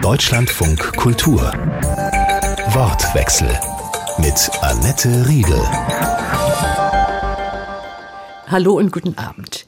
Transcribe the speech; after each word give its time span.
Deutschlandfunk 0.00 0.96
Kultur. 0.96 1.52
Wortwechsel 2.68 3.58
mit 4.18 4.50
Annette 4.60 5.26
Riedel. 5.26 5.60
Hallo 8.52 8.74
und 8.74 8.92
guten 8.92 9.16
Abend. 9.16 9.64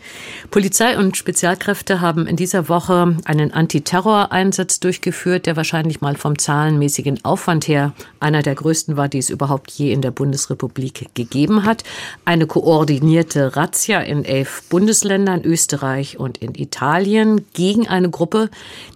Polizei 0.51 0.99
und 0.99 1.17
Spezialkräfte 1.17 2.03
haben 2.03 2.27
in 2.27 2.37
dieser 2.37 2.69
Woche 2.69 3.17
einen 3.25 3.51
Antiterror-Einsatz 3.51 4.79
durchgeführt, 4.79 5.47
der 5.47 5.57
wahrscheinlich 5.57 6.03
mal 6.03 6.17
vom 6.17 6.39
zahlenmäßigen 6.39 7.25
Aufwand 7.25 7.67
her 7.67 7.95
einer 8.21 8.43
der 8.43 8.55
größten 8.55 8.99
war, 8.99 9.09
die 9.09 9.19
es 9.19 9.31
überhaupt 9.31 9.71
je 9.71 9.91
in 9.91 10.03
der 10.03 10.11
Bundesrepublik 10.11 11.09
gegeben 11.15 11.65
hat. 11.65 11.83
Eine 12.27 12.47
koordinierte 12.47 13.57
Razzia 13.57 14.01
in 14.01 14.27
elf 14.27 14.65
Bundesländern, 14.69 15.45
Österreich 15.45 16.19
und 16.19 16.37
in 16.37 16.55
Italien 16.55 17.47
gegen 17.55 17.89
eine 17.89 18.11
Gruppe, 18.11 18.51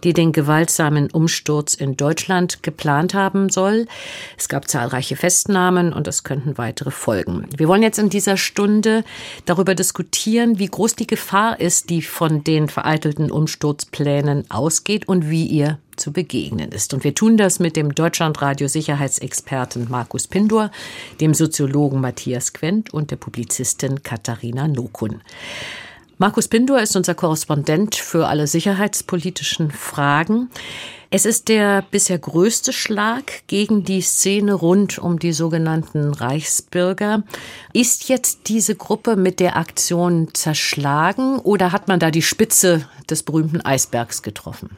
die 0.04 0.12
den 0.12 0.32
gewaltsamen 0.32 1.10
Umsturz 1.10 1.74
in 1.74 1.96
Deutschland 1.96 2.62
geplant 2.62 3.14
haben 3.14 3.48
soll. 3.48 3.86
Es 4.36 4.50
gab 4.50 4.68
zahlreiche 4.68 5.16
Festnahmen 5.16 5.94
und 5.94 6.06
es 6.08 6.24
könnten 6.24 6.58
weitere 6.58 6.90
folgen. 6.90 7.46
Wir 7.56 7.68
wollen 7.68 7.82
jetzt 7.82 7.98
in 7.98 8.10
dieser 8.10 8.36
Stunde 8.36 9.02
darüber 9.46 9.77
diskutieren, 9.78 10.58
wie 10.58 10.66
groß 10.66 10.96
die 10.96 11.06
Gefahr 11.06 11.60
ist, 11.60 11.90
die 11.90 12.02
von 12.02 12.44
den 12.44 12.68
vereitelten 12.68 13.30
Umsturzplänen 13.30 14.50
ausgeht 14.50 15.08
und 15.08 15.30
wie 15.30 15.46
ihr 15.46 15.78
zu 15.96 16.12
begegnen 16.12 16.70
ist. 16.72 16.94
Und 16.94 17.04
wir 17.04 17.14
tun 17.14 17.36
das 17.36 17.58
mit 17.58 17.76
dem 17.76 17.94
Deutschlandradio 17.94 18.68
Sicherheitsexperten 18.68 19.88
Markus 19.90 20.26
Pindur, 20.26 20.70
dem 21.20 21.34
Soziologen 21.34 22.00
Matthias 22.00 22.52
Quent 22.52 22.92
und 22.92 23.10
der 23.10 23.16
Publizistin 23.16 24.02
Katharina 24.02 24.68
Nokun. 24.68 25.20
Markus 26.18 26.48
Pindur 26.48 26.80
ist 26.80 26.96
unser 26.96 27.14
Korrespondent 27.14 27.94
für 27.94 28.26
alle 28.26 28.48
sicherheitspolitischen 28.48 29.70
Fragen. 29.70 30.50
Es 31.10 31.24
ist 31.24 31.48
der 31.48 31.82
bisher 31.90 32.18
größte 32.18 32.70
Schlag 32.70 33.46
gegen 33.46 33.82
die 33.82 34.02
Szene 34.02 34.52
rund 34.52 34.98
um 34.98 35.18
die 35.18 35.32
sogenannten 35.32 36.12
Reichsbürger. 36.12 37.22
Ist 37.72 38.10
jetzt 38.10 38.48
diese 38.48 38.74
Gruppe 38.74 39.16
mit 39.16 39.40
der 39.40 39.56
Aktion 39.56 40.28
zerschlagen 40.34 41.38
oder 41.38 41.72
hat 41.72 41.88
man 41.88 41.98
da 41.98 42.10
die 42.10 42.20
Spitze 42.20 42.86
des 43.08 43.22
berühmten 43.22 43.62
Eisbergs 43.62 44.22
getroffen? 44.22 44.68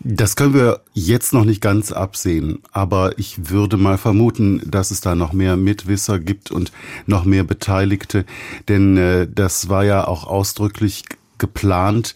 Das 0.00 0.36
können 0.36 0.52
wir 0.52 0.80
jetzt 0.92 1.32
noch 1.32 1.46
nicht 1.46 1.62
ganz 1.62 1.92
absehen, 1.92 2.58
aber 2.72 3.18
ich 3.18 3.48
würde 3.48 3.78
mal 3.78 3.96
vermuten, 3.96 4.60
dass 4.66 4.90
es 4.90 5.00
da 5.00 5.14
noch 5.14 5.32
mehr 5.32 5.56
Mitwisser 5.56 6.18
gibt 6.18 6.50
und 6.50 6.72
noch 7.06 7.24
mehr 7.24 7.44
Beteiligte, 7.44 8.26
denn 8.68 8.98
äh, 8.98 9.28
das 9.32 9.70
war 9.70 9.84
ja 9.84 10.06
auch 10.06 10.26
ausdrücklich 10.26 11.04
geplant, 11.38 12.14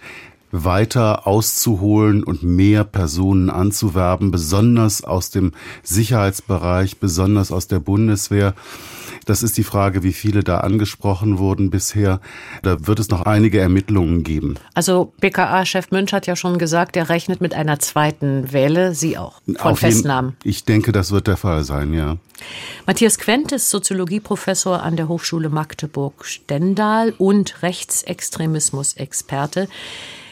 weiter 0.51 1.27
auszuholen 1.27 2.25
und 2.25 2.43
mehr 2.43 2.85
Personen 2.85 3.51
anzuwerben, 3.51 4.31
besonders 4.31 5.05
aus 5.05 5.31
dem 5.31 5.53
Sicherheitsbereich, 5.83 6.99
besonders 6.99 7.53
aus 7.53 7.69
der 7.69 7.81
Bundeswehr. 7.81 8.55
Das 9.29 9.43
ist 9.43 9.59
die 9.59 9.65
Frage, 9.65 10.03
wie 10.03 10.15
viele 10.15 10.43
da 10.43 10.61
angesprochen 10.61 11.39
wurden 11.39 11.69
bisher. 11.69 12.21
Da 12.63 12.87
wird 12.87 12.99
es 12.99 13.11
noch 13.11 13.21
einige 13.23 13.61
Ermittlungen 13.61 14.23
geben. 14.23 14.55
Also 14.73 15.13
BKA-Chef 15.21 15.91
Münch 15.91 16.15
hat 16.15 16.27
ja 16.27 16.35
schon 16.35 16.59
gesagt, 16.59 16.97
er 16.97 17.11
rechnet 17.11 17.43
mit 17.43 17.53
einer 17.53 17.79
zweiten 17.79 18.51
Welle. 18.53 18.95
Sie 18.95 19.19
auch 19.19 19.43
von 19.45 19.73
Auf 19.73 19.81
Festnahmen. 19.81 20.37
Jeden, 20.43 20.51
ich 20.51 20.65
denke, 20.65 20.93
das 20.93 21.11
wird 21.11 21.27
der 21.27 21.37
Fall 21.37 21.65
sein, 21.65 21.93
ja. 21.93 22.17
Matthias 22.87 23.19
Quent 23.19 23.53
ist 23.53 23.69
Soziologieprofessor 23.69 24.83
an 24.83 24.97
der 24.97 25.09
Hochschule 25.09 25.51
Magdeburg-Stendal 25.51 27.13
und 27.19 27.63
Rechtsextremismus-Experte. 27.63 29.69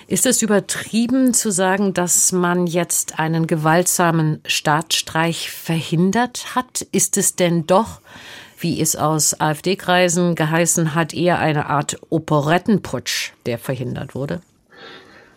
Ist 0.08 0.24
es 0.24 0.40
übertrieben 0.40 1.34
zu 1.34 1.50
sagen, 1.50 1.92
dass 1.92 2.30
man 2.30 2.68
jetzt 2.68 3.18
einen 3.18 3.48
gewaltsamen 3.48 4.40
Staatsstreich 4.46 5.50
verhindert 5.50 6.54
hat? 6.54 6.82
Ist 6.92 7.16
es 7.16 7.34
denn 7.34 7.66
doch, 7.66 8.00
wie 8.56 8.80
es 8.80 8.94
aus 8.94 9.40
AfD-Kreisen 9.40 10.36
geheißen 10.36 10.94
hat, 10.94 11.12
eher 11.12 11.40
eine 11.40 11.66
Art 11.66 11.98
Operettenputsch, 12.08 13.33
der 13.46 13.58
verhindert 13.58 14.14
wurde? 14.14 14.42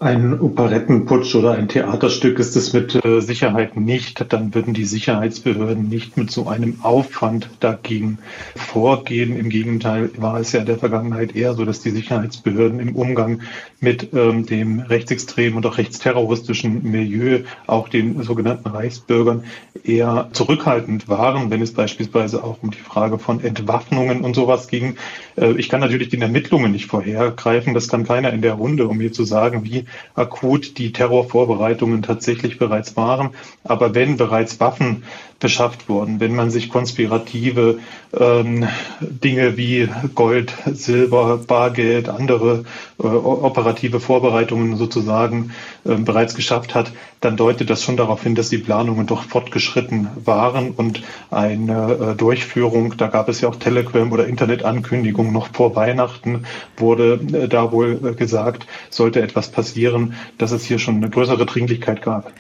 Ein 0.02 0.40
Operettenputsch 0.40 1.36
oder 1.36 1.52
ein 1.52 1.68
Theaterstück 1.68 2.40
ist 2.40 2.56
es 2.56 2.72
mit 2.72 3.04
äh, 3.04 3.20
Sicherheit 3.20 3.76
nicht. 3.76 4.32
Dann 4.32 4.56
würden 4.56 4.74
die 4.74 4.86
Sicherheitsbehörden 4.86 5.90
nicht 5.90 6.16
mit 6.16 6.32
so 6.32 6.48
einem 6.48 6.80
Aufwand 6.84 7.50
dagegen 7.60 8.18
vorgehen. 8.56 9.38
Im 9.38 9.50
Gegenteil 9.50 10.10
war 10.16 10.40
es 10.40 10.54
ja 10.54 10.62
in 10.62 10.68
der 10.68 10.78
Vergangenheit 10.78 11.36
eher 11.36 11.54
so, 11.54 11.66
dass 11.66 11.82
die 11.82 11.90
Sicherheitsbehörden 11.90 12.80
im 12.80 12.96
Umgang 12.96 13.42
mit 13.82 14.14
ähm, 14.14 14.46
dem 14.46 14.80
rechtsextremen 14.80 15.58
und 15.58 15.66
auch 15.66 15.78
rechtsterroristischen 15.78 16.90
Milieu, 16.90 17.42
auch 17.68 17.90
den 17.90 18.24
sogenannten 18.24 18.70
Reichsbürgern, 18.70 19.44
eher 19.84 20.30
zurückhaltend 20.32 21.10
waren, 21.10 21.52
wenn 21.52 21.62
es 21.62 21.74
beispielsweise 21.74 22.42
auch 22.42 22.64
um 22.64 22.72
die 22.72 22.78
Frage 22.78 23.20
von 23.20 23.44
Entwaffnungen 23.44 24.22
und 24.22 24.34
sowas 24.34 24.70
ging. 24.70 24.96
Äh, 25.36 25.56
ich 25.58 25.68
kann 25.68 25.82
natürlich 25.82 26.08
den 26.08 26.22
Ermittlungen 26.22 26.72
nicht 26.72 26.86
vorhergreifen. 26.86 27.74
Das 27.74 27.90
kann 27.90 28.06
keiner 28.06 28.32
in 28.32 28.42
der 28.42 28.54
Runde, 28.54 28.88
um 28.88 28.98
mir 28.98 29.12
zu 29.12 29.26
sagen, 29.26 29.66
wie 29.66 29.89
akut 30.16 30.78
die 30.78 30.92
Terrorvorbereitungen 30.92 32.02
tatsächlich 32.02 32.58
bereits 32.58 32.96
waren. 32.96 33.32
Aber 33.64 33.96
wenn 33.96 34.18
bereits 34.18 34.60
Waffen 34.60 35.04
beschafft 35.40 35.88
wurden, 35.88 36.20
wenn 36.20 36.36
man 36.36 36.52
sich 36.52 36.70
konspirative 36.70 37.80
ähm, 38.18 38.68
Dinge 39.00 39.56
wie 39.58 39.88
Gold, 40.16 40.54
Silber, 40.66 41.38
Bargeld, 41.38 42.10
andere 42.10 42.66
äh, 43.02 43.08
operative 43.08 44.00
Vorbereitungen 44.00 44.76
sozusagen 44.76 45.52
äh, 45.86 45.96
bereits 45.96 46.36
geschafft 46.36 46.76
hat, 46.76 46.92
dann 47.22 47.38
deutet 47.38 47.70
das 47.70 47.84
schon 47.84 47.98
darauf 47.98 48.24
hin, 48.24 48.36
dass 48.36 48.50
die 48.50 48.58
Planungen 48.58 49.08
doch 49.08 49.24
fortgeschritten 49.24 50.08
waren 50.24 50.72
und 50.72 51.02
eine 51.32 51.94
äh, 51.94 52.16
Durchführung, 52.16 52.98
da 52.98 53.08
gab 53.08 53.30
es 53.30 53.42
ja 53.42 53.50
auch 53.50 53.56
Telegram 53.56 54.12
oder 54.12 54.28
Internetankündigungen 54.28 55.32
noch 55.32 55.50
vor 55.54 55.76
Weihnachten, 55.76 56.46
wurde 56.78 57.20
äh, 57.34 57.48
da 57.48 57.72
wohl 57.72 58.00
äh, 58.04 58.14
gesagt, 58.14 58.68
sollte 58.90 59.22
etwas 59.22 59.50
passieren, 59.50 60.16
dass 60.38 60.52
es 60.52 60.66
hier 60.66 60.80
schon 60.80 60.96
eine 60.96 61.10
größere 61.10 61.46
Dringlichkeit 61.46 62.02
gab. 62.02 62.34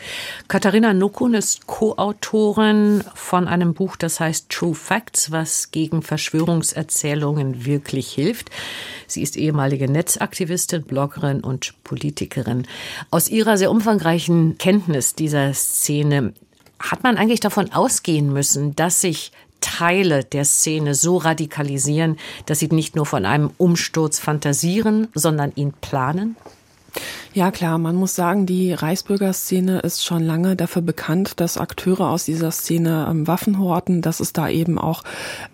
Katharina 0.47 0.93
Nukun 0.93 1.33
ist 1.33 1.67
Co-Autorin 1.67 2.88
von 3.13 3.47
einem 3.47 3.73
Buch, 3.73 3.95
das 3.95 4.19
heißt 4.19 4.49
True 4.49 4.75
Facts, 4.75 5.31
was 5.31 5.71
gegen 5.71 6.01
Verschwörungserzählungen 6.01 7.65
wirklich 7.65 8.11
hilft. 8.11 8.49
Sie 9.07 9.21
ist 9.21 9.37
ehemalige 9.37 9.89
Netzaktivistin, 9.89 10.83
Bloggerin 10.83 11.41
und 11.41 11.73
Politikerin. 11.83 12.67
Aus 13.11 13.29
ihrer 13.29 13.57
sehr 13.57 13.71
umfangreichen 13.71 14.57
Kenntnis 14.57 15.15
dieser 15.15 15.53
Szene 15.53 16.33
hat 16.79 17.03
man 17.03 17.17
eigentlich 17.17 17.41
davon 17.41 17.71
ausgehen 17.73 18.31
müssen, 18.31 18.75
dass 18.75 19.01
sich 19.01 19.31
Teile 19.61 20.23
der 20.23 20.45
Szene 20.45 20.95
so 20.95 21.17
radikalisieren, 21.17 22.17
dass 22.45 22.59
sie 22.59 22.67
nicht 22.67 22.95
nur 22.95 23.05
von 23.05 23.25
einem 23.25 23.51
Umsturz 23.57 24.19
fantasieren, 24.19 25.09
sondern 25.13 25.51
ihn 25.55 25.73
planen? 25.81 26.35
Ja 27.35 27.51
klar, 27.51 27.77
man 27.77 27.95
muss 27.95 28.15
sagen, 28.15 28.47
die 28.47 28.73
Reichsbürgerszene 28.73 29.81
ist 29.81 30.03
schon 30.03 30.23
lange 30.23 30.55
dafür 30.55 30.81
bekannt, 30.81 31.33
dass 31.39 31.59
Akteure 31.59 32.09
aus 32.09 32.25
dieser 32.25 32.49
Szene 32.49 33.07
ähm, 33.07 33.27
Waffen 33.27 33.59
horten, 33.59 34.01
dass 34.01 34.19
es 34.19 34.33
da 34.33 34.49
eben 34.49 34.79
auch 34.79 35.03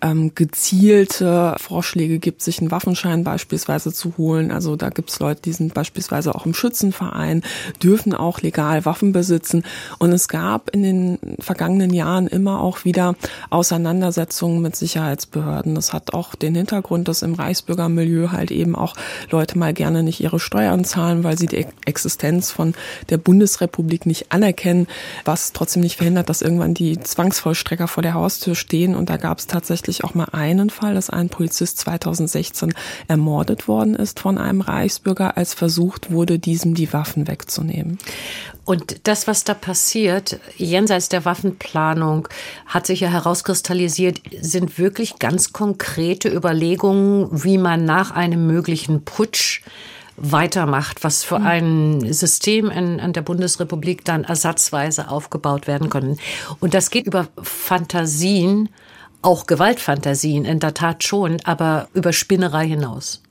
ähm, 0.00 0.34
gezielte 0.34 1.54
Vorschläge 1.58 2.18
gibt, 2.18 2.40
sich 2.40 2.60
einen 2.60 2.70
Waffenschein 2.70 3.24
beispielsweise 3.24 3.92
zu 3.92 4.16
holen. 4.16 4.50
Also 4.52 4.76
da 4.76 4.88
gibt 4.88 5.10
es 5.10 5.20
Leute, 5.20 5.42
die 5.42 5.52
sind 5.52 5.74
beispielsweise 5.74 6.34
auch 6.34 6.46
im 6.46 6.54
Schützenverein, 6.54 7.42
dürfen 7.82 8.14
auch 8.14 8.40
legal 8.40 8.86
Waffen 8.86 9.12
besitzen. 9.12 9.62
Und 9.98 10.12
es 10.12 10.28
gab 10.28 10.70
in 10.70 10.82
den 10.82 11.18
vergangenen 11.40 11.92
Jahren 11.92 12.26
immer 12.26 12.62
auch 12.62 12.86
wieder 12.86 13.16
Auseinandersetzungen 13.50 14.62
mit 14.62 14.76
Sicherheitsbehörden. 14.76 15.74
Das 15.74 15.92
hat 15.92 16.14
auch 16.14 16.36
den 16.36 16.54
Hintergrund, 16.54 17.06
dass 17.06 17.20
im 17.20 17.34
Reichsbürgermilieu 17.34 18.30
halt 18.32 18.50
eben 18.50 18.74
auch 18.74 18.94
Leute 19.30 19.58
mal 19.58 19.74
gerne 19.74 20.02
nicht 20.02 20.20
ihre 20.20 20.40
Steuern 20.40 20.82
zahlen, 20.82 21.22
weil 21.22 21.36
sie 21.36 21.46
die 21.46 21.65
Existenz 21.84 22.50
von 22.50 22.74
der 23.10 23.18
Bundesrepublik 23.18 24.06
nicht 24.06 24.32
anerkennen, 24.32 24.86
was 25.24 25.52
trotzdem 25.52 25.82
nicht 25.82 25.96
verhindert, 25.96 26.28
dass 26.28 26.42
irgendwann 26.42 26.74
die 26.74 26.98
Zwangsvollstrecker 26.98 27.88
vor 27.88 28.02
der 28.02 28.14
Haustür 28.14 28.54
stehen. 28.54 28.94
Und 28.94 29.10
da 29.10 29.16
gab 29.16 29.38
es 29.38 29.46
tatsächlich 29.46 30.04
auch 30.04 30.14
mal 30.14 30.28
einen 30.32 30.70
Fall, 30.70 30.94
dass 30.94 31.10
ein 31.10 31.28
Polizist 31.28 31.78
2016 31.78 32.74
ermordet 33.08 33.68
worden 33.68 33.94
ist 33.94 34.20
von 34.20 34.38
einem 34.38 34.60
Reichsbürger, 34.60 35.36
als 35.36 35.54
versucht 35.54 36.10
wurde, 36.10 36.38
diesem 36.38 36.74
die 36.74 36.92
Waffen 36.92 37.28
wegzunehmen. 37.28 37.98
Und 38.64 39.06
das, 39.06 39.28
was 39.28 39.44
da 39.44 39.54
passiert, 39.54 40.40
jenseits 40.56 41.08
der 41.08 41.24
Waffenplanung, 41.24 42.28
hat 42.66 42.86
sich 42.86 42.98
ja 43.00 43.08
herauskristallisiert, 43.08 44.20
sind 44.40 44.78
wirklich 44.78 45.20
ganz 45.20 45.52
konkrete 45.52 46.28
Überlegungen, 46.28 47.28
wie 47.30 47.58
man 47.58 47.84
nach 47.84 48.10
einem 48.10 48.48
möglichen 48.48 49.04
Putsch 49.04 49.62
weitermacht, 50.16 51.04
was 51.04 51.24
für 51.24 51.38
mhm. 51.38 51.46
ein 51.46 52.12
System 52.12 52.70
in, 52.70 52.98
in 52.98 53.12
der 53.12 53.22
Bundesrepublik 53.22 54.04
dann 54.04 54.24
ersatzweise 54.24 55.08
aufgebaut 55.08 55.66
werden 55.66 55.90
können. 55.90 56.18
Und 56.60 56.74
das 56.74 56.90
geht 56.90 57.06
über 57.06 57.28
Fantasien, 57.42 58.68
auch 59.22 59.46
Gewaltfantasien 59.46 60.44
in 60.44 60.60
der 60.60 60.74
Tat 60.74 61.04
schon, 61.04 61.38
aber 61.44 61.88
über 61.94 62.12
Spinnerei 62.12 62.66
hinaus. 62.66 63.22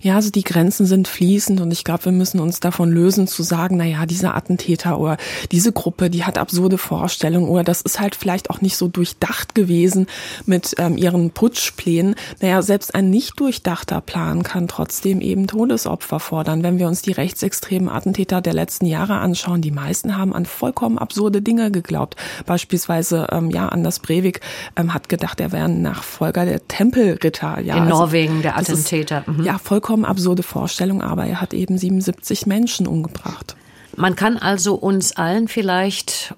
Ja, 0.00 0.16
also 0.16 0.30
die 0.30 0.42
Grenzen 0.42 0.86
sind 0.86 1.06
fließend 1.06 1.60
und 1.60 1.70
ich 1.70 1.84
glaube, 1.84 2.06
wir 2.06 2.12
müssen 2.12 2.40
uns 2.40 2.58
davon 2.58 2.90
lösen 2.90 3.28
zu 3.28 3.44
sagen, 3.44 3.76
na 3.76 3.84
ja, 3.84 4.06
dieser 4.06 4.34
Attentäter 4.34 4.98
oder 4.98 5.16
diese 5.52 5.72
Gruppe, 5.72 6.10
die 6.10 6.24
hat 6.24 6.36
absurde 6.36 6.78
Vorstellungen 6.78 7.48
oder 7.48 7.62
das 7.62 7.80
ist 7.82 8.00
halt 8.00 8.16
vielleicht 8.16 8.50
auch 8.50 8.60
nicht 8.60 8.76
so 8.76 8.88
durchdacht 8.88 9.54
gewesen 9.54 10.06
mit 10.46 10.74
ähm, 10.78 10.96
ihren 10.96 11.30
Putschplänen. 11.30 12.16
Naja, 12.40 12.60
selbst 12.62 12.94
ein 12.96 13.10
nicht 13.10 13.38
durchdachter 13.38 14.00
Plan 14.00 14.42
kann 14.42 14.66
trotzdem 14.66 15.20
eben 15.20 15.46
Todesopfer 15.46 16.18
fordern. 16.18 16.64
Wenn 16.64 16.80
wir 16.80 16.88
uns 16.88 17.02
die 17.02 17.12
rechtsextremen 17.12 17.88
Attentäter 17.88 18.40
der 18.40 18.54
letzten 18.54 18.86
Jahre 18.86 19.18
anschauen, 19.18 19.62
die 19.62 19.70
meisten 19.70 20.16
haben 20.16 20.34
an 20.34 20.44
vollkommen 20.44 20.98
absurde 20.98 21.40
Dinge 21.40 21.70
geglaubt. 21.70 22.16
Beispielsweise, 22.46 23.28
ähm, 23.30 23.50
ja, 23.50 23.68
Anders 23.68 24.00
Breivik 24.00 24.40
ähm, 24.74 24.92
hat 24.92 25.08
gedacht, 25.08 25.40
er 25.40 25.52
wäre 25.52 25.66
ein 25.66 25.82
Nachfolger 25.82 26.44
der 26.44 26.66
Tempelritter. 26.66 27.60
Ja, 27.60 27.76
In 27.76 27.82
also, 27.84 27.98
Norwegen, 27.98 28.42
der 28.42 28.58
Attentäter. 28.58 29.20
Ist, 29.20 29.28
mhm. 29.28 29.44
Ja, 29.44 29.51
vollkommen 29.58 30.04
absurde 30.04 30.42
Vorstellung, 30.42 31.02
aber 31.02 31.26
er 31.26 31.40
hat 31.40 31.54
eben 31.54 31.78
77 31.78 32.46
Menschen 32.46 32.86
umgebracht. 32.86 33.56
Man 33.96 34.16
kann 34.16 34.38
also 34.38 34.74
uns 34.74 35.12
allen 35.12 35.48
vielleicht 35.48 36.34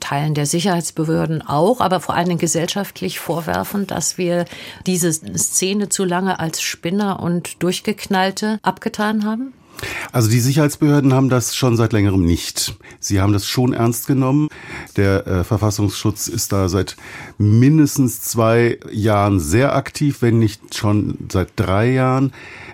Teilen 0.00 0.34
der 0.34 0.46
Sicherheitsbehörden 0.46 1.42
auch, 1.42 1.80
aber 1.80 2.00
vor 2.00 2.16
Dingen 2.28 2.40
gesellschaftlich 2.40 3.20
vorwerfen, 3.20 3.86
dass 3.86 4.18
wir 4.18 4.44
diese 4.86 5.12
Szene 5.12 5.88
zu 5.88 6.04
lange 6.04 6.40
als 6.40 6.60
Spinner 6.60 7.20
und 7.20 7.62
Durchgeknallte 7.62 8.58
abgetan 8.62 9.24
haben? 9.24 9.54
Also 10.12 10.30
die 10.30 10.40
Sicherheitsbehörden 10.40 11.12
haben 11.12 11.28
das 11.28 11.54
schon 11.54 11.76
seit 11.76 11.92
längerem 11.92 12.24
nicht. 12.24 12.74
Sie 13.00 13.20
haben 13.20 13.32
das 13.32 13.46
schon 13.46 13.72
ernst 13.72 14.06
genommen. 14.06 14.48
Der 14.96 15.26
äh, 15.26 15.44
Verfassungsschutz 15.44 16.28
ist 16.28 16.52
da 16.52 16.68
seit 16.68 16.96
mindestens 17.38 18.20
zwei 18.20 18.78
Jahren 18.90 19.40
sehr 19.40 19.74
aktiv, 19.74 20.18
wenn 20.20 20.38
nicht 20.38 20.74
schon 20.74 21.18
seit 21.30 21.48
drei 21.56 21.92
Jahren 21.92 22.32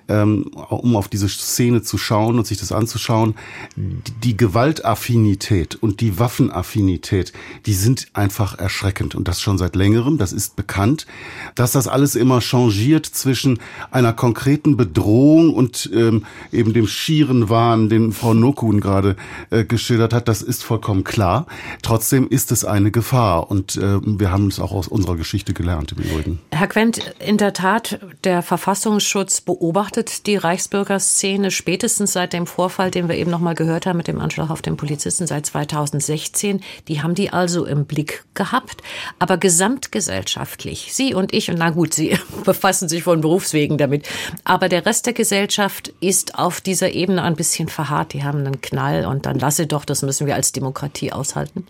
ähm, 0.09 0.51
um 0.69 0.97
auf 0.97 1.09
diese 1.09 1.29
Szene 1.29 1.83
zu 1.83 1.99
schauen 1.99 2.39
und 2.39 2.47
sich 2.47 2.59
das 2.59 2.73
anzuschauen, 2.73 3.35
die 3.77 4.37
Gewaltaffinität 4.37 5.77
und 5.77 6.01
die 6.01 6.19
Waffenaffinität, 6.19 7.33
die 7.67 7.75
sind 7.75 8.09
einfach 8.15 8.59
erschreckend 8.59 9.15
und 9.15 9.29
das 9.29 9.41
schon 9.41 9.59
seit 9.59 9.77
längerem, 9.77 10.19
das 10.19 10.33
ist 10.33 10.57
bekannt, 10.57 11.07
dass 11.55 11.73
das 11.73 11.89
alles 11.89 12.15
immer 12.15 12.41
changiert 12.41 13.07
zwischen 13.07 13.59
einer 13.91 14.13
konkreten 14.13 14.77
Bedrohung 14.77 15.53
und 15.55 15.91
ähm, 15.95 16.25
eben 16.53 16.73
dem 16.73 16.87
schieren 16.87 17.49
Wahn, 17.49 17.89
den 17.89 18.13
Frau 18.13 18.35
Nokun 18.35 18.81
gerade 18.81 19.17
äh, 19.51 19.65
geschildert 19.65 20.13
hat, 20.13 20.29
das 20.29 20.43
ist 20.43 20.65
vollkommen 20.65 21.05
klar. 21.05 21.47
Trotzdem 21.83 22.29
ist 22.29 22.53
es 22.53 22.65
eine 22.65 22.91
Gefahr 22.91 23.51
und 23.51 23.77
äh, 23.77 23.99
wir 24.03 24.31
haben 24.31 24.49
es 24.49 24.59
auch 24.59 24.73
aus 24.73 24.89
unserer 24.89 25.17
Geschichte 25.17 25.53
gelernt 25.53 25.93
im 25.93 26.05
Übrigen. 26.05 26.41
Herr 26.51 26.67
Quent, 26.67 27.15
in 27.19 27.37
der 27.37 27.53
Tat, 27.53 28.01
der 28.25 28.43
Verfassungsschutz 28.43 29.41
beobachtet 29.41 29.98
beobachtet 29.99 30.27
die 30.27 30.37
Reichsbürgerszene 30.37 31.51
spätestens 31.51 32.13
seit 32.13 32.33
dem 32.33 32.47
Vorfall, 32.47 32.91
den 32.91 33.09
wir 33.09 33.17
eben 33.17 33.31
noch 33.31 33.41
mal 33.41 33.55
gehört 33.55 33.85
haben 33.87 33.97
mit 33.97 34.07
dem 34.07 34.21
Anschlag 34.21 34.49
auf 34.49 34.63
den 34.63 34.77
Polizisten 34.77 35.27
seit 35.27 35.47
2016. 35.47 36.61
Die 36.87 37.03
haben 37.03 37.15
die 37.15 37.33
also 37.33 37.65
im 37.65 37.85
Blick 37.85 38.25
gehabt. 38.35 38.83
Aber 39.19 39.39
gesamtgesellschaftlich, 39.39 40.91
Sie 40.93 41.15
und 41.15 41.35
ich, 41.35 41.51
und 41.51 41.59
na 41.59 41.71
gut, 41.71 41.95
Sie 41.95 42.17
befassen 42.45 42.89
sich 42.89 43.03
von 43.03 43.21
Berufswegen 43.21 43.77
damit, 43.77 44.09
aber 44.45 44.69
der 44.69 44.87
Rest 44.87 45.07
der 45.07 45.15
Gesellschaft 45.15 45.93
ist 46.01 46.39
auf 46.39 46.61
dieser 46.61 46.93
Ebene 46.93 47.23
ein 47.23 47.35
bisschen 47.35 47.69
verharrt. 47.69 48.13
Die 48.13 48.23
haben 48.23 48.39
einen 48.39 48.61
Knall 48.61 49.05
und 49.05 49.27
dann 49.27 49.39
lasse 49.39 49.67
doch, 49.67 49.85
das 49.85 50.03
müssen 50.03 50.27
wir 50.29 50.37
als 50.37 50.53
Demokratie 50.53 51.13
aushalten. 51.13 51.67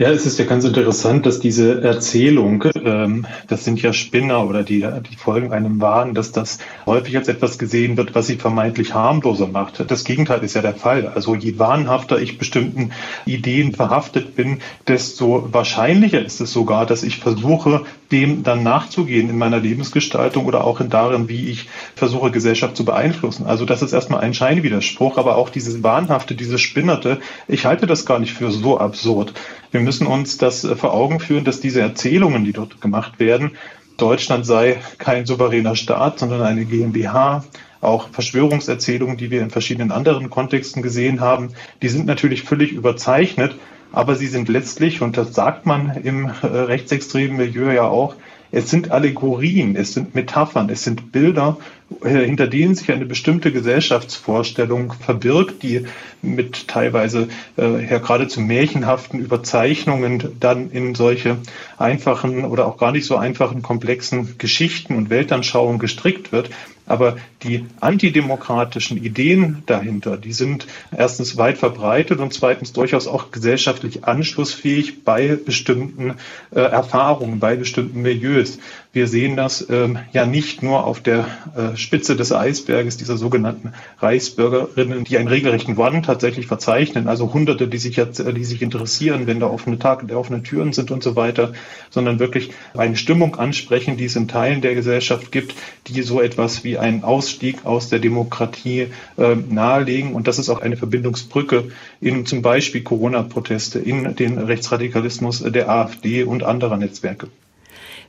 Ja, 0.00 0.08
es 0.08 0.24
ist 0.24 0.38
ja 0.38 0.46
ganz 0.46 0.64
interessant, 0.64 1.26
dass 1.26 1.40
diese 1.40 1.82
Erzählung, 1.82 2.64
ähm, 2.86 3.26
das 3.48 3.66
sind 3.66 3.82
ja 3.82 3.92
Spinner 3.92 4.48
oder 4.48 4.62
die, 4.62 4.80
die 4.80 5.16
folgen 5.16 5.52
einem 5.52 5.78
Wahn, 5.82 6.14
dass 6.14 6.32
das 6.32 6.56
häufig 6.86 7.18
als 7.18 7.28
etwas 7.28 7.58
gesehen 7.58 7.98
wird, 7.98 8.14
was 8.14 8.26
sie 8.26 8.36
vermeintlich 8.36 8.94
harmloser 8.94 9.48
macht. 9.48 9.84
Das 9.90 10.04
Gegenteil 10.04 10.42
ist 10.42 10.54
ja 10.54 10.62
der 10.62 10.74
Fall. 10.74 11.08
Also 11.08 11.34
je 11.34 11.58
wahnhafter 11.58 12.18
ich 12.18 12.38
bestimmten 12.38 12.92
Ideen 13.26 13.74
verhaftet 13.74 14.36
bin, 14.36 14.62
desto 14.88 15.52
wahrscheinlicher 15.52 16.24
ist 16.24 16.40
es 16.40 16.50
sogar, 16.50 16.86
dass 16.86 17.02
ich 17.02 17.18
versuche, 17.18 17.82
dem 18.10 18.42
dann 18.42 18.62
nachzugehen 18.62 19.28
in 19.28 19.36
meiner 19.36 19.60
Lebensgestaltung 19.60 20.46
oder 20.46 20.64
auch 20.64 20.80
in 20.80 20.88
darin, 20.88 21.28
wie 21.28 21.50
ich 21.50 21.68
versuche, 21.94 22.30
Gesellschaft 22.30 22.74
zu 22.74 22.86
beeinflussen. 22.86 23.44
Also 23.44 23.66
das 23.66 23.82
ist 23.82 23.92
erstmal 23.92 24.22
ein 24.22 24.32
Scheinwiderspruch, 24.32 25.18
aber 25.18 25.36
auch 25.36 25.50
dieses 25.50 25.82
Wahnhafte, 25.82 26.34
dieses 26.34 26.62
Spinnerte, 26.62 27.20
ich 27.48 27.66
halte 27.66 27.86
das 27.86 28.06
gar 28.06 28.18
nicht 28.18 28.32
für 28.32 28.50
so 28.50 28.78
absurd. 28.78 29.34
Wir 29.70 29.80
müssen 29.80 30.06
uns 30.06 30.38
das 30.38 30.64
äh, 30.64 30.76
vor 30.76 30.92
Augen 30.94 31.20
führen, 31.20 31.44
dass 31.44 31.60
diese 31.60 31.80
Erzählungen, 31.80 32.44
die 32.44 32.52
dort 32.52 32.80
gemacht 32.80 33.20
werden, 33.20 33.52
Deutschland 33.96 34.46
sei 34.46 34.78
kein 34.98 35.26
souveräner 35.26 35.76
Staat, 35.76 36.18
sondern 36.18 36.42
eine 36.42 36.64
GmbH, 36.64 37.44
auch 37.80 38.08
Verschwörungserzählungen, 38.08 39.16
die 39.16 39.30
wir 39.30 39.42
in 39.42 39.50
verschiedenen 39.50 39.92
anderen 39.92 40.30
Kontexten 40.30 40.82
gesehen 40.82 41.20
haben, 41.20 41.50
die 41.82 41.88
sind 41.88 42.06
natürlich 42.06 42.42
völlig 42.42 42.72
überzeichnet, 42.72 43.54
aber 43.92 44.14
sie 44.14 44.26
sind 44.26 44.48
letztlich, 44.48 45.02
und 45.02 45.16
das 45.16 45.34
sagt 45.34 45.66
man 45.66 45.96
im 46.02 46.26
äh, 46.26 46.46
rechtsextremen 46.46 47.36
Milieu 47.36 47.72
ja 47.72 47.84
auch, 47.84 48.14
es 48.52 48.70
sind 48.70 48.90
Allegorien, 48.90 49.76
es 49.76 49.94
sind 49.94 50.14
Metaphern, 50.14 50.68
es 50.70 50.82
sind 50.82 51.12
Bilder, 51.12 51.58
äh, 52.02 52.24
hinter 52.24 52.46
denen 52.46 52.74
sich 52.74 52.90
eine 52.90 53.06
bestimmte 53.06 53.52
Gesellschaftsvorstellung 53.52 54.92
verbirgt, 54.92 55.62
die 55.62 55.86
mit 56.22 56.68
teilweise 56.68 57.28
äh, 57.56 57.84
ja 57.88 57.98
geradezu 57.98 58.40
märchenhaften 58.40 59.20
Überzeichnungen 59.20 60.36
dann 60.40 60.70
in 60.70 60.94
solche 60.94 61.38
einfachen 61.78 62.44
oder 62.44 62.66
auch 62.66 62.78
gar 62.78 62.92
nicht 62.92 63.06
so 63.06 63.16
einfachen 63.16 63.62
komplexen 63.62 64.36
Geschichten 64.38 64.96
und 64.96 65.10
Weltanschauungen 65.10 65.78
gestrickt 65.78 66.32
wird. 66.32 66.50
Aber 66.90 67.18
die 67.44 67.66
antidemokratischen 67.78 68.96
Ideen 68.96 69.62
dahinter, 69.66 70.16
die 70.16 70.32
sind 70.32 70.66
erstens 70.90 71.36
weit 71.36 71.56
verbreitet 71.56 72.18
und 72.18 72.34
zweitens 72.34 72.72
durchaus 72.72 73.06
auch 73.06 73.30
gesellschaftlich 73.30 74.06
anschlussfähig 74.06 75.04
bei 75.04 75.36
bestimmten 75.36 76.16
äh, 76.50 76.58
Erfahrungen, 76.58 77.38
bei 77.38 77.54
bestimmten 77.54 78.02
Milieus. 78.02 78.58
Wir 78.92 79.06
sehen 79.06 79.36
das 79.36 79.64
ähm, 79.70 80.00
ja 80.12 80.26
nicht 80.26 80.64
nur 80.64 80.84
auf 80.84 81.00
der 81.00 81.24
äh, 81.54 81.76
Spitze 81.76 82.16
des 82.16 82.32
Eisberges 82.32 82.96
dieser 82.96 83.16
sogenannten 83.16 83.72
Reichsbürgerinnen, 84.00 85.04
die 85.04 85.16
einen 85.16 85.28
regelrechten 85.28 85.76
Wand 85.76 86.06
tatsächlich 86.06 86.48
verzeichnen, 86.48 87.06
also 87.06 87.32
Hunderte, 87.32 87.68
die 87.68 87.78
sich 87.78 87.94
jetzt, 87.94 88.18
äh, 88.18 88.32
die 88.32 88.42
sich 88.42 88.62
interessieren, 88.62 89.28
wenn 89.28 89.38
da 89.38 89.46
offene 89.46 89.78
Tage, 89.78 90.06
der 90.06 90.18
offene 90.18 90.42
Türen 90.42 90.72
sind 90.72 90.90
und 90.90 91.04
so 91.04 91.14
weiter, 91.14 91.52
sondern 91.90 92.18
wirklich 92.18 92.50
eine 92.76 92.96
Stimmung 92.96 93.36
ansprechen, 93.36 93.96
die 93.96 94.06
es 94.06 94.16
in 94.16 94.26
Teilen 94.26 94.60
der 94.60 94.74
Gesellschaft 94.74 95.30
gibt, 95.30 95.54
die 95.86 96.02
so 96.02 96.20
etwas 96.20 96.64
wie 96.64 96.76
einen 96.76 97.04
Ausstieg 97.04 97.64
aus 97.64 97.90
der 97.90 98.00
Demokratie 98.00 98.88
äh, 99.16 99.36
nahelegen. 99.48 100.14
Und 100.14 100.26
das 100.26 100.40
ist 100.40 100.48
auch 100.48 100.62
eine 100.62 100.76
Verbindungsbrücke 100.76 101.70
in 102.00 102.26
zum 102.26 102.42
Beispiel 102.42 102.82
Corona-Proteste, 102.82 103.78
in 103.78 104.16
den 104.16 104.36
Rechtsradikalismus 104.36 105.44
der 105.46 105.68
AfD 105.68 106.24
und 106.24 106.42
anderer 106.42 106.76
Netzwerke. 106.76 107.28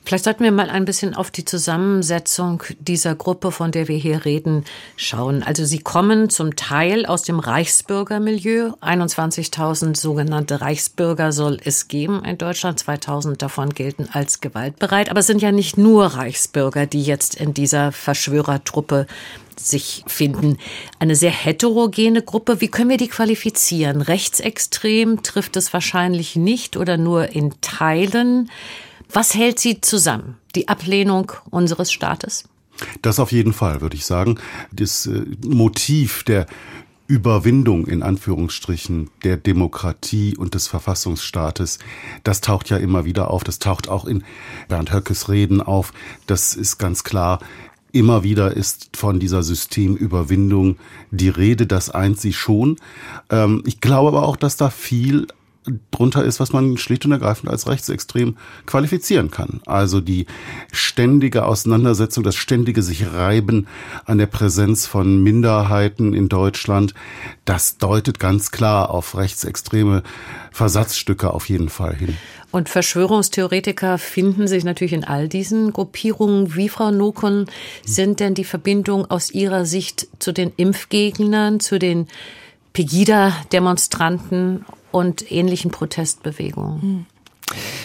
Vielleicht 0.04 0.26
sollten 0.26 0.44
wir 0.44 0.52
mal 0.52 0.70
ein 0.70 0.86
bisschen 0.86 1.14
auf 1.14 1.32
die 1.32 1.46
Zusammensetzung 1.46 2.64
dieser 2.80 3.16
Gruppe, 3.16 3.52
von 3.52 3.72
der 3.72 3.88
wir 3.88 3.98
hier 3.98 4.26
reden, 4.26 4.66
schauen. 4.98 5.44
Also 5.44 5.64
Sie 5.64 5.80
kommen 5.80 6.30
zum 6.30 6.56
Teil 6.56 7.06
aus 7.06 7.22
dem 7.24 7.40
Reichsbürgermilieu. 7.40 8.72
21.000 8.82 9.96
sogenannte 9.96 10.60
Reichsbürger 10.62 11.32
soll 11.32 11.60
es 11.64 11.88
geben 11.88 12.26
in 12.26 12.38
Deutschland. 12.38 12.82
2.000 12.82 13.38
davon 13.38 13.70
gelten 13.70 14.10
als 14.12 14.42
gewaltbereit. 14.42 15.10
Aber 15.12 15.20
es 15.20 15.28
sind 15.28 15.42
ja 15.42 15.52
nicht 15.52 15.78
nur 15.78 16.06
Reichsbürger, 16.08 16.88
die 16.88 17.04
jetzt 17.04 17.36
in 17.36 17.54
dieser 17.54 17.92
Verschwörertruppe 17.92 19.06
sich 19.56 20.04
finden. 20.08 20.58
Eine 21.00 21.16
sehr 21.16 21.32
heterogene 21.32 22.24
Gruppe. 22.24 22.60
Wie 22.60 22.70
können 22.70 22.90
wir 22.90 22.98
die 22.98 23.08
qualifizieren? 23.08 24.02
Rechtsextrem 24.02 25.22
trifft 25.22 25.56
es 25.56 25.74
wahrscheinlich 25.74 26.36
nicht 26.36 26.76
oder 26.76 26.98
nur 26.98 27.30
in 27.30 27.54
Teilen. 27.62 28.50
Was 29.14 29.34
hält 29.34 29.60
sie 29.60 29.82
zusammen? 29.82 30.38
Die 30.56 30.68
Ablehnung 30.68 31.32
unseres 31.50 31.92
Staates? 31.92 32.46
Das 33.02 33.20
auf 33.20 33.32
jeden 33.32 33.54
Fall, 33.54 33.82
würde 33.82 33.96
ich 33.96 34.06
sagen. 34.06 34.40
Das 34.72 35.06
äh, 35.06 35.26
Motiv 35.46 36.24
der 36.24 36.48
Überwindung 37.08 37.88
in 37.88 38.04
Anführungsstrichen 38.04 39.10
der 39.26 39.36
Demokratie 39.36 40.38
und 40.38 40.56
des 40.56 40.68
Verfassungsstaates, 40.68 41.80
das 42.24 42.40
taucht 42.40 42.70
ja 42.70 42.78
immer 42.78 43.04
wieder 43.04 43.30
auf. 43.30 43.44
Das 43.44 43.60
taucht 43.60 43.90
auch 43.90 44.06
in 44.06 44.24
Bernd 44.70 44.94
Höckes 44.94 45.28
Reden 45.28 45.62
auf. 45.62 45.92
Das 46.26 46.56
ist 46.56 46.78
ganz 46.78 47.04
klar. 47.04 47.40
Immer 47.92 48.24
wieder 48.24 48.56
ist 48.56 48.96
von 48.96 49.20
dieser 49.20 49.44
Systemüberwindung 49.44 50.78
die 51.12 51.28
Rede, 51.28 51.68
das 51.68 51.90
eint 51.90 52.18
sie 52.18 52.32
schon. 52.32 52.78
Ähm, 53.30 53.62
ich 53.66 53.82
glaube 53.82 54.08
aber 54.08 54.24
auch, 54.24 54.38
dass 54.38 54.56
da 54.56 54.70
viel 54.70 55.28
drunter 55.92 56.24
ist, 56.24 56.40
was 56.40 56.54
man 56.54 56.78
schlicht 56.78 57.06
und 57.06 57.12
ergreifend 57.12 57.50
als 57.50 57.68
rechtsextrem 57.68 58.38
qualifizieren 58.66 59.30
kann. 59.30 59.62
Also 59.66 60.02
die 60.02 60.26
ständige 60.72 61.46
Auseinandersetzung, 61.46 62.24
das 62.24 62.36
ständige 62.36 62.82
sich 62.82 63.14
reiben 63.14 63.68
an 64.06 64.18
der 64.18 64.26
Präsenz 64.26 64.88
von 64.88 65.22
Minderheiten 65.22 66.14
in 66.14 66.30
Deutschland, 66.30 66.94
das 67.46 67.78
deutet 67.78 68.20
ganz 68.20 68.52
klar 68.52 68.90
auf 68.90 69.16
rechtsextreme 69.16 70.02
Versatzstücke 70.52 71.32
auf 71.34 71.48
jeden 71.48 71.70
Fall 71.70 71.96
hin. 71.96 72.18
Und 72.52 72.68
Verschwörungstheoretiker 72.68 73.98
finden 73.98 74.48
sich 74.48 74.66
natürlich 74.66 74.94
in 74.94 75.06
all 75.06 75.30
diesen 75.30 75.72
Gruppierungen. 75.72 76.56
Wie, 76.56 76.68
Frau 76.68 76.92
Nokon, 76.92 77.46
sind 77.86 78.20
denn 78.20 78.34
die 78.34 78.44
Verbindungen 78.44 79.10
aus 79.10 79.32
Ihrer 79.32 79.66
Sicht 79.66 80.08
zu 80.20 80.34
den 80.34 80.52
Impfgegnern, 80.58 81.62
zu 81.62 81.80
den 81.80 82.08
Pegida-Demonstranten 82.74 84.66
und 84.92 85.32
ähnlichen 85.32 85.72
Protestbewegungen? 85.72 87.06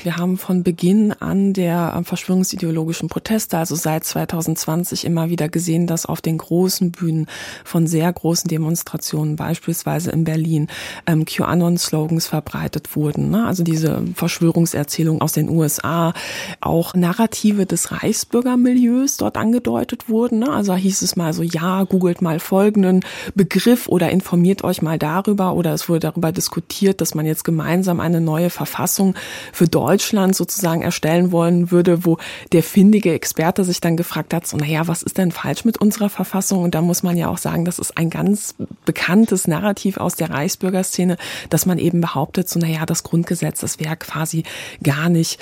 Wir 0.03 0.17
haben 0.17 0.39
von 0.39 0.63
Beginn 0.63 1.13
an 1.13 1.53
der 1.53 2.01
verschwörungsideologischen 2.05 3.09
Proteste, 3.09 3.59
also 3.59 3.75
seit 3.75 4.05
2020, 4.05 5.05
immer 5.05 5.31
wieder 5.31 5.49
gesehen, 5.49 5.87
dass 5.87 6.07
auf 6.07 6.21
den 6.21 6.39
großen 6.39 6.93
Bühnen 6.93 7.27
von 7.65 7.87
sehr 7.87 8.13
großen 8.13 8.49
Demonstrationen, 8.49 9.37
beispielsweise 9.37 10.11
in 10.11 10.25
Berlin, 10.25 10.69
ähm, 11.07 11.25
QAnon-Slogans 11.25 12.27
verbreitet 12.29 12.95
wurden. 12.97 13.31
Ne? 13.31 13.47
Also 13.47 13.63
diese 13.63 14.05
Verschwörungserzählung 14.15 15.21
aus 15.21 15.33
den 15.33 15.49
USA, 15.49 16.13
auch 16.61 16.95
Narrative 16.95 17.67
des 17.67 17.93
Reichsbürgermilieus 17.93 19.17
dort 19.17 19.37
angedeutet 19.37 20.09
wurden. 20.09 20.41
Ne? 20.41 20.51
Also 20.51 20.75
hieß 20.75 21.03
es 21.03 21.17
mal 21.17 21.33
so, 21.33 21.43
ja, 21.43 21.85
googelt 21.85 22.23
mal 22.23 22.39
folgenden 22.39 23.05
Begriff 23.35 23.89
oder 23.89 24.11
informiert 24.11 24.65
euch 24.65 24.83
mal 24.83 24.99
darüber 24.99 25.55
oder 25.55 25.73
es 25.75 25.89
wurde 25.89 26.01
darüber 26.01 26.33
diskutiert, 26.33 27.01
dass 27.01 27.15
man 27.15 27.27
jetzt 27.27 27.45
gemeinsam 27.45 28.01
eine 28.01 28.21
neue 28.21 28.51
Verfassung 28.51 29.15
für 29.57 29.67
Deutschland 29.67 30.37
sozusagen 30.37 30.83
erstellen 30.83 31.33
wollen 31.33 31.71
würde, 31.71 32.05
wo 32.05 32.19
der 32.53 32.63
findige 32.63 33.15
Experte 33.15 33.65
sich 33.65 33.81
dann 33.81 33.97
gefragt 33.97 34.35
hat, 34.35 34.47
so, 34.47 34.59
naja, 34.59 34.87
was 34.87 35.03
ist 35.03 35.17
denn 35.17 35.33
falsch 35.33 35.65
mit 35.65 35.79
unserer 35.79 36.11
Verfassung? 36.11 36.63
Und 36.63 36.75
da 36.75 36.83
muss 36.83 37.03
man 37.03 37.17
ja 37.17 37.29
auch 37.29 37.39
sagen, 37.39 37.65
das 37.65 37.79
ist 37.79 37.97
ein 37.97 38.11
ganz 38.11 38.55
bekanntes 38.85 39.49
Narrativ 39.49 39.97
aus 39.97 40.15
der 40.15 40.29
Reichsbürgerszene, 40.29 41.17
dass 41.49 41.65
man 41.65 41.79
eben 41.79 42.03
behauptet, 42.03 42.51
so, 42.51 42.61
naja, 42.61 42.85
das 42.85 43.03
Grundgesetz, 43.03 43.61
das 43.61 43.81
wäre 43.81 43.97
quasi 43.97 44.43
gar 44.83 45.09
nicht 45.09 45.41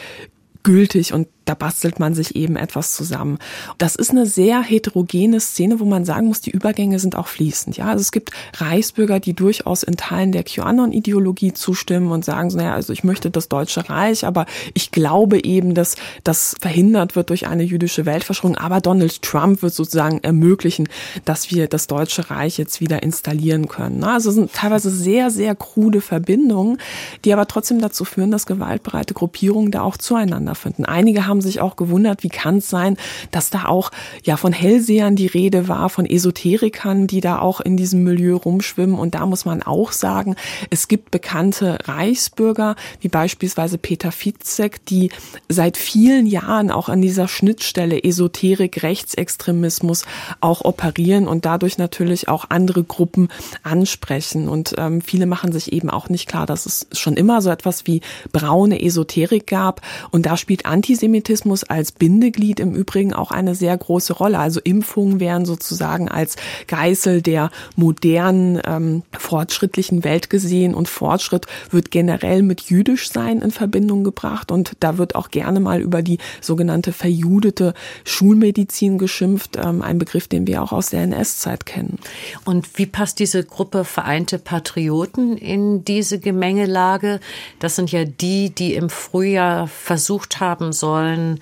gültig 0.62 1.12
und 1.12 1.28
da 1.44 1.54
bastelt 1.54 2.00
man 2.00 2.14
sich 2.14 2.36
eben 2.36 2.56
etwas 2.56 2.94
zusammen. 2.94 3.38
Das 3.78 3.96
ist 3.96 4.10
eine 4.10 4.26
sehr 4.26 4.62
heterogene 4.62 5.40
Szene, 5.40 5.80
wo 5.80 5.84
man 5.84 6.04
sagen 6.04 6.28
muss, 6.28 6.40
die 6.40 6.50
Übergänge 6.50 6.98
sind 6.98 7.16
auch 7.16 7.28
fließend. 7.28 7.76
Ja, 7.76 7.86
also 7.86 8.00
es 8.00 8.12
gibt 8.12 8.30
Reichsbürger, 8.56 9.20
die 9.20 9.34
durchaus 9.34 9.82
in 9.82 9.96
Teilen 9.96 10.32
der 10.32 10.44
QAnon-Ideologie 10.44 11.52
zustimmen 11.52 12.10
und 12.10 12.24
sagen, 12.24 12.50
so, 12.50 12.58
naja, 12.58 12.74
also 12.74 12.92
ich 12.92 13.04
möchte 13.04 13.30
das 13.30 13.48
Deutsche 13.48 13.88
Reich, 13.88 14.26
aber 14.26 14.46
ich 14.74 14.90
glaube 14.90 15.44
eben, 15.44 15.74
dass 15.74 15.96
das 16.22 16.56
verhindert 16.60 17.16
wird 17.16 17.30
durch 17.30 17.46
eine 17.46 17.62
jüdische 17.62 18.06
Weltverschwörung. 18.06 18.56
Aber 18.56 18.80
Donald 18.80 19.22
Trump 19.22 19.62
wird 19.62 19.74
sozusagen 19.74 20.20
ermöglichen, 20.22 20.88
dass 21.24 21.50
wir 21.50 21.68
das 21.68 21.86
Deutsche 21.86 22.30
Reich 22.30 22.58
jetzt 22.58 22.80
wieder 22.80 23.02
installieren 23.02 23.68
können. 23.68 24.04
Also 24.04 24.30
es 24.30 24.36
sind 24.36 24.52
teilweise 24.52 24.90
sehr, 24.90 25.30
sehr 25.30 25.54
krude 25.54 26.00
Verbindungen, 26.00 26.78
die 27.24 27.32
aber 27.32 27.46
trotzdem 27.46 27.80
dazu 27.80 28.04
führen, 28.04 28.30
dass 28.30 28.46
gewaltbereite 28.46 29.14
Gruppierungen 29.14 29.70
da 29.70 29.82
auch 29.82 29.96
zueinander 29.96 30.54
finden. 30.54 30.84
Einige 30.84 31.26
haben 31.26 31.33
haben 31.34 31.40
sich 31.40 31.60
auch 31.60 31.74
gewundert, 31.74 32.22
wie 32.22 32.28
kann 32.28 32.58
es 32.58 32.70
sein, 32.70 32.96
dass 33.32 33.50
da 33.50 33.64
auch 33.64 33.90
ja 34.22 34.36
von 34.36 34.52
Hellsehern 34.52 35.16
die 35.16 35.26
Rede 35.26 35.66
war, 35.66 35.90
von 35.90 36.06
Esoterikern, 36.06 37.08
die 37.08 37.20
da 37.20 37.40
auch 37.40 37.60
in 37.60 37.76
diesem 37.76 38.04
Milieu 38.04 38.36
rumschwimmen. 38.36 38.96
Und 38.96 39.16
da 39.16 39.26
muss 39.26 39.44
man 39.44 39.62
auch 39.64 39.90
sagen, 39.90 40.36
es 40.70 40.86
gibt 40.86 41.10
bekannte 41.10 41.78
Reichsbürger, 41.86 42.76
wie 43.00 43.08
beispielsweise 43.08 43.78
Peter 43.78 44.12
Fitzek, 44.12 44.86
die 44.86 45.10
seit 45.48 45.76
vielen 45.76 46.26
Jahren 46.26 46.70
auch 46.70 46.88
an 46.88 47.02
dieser 47.02 47.26
Schnittstelle 47.26 48.04
Esoterik, 48.04 48.84
Rechtsextremismus 48.84 50.04
auch 50.40 50.64
operieren 50.64 51.26
und 51.26 51.46
dadurch 51.46 51.78
natürlich 51.78 52.28
auch 52.28 52.50
andere 52.50 52.84
Gruppen 52.84 53.28
ansprechen. 53.64 54.48
Und 54.48 54.76
ähm, 54.78 55.00
viele 55.00 55.26
machen 55.26 55.50
sich 55.50 55.72
eben 55.72 55.90
auch 55.90 56.08
nicht 56.08 56.28
klar, 56.28 56.46
dass 56.46 56.64
es 56.64 56.86
schon 56.92 57.16
immer 57.16 57.42
so 57.42 57.50
etwas 57.50 57.88
wie 57.88 58.02
braune 58.30 58.80
Esoterik 58.80 59.48
gab. 59.48 59.80
Und 60.12 60.26
da 60.26 60.36
spielt 60.36 60.66
Antisemitismus 60.66 61.23
Antisemitismus 61.24 61.64
als 61.64 61.92
Bindeglied 61.92 62.60
im 62.60 62.74
Übrigen 62.74 63.14
auch 63.14 63.30
eine 63.30 63.54
sehr 63.54 63.76
große 63.76 64.12
Rolle. 64.12 64.38
Also 64.38 64.60
Impfungen 64.62 65.20
werden 65.20 65.46
sozusagen 65.46 66.08
als 66.08 66.36
Geißel 66.66 67.22
der 67.22 67.50
modernen, 67.76 68.60
ähm, 68.66 69.02
fortschrittlichen 69.18 70.04
Welt 70.04 70.28
gesehen 70.28 70.74
und 70.74 70.88
Fortschritt 70.88 71.46
wird 71.70 71.90
generell 71.90 72.42
mit 72.42 72.62
jüdisch 72.62 73.10
sein 73.10 73.40
in 73.40 73.50
Verbindung 73.50 74.04
gebracht 74.04 74.52
und 74.52 74.72
da 74.80 74.98
wird 74.98 75.14
auch 75.14 75.30
gerne 75.30 75.60
mal 75.60 75.80
über 75.80 76.02
die 76.02 76.18
sogenannte 76.40 76.92
verjudete 76.92 77.72
Schulmedizin 78.04 78.98
geschimpft, 78.98 79.56
ähm, 79.56 79.80
ein 79.80 79.98
Begriff, 79.98 80.28
den 80.28 80.46
wir 80.46 80.62
auch 80.62 80.72
aus 80.72 80.90
der 80.90 81.02
NS-Zeit 81.02 81.64
kennen. 81.64 81.98
Und 82.44 82.78
wie 82.78 82.86
passt 82.86 83.18
diese 83.18 83.44
Gruppe 83.44 83.84
Vereinte 83.84 84.38
Patrioten 84.38 85.38
in 85.38 85.84
diese 85.84 86.18
Gemengelage? 86.18 87.20
Das 87.60 87.76
sind 87.76 87.92
ja 87.92 88.04
die, 88.04 88.50
die 88.50 88.74
im 88.74 88.90
Frühjahr 88.90 89.68
versucht 89.68 90.40
haben 90.40 90.72
sollen, 90.72 91.13
wollen, 91.14 91.40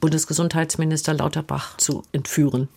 Bundesgesundheitsminister 0.00 1.14
Lauterbach 1.14 1.76
zu 1.78 2.02
entführen. 2.12 2.68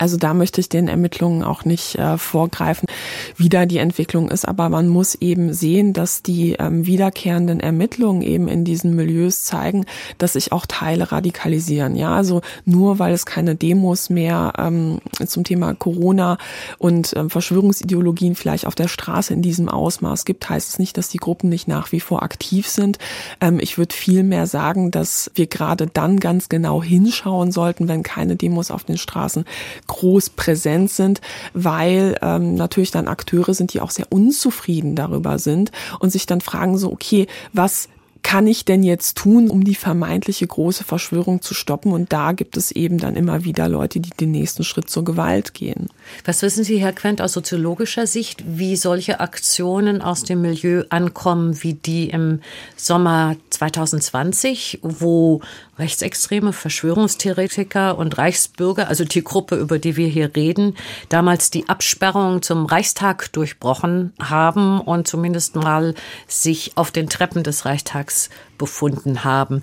Also 0.00 0.16
da 0.16 0.32
möchte 0.32 0.62
ich 0.62 0.70
den 0.70 0.88
Ermittlungen 0.88 1.44
auch 1.44 1.66
nicht 1.66 1.96
äh, 1.96 2.16
vorgreifen, 2.16 2.88
wie 3.36 3.50
da 3.50 3.66
die 3.66 3.76
Entwicklung 3.76 4.30
ist. 4.30 4.48
Aber 4.48 4.70
man 4.70 4.88
muss 4.88 5.14
eben 5.14 5.52
sehen, 5.52 5.92
dass 5.92 6.22
die 6.22 6.54
ähm, 6.58 6.86
wiederkehrenden 6.86 7.60
Ermittlungen 7.60 8.22
eben 8.22 8.48
in 8.48 8.64
diesen 8.64 8.96
Milieus 8.96 9.44
zeigen, 9.44 9.84
dass 10.16 10.32
sich 10.32 10.52
auch 10.52 10.64
Teile 10.64 11.12
radikalisieren. 11.12 11.96
Ja, 11.96 12.14
also 12.14 12.40
nur 12.64 12.98
weil 12.98 13.12
es 13.12 13.26
keine 13.26 13.56
Demos 13.56 14.08
mehr 14.08 14.54
ähm, 14.56 15.00
zum 15.26 15.44
Thema 15.44 15.74
Corona 15.74 16.38
und 16.78 17.12
ähm, 17.14 17.28
Verschwörungsideologien 17.28 18.36
vielleicht 18.36 18.66
auf 18.66 18.74
der 18.74 18.88
Straße 18.88 19.34
in 19.34 19.42
diesem 19.42 19.68
Ausmaß 19.68 20.24
gibt, 20.24 20.48
heißt 20.48 20.70
es 20.70 20.78
nicht, 20.78 20.96
dass 20.96 21.10
die 21.10 21.18
Gruppen 21.18 21.50
nicht 21.50 21.68
nach 21.68 21.92
wie 21.92 22.00
vor 22.00 22.22
aktiv 22.22 22.66
sind. 22.68 22.96
Ähm, 23.42 23.60
ich 23.60 23.76
würde 23.76 23.94
vielmehr 23.94 24.46
sagen, 24.46 24.90
dass 24.90 25.30
wir 25.34 25.46
gerade 25.46 25.88
dann 25.88 26.18
ganz 26.20 26.48
genau 26.48 26.82
hinschauen 26.82 27.52
sollten, 27.52 27.86
wenn 27.86 28.02
keine 28.02 28.36
Demos 28.36 28.70
auf 28.70 28.84
den 28.84 28.96
Straßen 28.96 29.44
groß 29.90 30.30
präsent 30.30 30.90
sind, 30.90 31.20
weil 31.52 32.16
ähm, 32.22 32.54
natürlich 32.54 32.92
dann 32.92 33.08
Akteure 33.08 33.54
sind, 33.54 33.74
die 33.74 33.80
auch 33.80 33.90
sehr 33.90 34.06
unzufrieden 34.10 34.94
darüber 34.94 35.38
sind 35.38 35.72
und 35.98 36.10
sich 36.10 36.26
dann 36.26 36.40
fragen 36.40 36.78
so, 36.78 36.92
okay, 36.92 37.26
was 37.52 37.88
kann 38.22 38.46
ich 38.46 38.64
denn 38.64 38.82
jetzt 38.82 39.16
tun, 39.16 39.50
um 39.50 39.64
die 39.64 39.74
vermeintliche 39.74 40.46
große 40.46 40.84
Verschwörung 40.84 41.42
zu 41.42 41.54
stoppen? 41.54 41.92
Und 41.92 42.12
da 42.12 42.32
gibt 42.32 42.56
es 42.56 42.70
eben 42.70 42.98
dann 42.98 43.16
immer 43.16 43.44
wieder 43.44 43.68
Leute, 43.68 44.00
die 44.00 44.10
den 44.10 44.30
nächsten 44.30 44.62
Schritt 44.62 44.90
zur 44.90 45.04
Gewalt 45.04 45.54
gehen. 45.54 45.88
Was 46.24 46.42
wissen 46.42 46.64
Sie, 46.64 46.78
Herr 46.78 46.92
Quent, 46.92 47.20
aus 47.20 47.32
soziologischer 47.32 48.06
Sicht, 48.06 48.44
wie 48.46 48.76
solche 48.76 49.20
Aktionen 49.20 50.02
aus 50.02 50.22
dem 50.22 50.42
Milieu 50.42 50.84
ankommen, 50.90 51.62
wie 51.62 51.74
die 51.74 52.10
im 52.10 52.40
Sommer 52.76 53.36
2020, 53.50 54.80
wo 54.82 55.40
rechtsextreme 55.80 56.52
Verschwörungstheoretiker 56.52 57.98
und 57.98 58.16
Reichsbürger, 58.16 58.88
also 58.88 59.04
die 59.04 59.24
Gruppe, 59.24 59.56
über 59.56 59.78
die 59.78 59.96
wir 59.96 60.06
hier 60.06 60.36
reden, 60.36 60.76
damals 61.08 61.50
die 61.50 61.68
Absperrung 61.68 62.42
zum 62.42 62.66
Reichstag 62.66 63.32
durchbrochen 63.32 64.12
haben 64.20 64.80
und 64.80 65.08
zumindest 65.08 65.56
mal 65.56 65.94
sich 66.28 66.72
auf 66.76 66.90
den 66.90 67.08
Treppen 67.08 67.42
des 67.42 67.64
Reichstags 67.64 68.30
befunden 68.58 69.24
haben. 69.24 69.62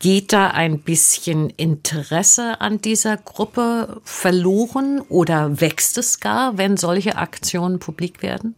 Geht 0.00 0.32
da 0.32 0.48
ein 0.48 0.80
bisschen 0.80 1.50
Interesse 1.50 2.60
an 2.60 2.80
dieser 2.80 3.16
Gruppe 3.16 4.00
verloren 4.04 5.00
oder 5.08 5.60
wächst 5.60 5.96
es 5.96 6.18
gar, 6.18 6.58
wenn 6.58 6.76
solche 6.76 7.16
Aktionen 7.16 7.78
publik 7.78 8.20
werden? 8.22 8.56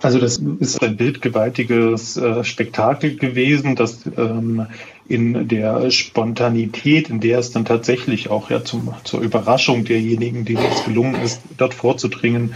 Also 0.00 0.18
das 0.18 0.38
ist 0.38 0.82
ein 0.82 0.96
bildgewaltiges 0.96 2.16
äh, 2.16 2.42
Spektakel 2.44 3.16
gewesen, 3.16 3.76
das 3.76 4.00
ähm, 4.16 4.66
in 5.08 5.48
der 5.48 5.90
Spontanität, 5.90 7.10
in 7.10 7.20
der 7.20 7.38
es 7.38 7.50
dann 7.50 7.64
tatsächlich 7.64 8.30
auch 8.30 8.50
ja 8.50 8.64
zum, 8.64 8.94
zur 9.04 9.20
Überraschung 9.20 9.84
derjenigen, 9.84 10.44
denen 10.44 10.64
es 10.64 10.84
gelungen 10.84 11.20
ist, 11.22 11.40
dort 11.56 11.74
vorzudringen, 11.74 12.54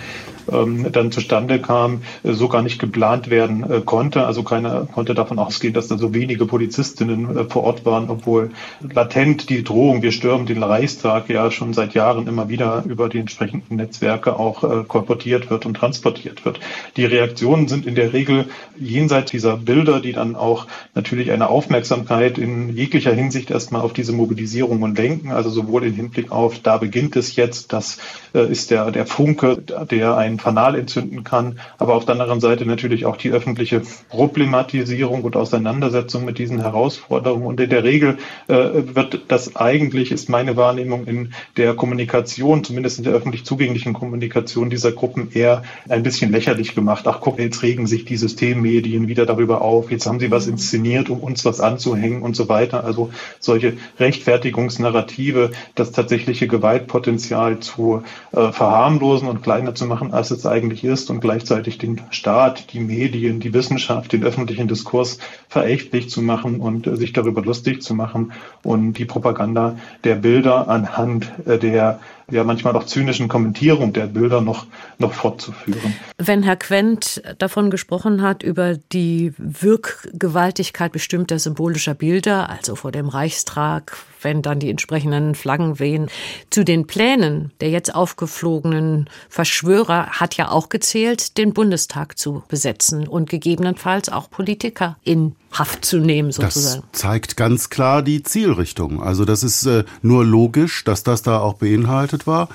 ähm, 0.53 0.91
dann 0.93 1.13
zustande 1.13 1.61
kam, 1.61 2.03
äh, 2.23 2.33
so 2.33 2.49
gar 2.49 2.63
nicht 2.63 2.79
geplant 2.79 3.31
werden 3.31 3.69
äh, 3.71 3.81
konnte. 3.85 4.27
Also 4.27 4.43
keiner 4.43 4.87
konnte 4.87 5.15
davon 5.15 5.39
ausgehen, 5.39 5.75
dass 5.75 5.89
da 5.89 5.99
so 5.99 6.15
wenige 6.15 6.47
Polizistinnen 6.47 7.37
äh, 7.37 7.45
vor 7.45 7.65
Ort 7.65 7.85
waren, 7.85 8.11
obwohl 8.11 8.51
latent 8.81 9.49
die 9.51 9.65
Drohung, 9.65 10.03
wir 10.03 10.13
stürmen 10.13 10.47
den 10.47 10.63
Reichstag 10.63 11.29
ja 11.29 11.51
schon 11.51 11.73
seit 11.73 11.95
Jahren 11.95 12.27
immer 12.27 12.49
wieder 12.49 12.85
über 12.87 13.09
die 13.09 13.19
entsprechenden 13.19 13.77
Netzwerke 13.77 14.39
auch 14.39 14.65
äh, 14.65 14.85
kolportiert 14.85 15.51
wird 15.51 15.67
und 15.67 15.75
transportiert 15.75 16.45
wird. 16.45 16.61
Die 16.97 17.05
Reaktionen 17.05 17.69
sind 17.69 17.87
in 17.87 17.95
der 17.95 18.13
Regel 18.13 18.47
jenseits 18.79 19.31
dieser 19.31 19.57
Bilder, 19.57 20.01
die 20.01 20.13
dann 20.13 20.37
auch 20.37 20.67
natürlich 20.95 21.31
eine 21.31 21.49
Aufmerksamkeit 21.49 22.39
in 22.39 22.75
jeglicher 22.75 23.13
Hinsicht 23.13 23.51
erstmal 23.51 23.83
auf 23.83 23.93
diese 23.93 24.13
Mobilisierungen 24.13 24.95
lenken, 24.95 25.31
also 25.33 25.51
sowohl 25.51 25.85
im 25.85 25.95
Hinblick 25.95 26.31
auf, 26.31 26.59
da 26.61 26.79
beginnt 26.79 27.17
es 27.17 27.37
jetzt, 27.37 27.73
das 27.73 27.99
äh, 28.35 28.51
ist 28.51 28.71
der, 28.71 28.91
der 28.91 29.07
Funke, 29.07 29.59
der 29.91 30.17
ein 30.17 30.36
ein 30.37 30.41
Fanal 30.41 30.77
entzünden 30.77 31.25
kann, 31.25 31.59
aber 31.79 31.95
auf 31.95 32.05
der 32.05 32.15
anderen 32.15 32.41
Seite 32.41 32.67
natürlich 32.67 33.07
auch 33.07 33.17
die 33.17 33.31
öffentliche 33.31 33.83
Problematisierung 34.09 35.23
und 35.23 35.37
Auseinandersetzung 35.37 36.25
mit 36.25 36.39
diesen 36.39 36.61
Herausforderungen. 36.61 37.47
Und 37.47 37.61
in 37.61 37.71
der 37.71 37.85
Regel 37.85 38.19
äh, 38.49 38.55
wird 38.55 39.23
das 39.29 39.57
eigentlich, 39.57 40.13
ist 40.13 40.29
meine 40.29 40.57
Wahrnehmung 40.57 41.07
in 41.07 41.33
der 41.57 41.75
Kommunikation, 41.75 42.65
zumindest 42.65 42.99
in 42.99 43.05
der 43.05 43.15
öffentlich 43.15 43.45
zugänglichen 43.45 43.93
Kommunikation 43.93 44.71
dieser 44.71 44.93
Gruppen 44.93 45.31
eher 45.33 45.63
ein 45.89 46.03
bisschen 46.03 46.31
lächerlich 46.31 46.75
gemacht. 46.75 47.07
Ach 47.07 47.21
guck, 47.21 47.39
jetzt 47.39 47.63
regen 47.63 47.87
sich 47.87 48.05
die 48.05 48.17
Systemmedien 48.17 49.09
wieder 49.09 49.27
darüber 49.27 49.63
auf, 49.63 49.91
jetzt 49.91 50.07
haben 50.07 50.21
sie 50.21 50.31
was 50.31 50.47
inszeniert, 50.47 51.09
um 51.09 51.21
uns 51.21 51.45
was 51.45 51.61
anzuhängen 51.61 52.23
und 52.23 52.37
so 52.37 52.49
weiter. 52.49 52.85
Also 52.85 53.11
solche 53.41 53.75
Rechtfertigungsnarrative, 53.99 55.51
das 55.75 55.93
tatsächliche 55.93 56.47
Gewaltpotenzial 56.47 57.61
zu 57.61 58.03
äh, 58.33 58.53
verharmlosen 58.53 59.29
und 59.29 59.43
kleiner 59.43 59.75
zu 59.75 59.87
machen, 59.87 60.13
als 60.13 60.26
es 60.31 60.47
eigentlich 60.47 60.85
ist 60.85 61.11
und 61.11 61.21
gleichzeitig 61.21 61.79
den 61.79 62.01
Staat, 62.11 62.73
die 62.73 62.81
Medien, 62.81 63.41
die 63.41 63.53
Wissenschaft, 63.55 64.13
den 64.13 64.25
öffentlichen 64.25 64.69
Diskurs 64.69 65.19
verächtlich 65.49 66.11
zu 66.11 66.23
machen 66.23 66.61
und 66.61 66.87
äh, 66.87 66.97
sich 66.97 67.13
darüber 67.13 67.43
lustig 67.43 67.83
zu 67.83 67.95
machen 67.95 68.33
und 68.63 68.95
die 68.95 69.05
Propaganda 69.05 69.79
der 70.05 70.17
Bilder 70.17 70.69
anhand 70.69 71.33
äh, 71.47 71.59
der 71.59 72.01
ja 72.31 72.45
manchmal 72.45 72.75
auch 72.77 72.85
zynischen 72.85 73.29
Kommentierung 73.29 73.93
der 73.93 74.07
Bilder 74.07 74.41
noch, 74.41 74.67
noch 74.99 75.13
fortzuführen. 75.13 75.95
Wenn 76.19 76.43
Herr 76.43 76.57
Quent 76.57 77.23
davon 77.39 77.71
gesprochen 77.71 78.23
hat, 78.23 78.43
über 78.43 78.77
die 78.77 79.33
Wirkgewaltigkeit 79.39 80.93
bestimmter 80.93 81.39
symbolischer 81.39 81.95
Bilder, 81.95 82.51
also 82.51 82.75
vor 82.75 82.91
dem 82.91 83.09
Reichstrag, 83.09 83.97
wenn 84.23 84.43
dann 84.43 84.59
die 84.59 84.71
entsprechenden 84.71 85.35
Flaggen 85.35 85.79
wehen, 85.79 86.09
zu 86.51 86.65
den 86.65 86.87
Plänen 86.87 87.53
der 87.61 87.71
jetzt 87.71 87.95
aufgeflogenen 87.95 89.09
Verschwörer 89.29 90.07
hat 90.11 90.37
ja 90.37 90.51
auch 90.51 90.69
gezählt, 90.69 91.39
den 91.39 91.53
Bundestag 91.53 92.19
zu 92.19 92.43
besetzen 92.49 93.09
und 93.09 93.31
gegebenenfalls 93.31 94.09
auch 94.09 94.31
Politiker 94.31 94.97
in 95.05 95.35
Haft 95.53 95.87
zu 95.87 95.99
nehmen, 95.99 96.33
sozusagen. 96.33 96.83
Das 96.93 97.01
zeigt 97.01 97.37
ganz 97.37 97.71
klar 97.71 98.03
die 98.03 98.23
Zielrichtung. 98.23 99.03
Also 99.03 99.25
das 99.25 99.43
ist 99.43 99.65
äh, 99.65 99.85
nur 100.03 100.25
logisch, 100.25 100.85
dass 100.85 101.03
das 101.03 101.23
da 101.23 101.39
auch 101.39 101.55
beinhaltet 101.55 102.27
war, 102.27 102.49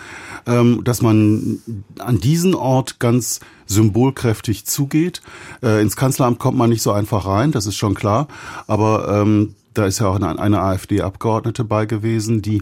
ähm, 0.45 0.83
dass 0.83 1.01
man 1.01 1.59
an 1.97 2.19
diesen 2.19 2.53
Ort 2.53 2.99
ganz 2.99 3.39
symbolkräftig 3.65 4.65
zugeht. 4.65 5.21
Äh, 5.63 5.81
ins 5.81 5.95
Kanzleramt 5.95 6.37
kommt 6.37 6.57
man 6.57 6.69
nicht 6.69 6.83
so 6.83 6.91
einfach 6.91 7.25
rein, 7.25 7.51
das 7.51 7.65
ist 7.65 7.77
schon 7.77 7.95
klar. 7.95 8.27
Aber 8.67 9.21
ähm, 9.21 9.55
da 9.73 9.85
ist 9.85 9.99
ja 9.99 10.07
auch 10.07 10.15
eine, 10.15 10.37
eine 10.39 10.61
AfD-Abgeordnete 10.61 11.63
bei 11.63 11.85
gewesen, 11.85 12.41
die 12.41 12.61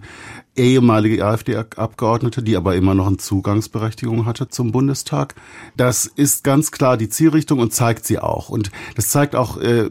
ehemalige 0.56 1.26
AfD-Abgeordnete, 1.26 2.44
die 2.44 2.56
aber 2.56 2.76
immer 2.76 2.94
noch 2.94 3.08
eine 3.08 3.18
Zugangsberechtigung 3.18 4.26
hatte 4.26 4.50
zum 4.50 4.72
Bundestag. 4.72 5.36
Das 5.76 6.06
ist 6.06 6.44
ganz 6.44 6.72
klar 6.72 6.98
die 6.98 7.10
Zielrichtung 7.10 7.60
und 7.60 7.74
zeigt 7.74 8.06
sie 8.06 8.20
auch. 8.20 8.50
Und 8.50 8.72
das 8.96 9.10
zeigt 9.10 9.36
auch, 9.36 9.58
äh, 9.58 9.90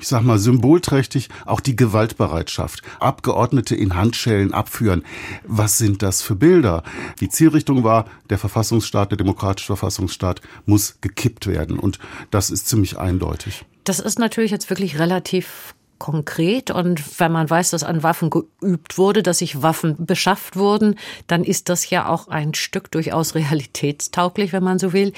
ich 0.00 0.08
sag 0.08 0.22
mal, 0.22 0.38
symbolträchtig 0.38 1.28
auch 1.46 1.60
die 1.60 1.76
Gewaltbereitschaft. 1.76 2.82
Abgeordnete 3.00 3.74
in 3.74 3.94
Handschellen 3.94 4.52
abführen. 4.52 5.02
Was 5.46 5.78
sind 5.78 6.02
das 6.02 6.22
für 6.22 6.34
Bilder? 6.34 6.82
Die 7.20 7.28
Zielrichtung 7.28 7.84
war, 7.84 8.06
der 8.28 8.38
Verfassungsstaat, 8.38 9.12
der 9.12 9.18
demokratische 9.18 9.68
Verfassungsstaat 9.68 10.42
muss 10.66 10.98
gekippt 11.00 11.46
werden. 11.46 11.78
Und 11.78 11.98
das 12.30 12.50
ist 12.50 12.68
ziemlich 12.68 12.98
eindeutig. 12.98 13.64
Das 13.84 14.00
ist 14.00 14.18
natürlich 14.18 14.50
jetzt 14.50 14.68
wirklich 14.68 14.98
relativ 14.98 15.75
konkret 15.98 16.70
und 16.70 17.20
wenn 17.20 17.32
man 17.32 17.48
weiß, 17.48 17.70
dass 17.70 17.84
an 17.84 18.02
Waffen 18.02 18.30
geübt 18.30 18.98
wurde, 18.98 19.22
dass 19.22 19.38
sich 19.38 19.62
Waffen 19.62 20.06
beschafft 20.06 20.56
wurden, 20.56 20.96
dann 21.26 21.44
ist 21.44 21.68
das 21.68 21.88
ja 21.90 22.08
auch 22.08 22.28
ein 22.28 22.54
Stück 22.54 22.90
durchaus 22.90 23.34
realitätstauglich, 23.34 24.52
wenn 24.52 24.64
man 24.64 24.78
so 24.78 24.92
will. 24.92 25.12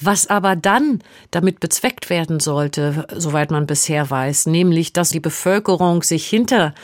Was 0.00 0.26
aber 0.26 0.56
dann 0.56 1.00
damit 1.30 1.60
bezweckt 1.60 2.10
werden 2.10 2.40
sollte, 2.40 3.06
soweit 3.14 3.50
man 3.50 3.66
bisher 3.66 4.10
weiß, 4.10 4.46
nämlich, 4.46 4.92
dass 4.92 5.10
die 5.10 5.20
Bevölkerung 5.20 6.02
sich 6.02 6.26
hinter 6.26 6.74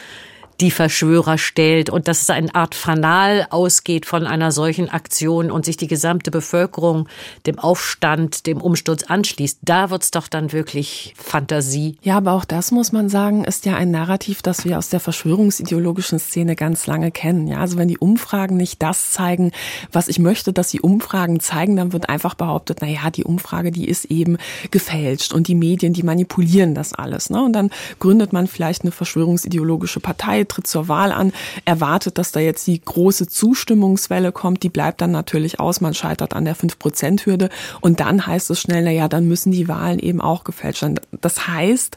die 0.61 0.73
Verschwörer 0.73 1.39
stellt 1.39 1.89
und 1.89 2.09
dass 2.09 2.23
es 2.23 2.31
eine 2.31 2.53
Art 2.55 2.75
Fanal 2.75 3.47
ausgeht 3.51 4.07
von 4.07 4.27
einer 4.27 4.51
solchen 4.51 4.89
Aktion 4.89 5.53
und 5.53 5.65
sich 5.65 5.77
die 5.77 5.87
gesamte 5.87 6.33
Bevölkerung 6.33 7.09
dem 7.47 7.61
Aufstand, 7.61 8.47
dem 8.47 8.61
Umsturz 8.61 9.05
anschließt. 9.05 9.61
Da 9.63 9.91
wird's 9.91 10.11
doch 10.11 10.27
dann 10.27 10.53
wirklich 10.53 11.15
Fantasie. 11.17 11.97
Ja, 12.03 12.17
aber 12.17 12.33
auch 12.33 12.45
das 12.45 12.73
muss 12.73 12.91
man 12.91 13.09
sagen, 13.09 13.45
ist 13.45 13.67
ja 13.67 13.77
ein 13.77 13.93
Narrativ, 13.93 14.43
das 14.43 14.65
wir 14.65 14.79
aus 14.79 14.89
der 14.89 14.99
verschwörungsideologischen 14.99 16.19
Szene 16.19 16.57
ganz 16.57 16.89
lange 16.89 17.13
kennen. 17.13 17.47
Ja, 17.47 17.59
also 17.59 17.79
wenn 17.79 17.89
die 17.89 17.99
Umfragen 17.99 18.57
nicht 18.57 18.83
das 18.83 19.13
zeigen, 19.13 19.53
was 19.93 20.09
ich 20.09 20.19
möchte, 20.19 20.53
dass 20.53 20.71
die 20.71 20.81
Umfragen 20.81 21.39
zeigen, 21.39 21.77
dann 21.77 21.93
wird 21.93 22.09
einfach 22.09 22.35
behauptet, 22.35 22.79
na 22.81 22.89
ja, 22.89 23.11
die 23.11 23.25
Umfrage, 23.25 23.71
die 23.71 23.89
ist 23.89 24.07
eben 24.07 24.39
gefälscht 24.73 25.33
und 25.33 25.47
die 25.47 25.55
Medien, 25.55 25.93
die 25.93 26.03
manipulieren 26.03 26.75
das 26.75 26.93
alles. 26.93 27.31
Ne? 27.31 27.43
Und 27.43 27.53
dann 27.53 27.71
gründet 28.01 28.33
man 28.33 28.49
vielleicht 28.49 28.83
eine 28.83 28.91
verschwörungsideologische 28.91 30.01
Partei, 30.01 30.45
tritt 30.49 30.67
zur 30.67 30.89
Wahl 30.89 31.13
an, 31.13 31.33
erwartet, 31.65 32.19
dass 32.19 32.33
da 32.33 32.41
jetzt 32.41 32.67
die 32.67 32.81
große 32.81 33.29
Zustimmungswelle 33.29 34.33
kommt, 34.33 34.63
die 34.63 34.69
bleibt 34.69 35.01
dann 35.01 35.11
natürlich 35.11 35.61
aus, 35.61 35.81
man 35.81 35.95
scheitert 35.95 36.35
an 36.35 36.45
der 36.45 36.57
5-Prozent-Hürde 36.57 37.51
und 37.81 38.01
dann 38.01 38.27
heißt 38.27 38.51
es 38.51 38.61
schnell, 38.61 38.83
na 38.83 38.91
ja, 38.91 39.09
dann 39.09 39.29
müssen 39.29 39.53
die 39.53 39.69
Wahlen 39.69 39.99
eben 39.99 40.21
auch 40.21 40.45
gefälscht 40.45 40.83
werden. 40.83 41.01
Das 41.21 41.47
heißt, 41.47 41.97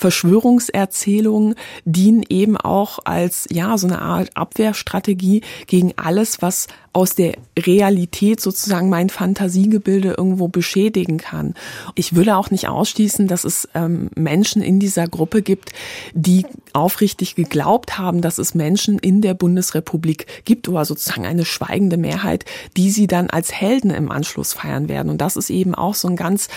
Verschwörungserzählungen 0.00 1.56
dienen 1.84 2.24
eben 2.26 2.56
auch 2.56 3.00
als, 3.04 3.46
ja, 3.50 3.76
so 3.76 3.86
eine 3.86 4.00
Art 4.00 4.34
Abwehrstrategie 4.34 5.42
gegen 5.66 5.92
alles, 5.96 6.40
was 6.40 6.68
aus 6.94 7.14
der 7.14 7.34
Realität 7.56 8.40
sozusagen 8.40 8.88
mein 8.88 9.10
Fantasiegebilde 9.10 10.14
irgendwo 10.16 10.48
beschädigen 10.48 11.18
kann. 11.18 11.54
Ich 11.94 12.14
würde 12.14 12.36
auch 12.36 12.50
nicht 12.50 12.66
ausschließen, 12.66 13.28
dass 13.28 13.44
es 13.44 13.68
ähm, 13.74 14.10
Menschen 14.16 14.62
in 14.62 14.80
dieser 14.80 15.06
Gruppe 15.06 15.42
gibt, 15.42 15.70
die 16.14 16.46
aufrichtig 16.72 17.34
geglaubt 17.34 17.98
haben, 17.98 18.22
dass 18.22 18.38
es 18.38 18.54
Menschen 18.54 18.98
in 18.98 19.20
der 19.20 19.34
Bundesrepublik 19.34 20.26
gibt 20.44 20.66
oder 20.68 20.84
sozusagen 20.84 21.26
eine 21.26 21.44
schweigende 21.44 21.98
Mehrheit, 21.98 22.46
die 22.76 22.90
sie 22.90 23.06
dann 23.06 23.28
als 23.28 23.52
Helden 23.52 23.90
im 23.90 24.10
Anschluss 24.10 24.54
feiern 24.54 24.88
werden. 24.88 25.10
Und 25.10 25.20
das 25.20 25.36
ist 25.36 25.50
eben 25.50 25.74
auch 25.74 25.94
so 25.94 26.08
ein 26.08 26.16
ganz 26.16 26.48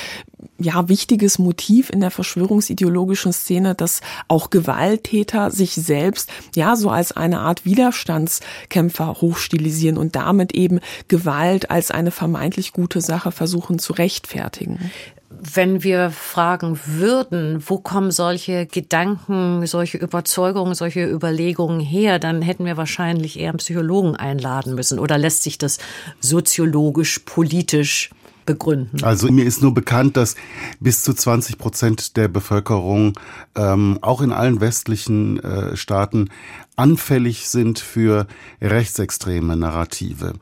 ja, 0.60 0.88
wichtiges 0.88 1.40
Motiv 1.40 1.90
in 1.90 2.00
der 2.00 2.12
verschwörungsideologischen 2.12 3.34
Szene, 3.34 3.76
dass 3.76 4.02
auch 4.28 4.50
Gewalttäter 4.50 5.52
sich 5.52 5.74
selbst 5.74 6.30
ja 6.56 6.76
so 6.76 6.90
als 6.90 7.12
eine 7.12 7.40
Art 7.40 7.66
Widerstandskämpfer 7.66 9.16
hochstilisieren 9.22 9.98
und 9.98 10.16
damit 10.16 10.54
eben 10.54 10.80
Gewalt 11.08 11.72
als 11.72 11.92
eine 11.92 12.12
vermeintlich 12.12 12.72
gute 12.72 13.02
Sache 13.02 13.32
versuchen 13.32 13.80
zu 13.80 13.94
rechtfertigen. 13.94 14.92
Wenn 15.30 15.84
wir 15.84 16.12
fragen 16.12 16.80
würden, 16.86 17.64
wo 17.66 17.80
kommen 17.80 18.12
solche 18.12 18.68
Gedanken, 18.68 19.66
solche 19.66 19.98
Überzeugungen, 19.98 20.76
solche 20.76 21.06
Überlegungen 21.06 21.80
her, 21.80 22.20
dann 22.20 22.44
hätten 22.44 22.66
wir 22.66 22.78
wahrscheinlich 22.78 23.40
eher 23.40 23.50
einen 23.50 23.58
Psychologen 23.58 24.16
einladen 24.16 24.76
müssen. 24.76 25.00
Oder 25.00 25.18
lässt 25.18 25.42
sich 25.44 25.58
das 25.58 25.80
soziologisch, 26.22 27.20
politisch 27.26 28.12
begründen? 28.46 29.04
Also 29.04 29.32
mir 29.32 29.46
ist 29.46 29.62
nur 29.62 29.74
bekannt, 29.74 30.18
dass 30.18 30.36
bis 30.80 31.04
zu 31.04 31.14
20 31.14 31.58
Prozent 31.58 32.18
der 32.18 32.28
Bevölkerung 32.28 33.14
ähm, 33.56 34.00
auch 34.02 34.22
in 34.22 34.32
allen 34.32 34.62
westlichen 34.62 35.40
äh, 35.40 35.76
Staaten 35.76 36.30
anfällig 36.76 37.50
sind 37.50 37.80
für 37.80 38.28
rechtsextreme 38.62 39.56
Narrative. 39.56 40.34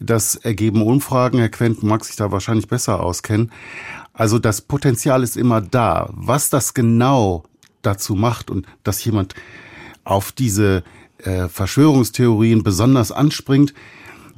Das 0.00 0.34
ergeben 0.34 0.82
Umfragen. 0.82 1.38
Herr 1.38 1.48
Quent 1.48 1.82
mag 1.82 2.04
sich 2.04 2.16
da 2.16 2.30
wahrscheinlich 2.30 2.68
besser 2.68 3.00
auskennen. 3.00 3.52
Also 4.12 4.38
das 4.38 4.60
Potenzial 4.60 5.22
ist 5.22 5.36
immer 5.36 5.60
da. 5.60 6.08
Was 6.12 6.50
das 6.50 6.74
genau 6.74 7.44
dazu 7.82 8.14
macht 8.14 8.50
und 8.50 8.66
dass 8.82 9.04
jemand 9.04 9.34
auf 10.04 10.32
diese 10.32 10.82
äh, 11.18 11.48
Verschwörungstheorien 11.48 12.62
besonders 12.62 13.12
anspringt, 13.12 13.74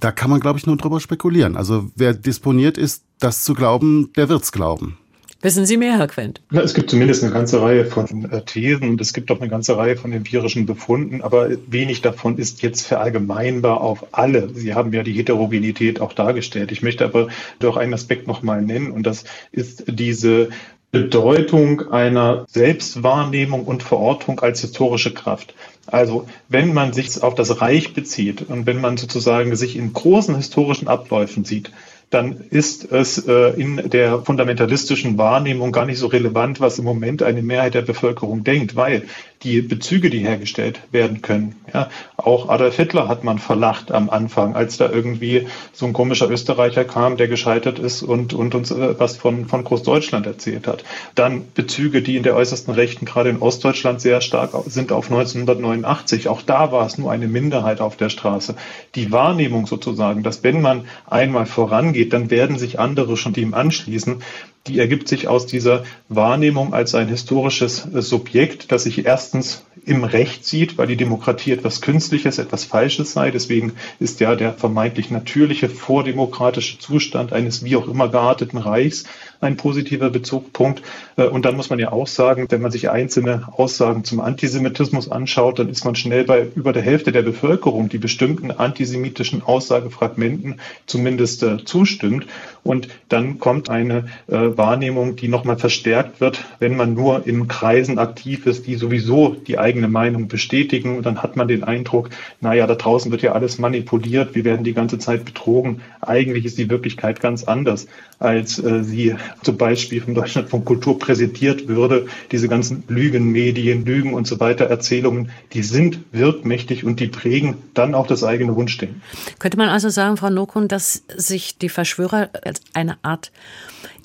da 0.01 0.13
kann 0.13 0.31
man, 0.31 0.41
glaube 0.41 0.59
ich, 0.59 0.67
nur 0.67 0.77
drüber 0.77 1.01
spekulieren. 1.01 1.57
Also 1.57 1.91
wer 1.97 2.15
disponiert 2.15 2.79
ist, 2.79 3.05
das 3.19 3.45
zu 3.45 3.55
glauben, 3.55 4.11
der 4.17 4.29
wird's 4.29 4.53
glauben. 4.53 4.99
Wissen 5.43 5.67
Sie 5.67 5.77
mehr, 5.77 5.99
Herr 5.99 6.09
Quent? 6.09 6.41
Na, 6.51 6.63
es 6.63 6.73
gibt 6.73 6.91
zumindest 6.91 7.23
eine 7.23 7.33
ganze 7.33 7.61
Reihe 7.61 7.85
von 7.85 8.25
äh, 8.31 8.43
Thesen 8.43 8.89
und 8.89 9.01
es 9.01 9.13
gibt 9.13 9.31
auch 9.31 9.39
eine 9.39 9.51
ganze 9.51 9.77
Reihe 9.77 9.97
von 9.97 10.11
empirischen 10.11 10.65
Befunden, 10.65 11.21
aber 11.21 11.51
wenig 11.67 12.01
davon 12.01 12.39
ist 12.39 12.63
jetzt 12.63 12.87
verallgemeinbar 12.87 13.81
auf 13.81 14.07
alle. 14.13 14.49
Sie 14.55 14.75
haben 14.75 14.93
ja 14.95 15.03
die 15.03 15.13
Heterogenität 15.13 16.01
auch 16.01 16.15
dargestellt. 16.15 16.73
Ich 16.73 16.83
möchte 16.83 17.05
aber 17.05 17.29
doch 17.59 17.77
einen 17.77 17.93
Aspekt 17.93 18.27
nochmal 18.27 18.63
nennen 18.63 18.91
und 18.91 19.07
das 19.07 19.25
ist 19.53 19.85
diese 19.87 20.49
Bedeutung 20.97 21.93
einer 21.93 22.47
Selbstwahrnehmung 22.49 23.65
und 23.65 23.83
Verortung 23.83 24.41
als 24.41 24.63
historische 24.63 25.13
Kraft. 25.13 25.55
Also 25.87 26.27
wenn 26.49 26.73
man 26.73 26.95
sich 26.95 27.23
auf 27.23 27.35
das 27.35 27.61
Reich 27.61 27.93
bezieht 27.93 28.49
und 28.49 28.65
wenn 28.65 28.81
man 28.81 28.97
sozusagen 28.97 29.55
sich 29.57 29.77
in 29.77 29.93
großen 29.93 30.35
historischen 30.35 30.89
Abläufen 30.89 31.45
sieht, 31.45 31.71
dann 32.09 32.41
ist 32.51 32.91
es 32.91 33.27
äh, 33.29 33.51
in 33.61 33.91
der 33.91 34.23
fundamentalistischen 34.23 35.19
Wahrnehmung 35.19 35.71
gar 35.71 35.85
nicht 35.85 35.99
so 35.99 36.07
relevant, 36.07 36.61
was 36.61 36.79
im 36.79 36.87
Moment 36.87 37.23
eine 37.23 37.43
Mehrheit 37.43 37.75
der 37.75 37.83
Bevölkerung 37.83 38.43
denkt, 38.43 38.75
weil 38.75 39.03
die 39.43 39.61
Bezüge, 39.63 40.11
die 40.11 40.21
hergestellt 40.21 40.81
werden 40.91 41.23
können. 41.23 41.57
Ja, 41.73 41.89
auch 42.17 42.49
Adolf 42.49 42.77
Hitler 42.77 43.09
hat 43.09 43.25
man 43.25 43.39
verlacht 43.39 43.93
am 43.93 44.11
Anfang, 44.11 44.55
als 44.55 44.77
da 44.77 44.91
irgendwie 44.91 45.47
so 45.73 45.87
ein 45.87 45.93
komischer 45.93 46.31
Österreicher 46.31 46.85
kam, 46.85 47.17
der 47.17 47.29
gescheitert 47.29 47.79
ist 47.79 48.03
und, 48.03 48.35
und 48.35 48.55
uns 48.55 48.71
äh, 48.71 48.99
was 48.99 49.17
von, 49.17 49.47
von 49.47 49.65
Großdeutschland 49.65 50.27
erzählt 50.27 50.67
hat. 50.67 50.85
Dann 51.15 51.45
Bezüge, 51.55 52.03
die 52.03 52.17
in 52.17 52.23
der 52.23 52.37
äußersten 52.37 52.75
Rechten, 52.75 53.05
gerade 53.05 53.31
in 53.31 53.39
Ostdeutschland, 53.41 54.01
sehr 54.01 54.21
stark 54.21 54.51
sind 54.67 54.93
auf 54.93 55.11
1989. 55.11 56.29
Auch 56.29 56.43
da 56.43 56.73
war 56.73 56.87
es 56.87 56.99
nur 56.99 57.11
eine 57.13 57.29
Minderheit 57.29 57.81
auf 57.81 57.97
der 57.97 58.09
Straße. 58.09 58.55
Die 58.95 59.13
Wahrnehmung 59.13 59.67
sozusagen, 59.67 60.23
dass 60.23 60.43
wenn 60.43 60.61
man 60.61 60.87
einmal 61.07 61.47
vorangeht, 61.47 62.13
dann 62.13 62.31
werden 62.31 62.59
sich 62.59 62.81
andere 62.81 63.17
schon 63.17 63.33
dem 63.33 63.55
anschließen, 63.55 64.23
die 64.67 64.79
ergibt 64.79 65.09
sich 65.09 65.29
aus 65.29 65.47
dieser 65.47 65.85
Wahrnehmung 66.09 66.75
als 66.75 66.95
ein 66.95 67.09
historisches 67.09 67.87
Subjekt, 67.93 68.73
das 68.73 68.85
sich 68.85 69.07
erstens 69.07 69.65
im 69.85 70.05
Recht 70.05 70.45
sieht, 70.45 70.79
weil 70.79 70.89
die 70.89 70.97
Demokratie 70.97 71.53
etwas 71.53 71.81
Künstliches, 71.81 72.39
etwas 72.39 72.65
Falsches 72.65 73.13
sei. 73.13 73.31
Deswegen 73.31 73.75
ist 74.01 74.21
ja 74.21 74.35
der 74.35 74.53
vermeintlich 74.53 75.11
natürliche 75.11 75.69
vordemokratische 75.69 76.79
Zustand 76.79 77.33
eines 77.33 77.65
wie 77.65 77.77
auch 77.77 77.87
immer 77.87 78.09
gearteten 78.09 78.59
Reichs 78.59 79.05
ein 79.41 79.57
positiver 79.57 80.11
Bezugpunkt. 80.11 80.83
Äh, 81.17 81.25
und 81.25 81.45
dann 81.45 81.57
muss 81.57 81.71
man 81.71 81.79
ja 81.79 81.93
auch 81.93 82.07
sagen, 82.07 82.47
wenn 82.49 82.63
man 82.63 82.71
sich 82.71 82.91
einzelne 82.91 83.49
Aussagen 83.53 84.05
zum 84.05 84.21
Antisemitismus 84.21 85.11
anschaut, 85.11 85.59
dann 85.59 85.69
ist 85.69 85.85
man 85.85 85.95
schnell 85.95 86.25
bei 86.25 86.47
über 86.55 86.73
der 86.73 86.83
Hälfte 86.83 87.13
der 87.13 87.23
Bevölkerung, 87.23 87.89
die 87.89 87.99
bestimmten 87.99 88.51
antisemitischen 88.51 89.43
Aussagefragmenten 89.43 90.61
zumindest 90.87 91.43
äh, 91.43 91.65
zustimmt. 91.65 92.27
Und 92.63 92.89
dann 93.09 93.39
kommt 93.39 93.71
eine 93.71 94.09
äh, 94.27 94.37
Wahrnehmung, 94.37 95.17
die 95.17 95.29
nochmal 95.29 95.57
verstärkt 95.57 96.21
wird, 96.21 96.45
wenn 96.59 96.77
man 96.77 96.95
nur 96.95 97.27
in 97.27 97.47
Kreisen 97.47 97.99
aktiv 97.99 98.47
ist, 98.47 98.67
die 98.67 98.75
sowieso 98.75 99.37
die 99.47 99.59
eigene 99.59 99.89
Meinung 99.89 100.29
bestätigen. 100.29 100.97
Und 100.97 101.07
dann 101.07 101.23
hat 101.23 101.37
man 101.37 101.47
den 101.47 101.63
Eindruck, 101.63 102.11
naja, 102.41 102.67
da 102.67 102.75
draußen 102.75 103.13
wird 103.13 103.23
ja 103.23 103.33
alles 103.33 103.59
manipuliert, 103.59 104.35
wir 104.35 104.45
werden 104.45 104.65
die 104.65 104.75
ganze 104.75 104.99
Zeit 104.99 105.25
betrogen. 105.25 105.81
Eigentlich 106.01 106.45
ist 106.45 106.59
die 106.59 106.69
Wirklichkeit 106.69 107.21
ganz 107.21 107.45
anders, 107.45 107.87
als 108.19 108.59
äh, 108.59 108.83
sie 108.83 109.15
zum 109.43 109.57
Beispiel 109.57 110.01
vom 110.01 110.15
Deutschlandfunk 110.15 110.65
Kultur 110.65 110.99
präsentiert 110.99 111.69
würde. 111.69 112.07
Diese 112.33 112.49
ganzen 112.49 112.85
Lügenmedien, 112.89 113.85
Lügen 113.85 114.15
und 114.15 114.27
so 114.27 114.41
weiter, 114.41 114.67
Erzählungen, 114.67 115.31
die 115.53 115.63
sind 115.63 116.01
wirkmächtig 116.13 116.85
und 116.85 117.01
die 117.01 117.09
prägen 117.09 117.57
dann 117.75 117.95
auch 117.95 118.07
das 118.07 118.25
eigene 118.25 118.57
Wunschdenken. 118.57 119.03
Könnte 119.39 119.57
man 119.57 119.69
also 119.69 119.89
sagen, 119.89 120.17
Frau 120.17 120.31
Nokun, 120.31 120.69
dass 120.69 121.03
sich 121.15 121.59
die 121.59 121.69
Verschwörer 121.69 122.31
als 122.43 122.61
eine 122.75 122.97
Art 123.03 123.33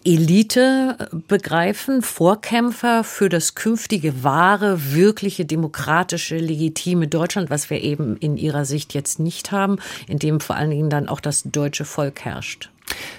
Elite 0.03 1.09
begreifen, 1.27 2.01
Vorkämpfer 2.01 3.03
für 3.03 3.29
das 3.29 3.53
künftige 3.53 4.23
wahre, 4.23 4.93
wirkliche, 4.93 5.45
demokratische, 5.45 6.37
legitime 6.37 7.07
Deutschland, 7.07 7.49
was 7.51 7.69
wir 7.69 7.81
eben 7.81 8.17
in 8.17 8.37
ihrer 8.37 8.65
Sicht 8.65 8.95
jetzt 8.95 9.19
nicht 9.19 9.51
haben, 9.51 9.77
in 10.07 10.17
dem 10.17 10.39
vor 10.39 10.55
allen 10.55 10.71
Dingen 10.71 10.89
dann 10.89 11.07
auch 11.07 11.19
das 11.19 11.43
deutsche 11.43 11.85
Volk 11.85 12.25
herrscht. 12.25 12.70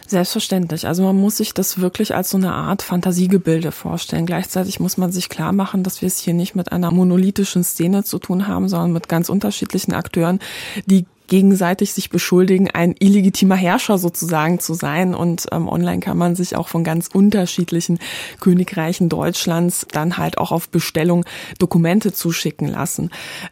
Selbstverständlich. 0.07 0.87
Also 0.87 1.03
man 1.05 1.17
muss 1.17 1.39
sich 1.39 1.55
das 1.55 1.81
wirklich 1.81 2.15
als 2.15 2.31
so 2.31 2.37
eine 2.37 2.53
Art 2.53 2.83
Fantasiegebilde 2.83 3.73
vorstellen. 3.73 4.27
Gleichzeitig 4.27 4.79
muss 4.81 4.99
man 4.99 5.11
sich 5.13 5.29
klar 5.29 5.53
machen, 5.53 5.83
dass 5.83 6.03
wir 6.03 6.07
es 6.07 6.19
hier 6.19 6.35
nicht 6.35 6.55
mit 6.55 6.73
einer 6.73 6.91
monolithischen 6.91 7.65
Szene 7.65 8.05
zu 8.05 8.19
tun 8.19 8.47
haben, 8.47 8.69
sondern 8.69 8.93
mit 8.93 9.09
ganz 9.09 9.29
unterschiedlichen 9.29 9.95
Akteuren, 9.95 10.39
die 10.87 11.07
gegenseitig 11.33 11.95
sich 11.95 12.11
beschuldigen, 12.11 12.71
ein 12.71 12.95
illegitimer 12.99 13.55
Herrscher 13.55 13.97
sozusagen 13.97 14.61
zu 14.61 14.75
sein. 14.75 15.15
Und 15.15 15.47
ähm, 15.51 15.67
online 15.67 16.01
kann 16.01 16.19
man 16.19 16.35
sich 16.35 16.57
auch 16.57 16.69
von 16.69 16.85
ganz 16.85 17.09
unterschiedlichen 17.11 17.99
Königreichen 18.41 19.09
Deutschlands 19.09 19.87
dann 19.93 20.19
halt 20.19 20.37
auch 20.37 20.53
auf 20.53 20.69
Bestellung 20.69 21.25
Dokumente 21.59 22.13
zuschicken 22.13 22.69
lassen. 22.69 23.09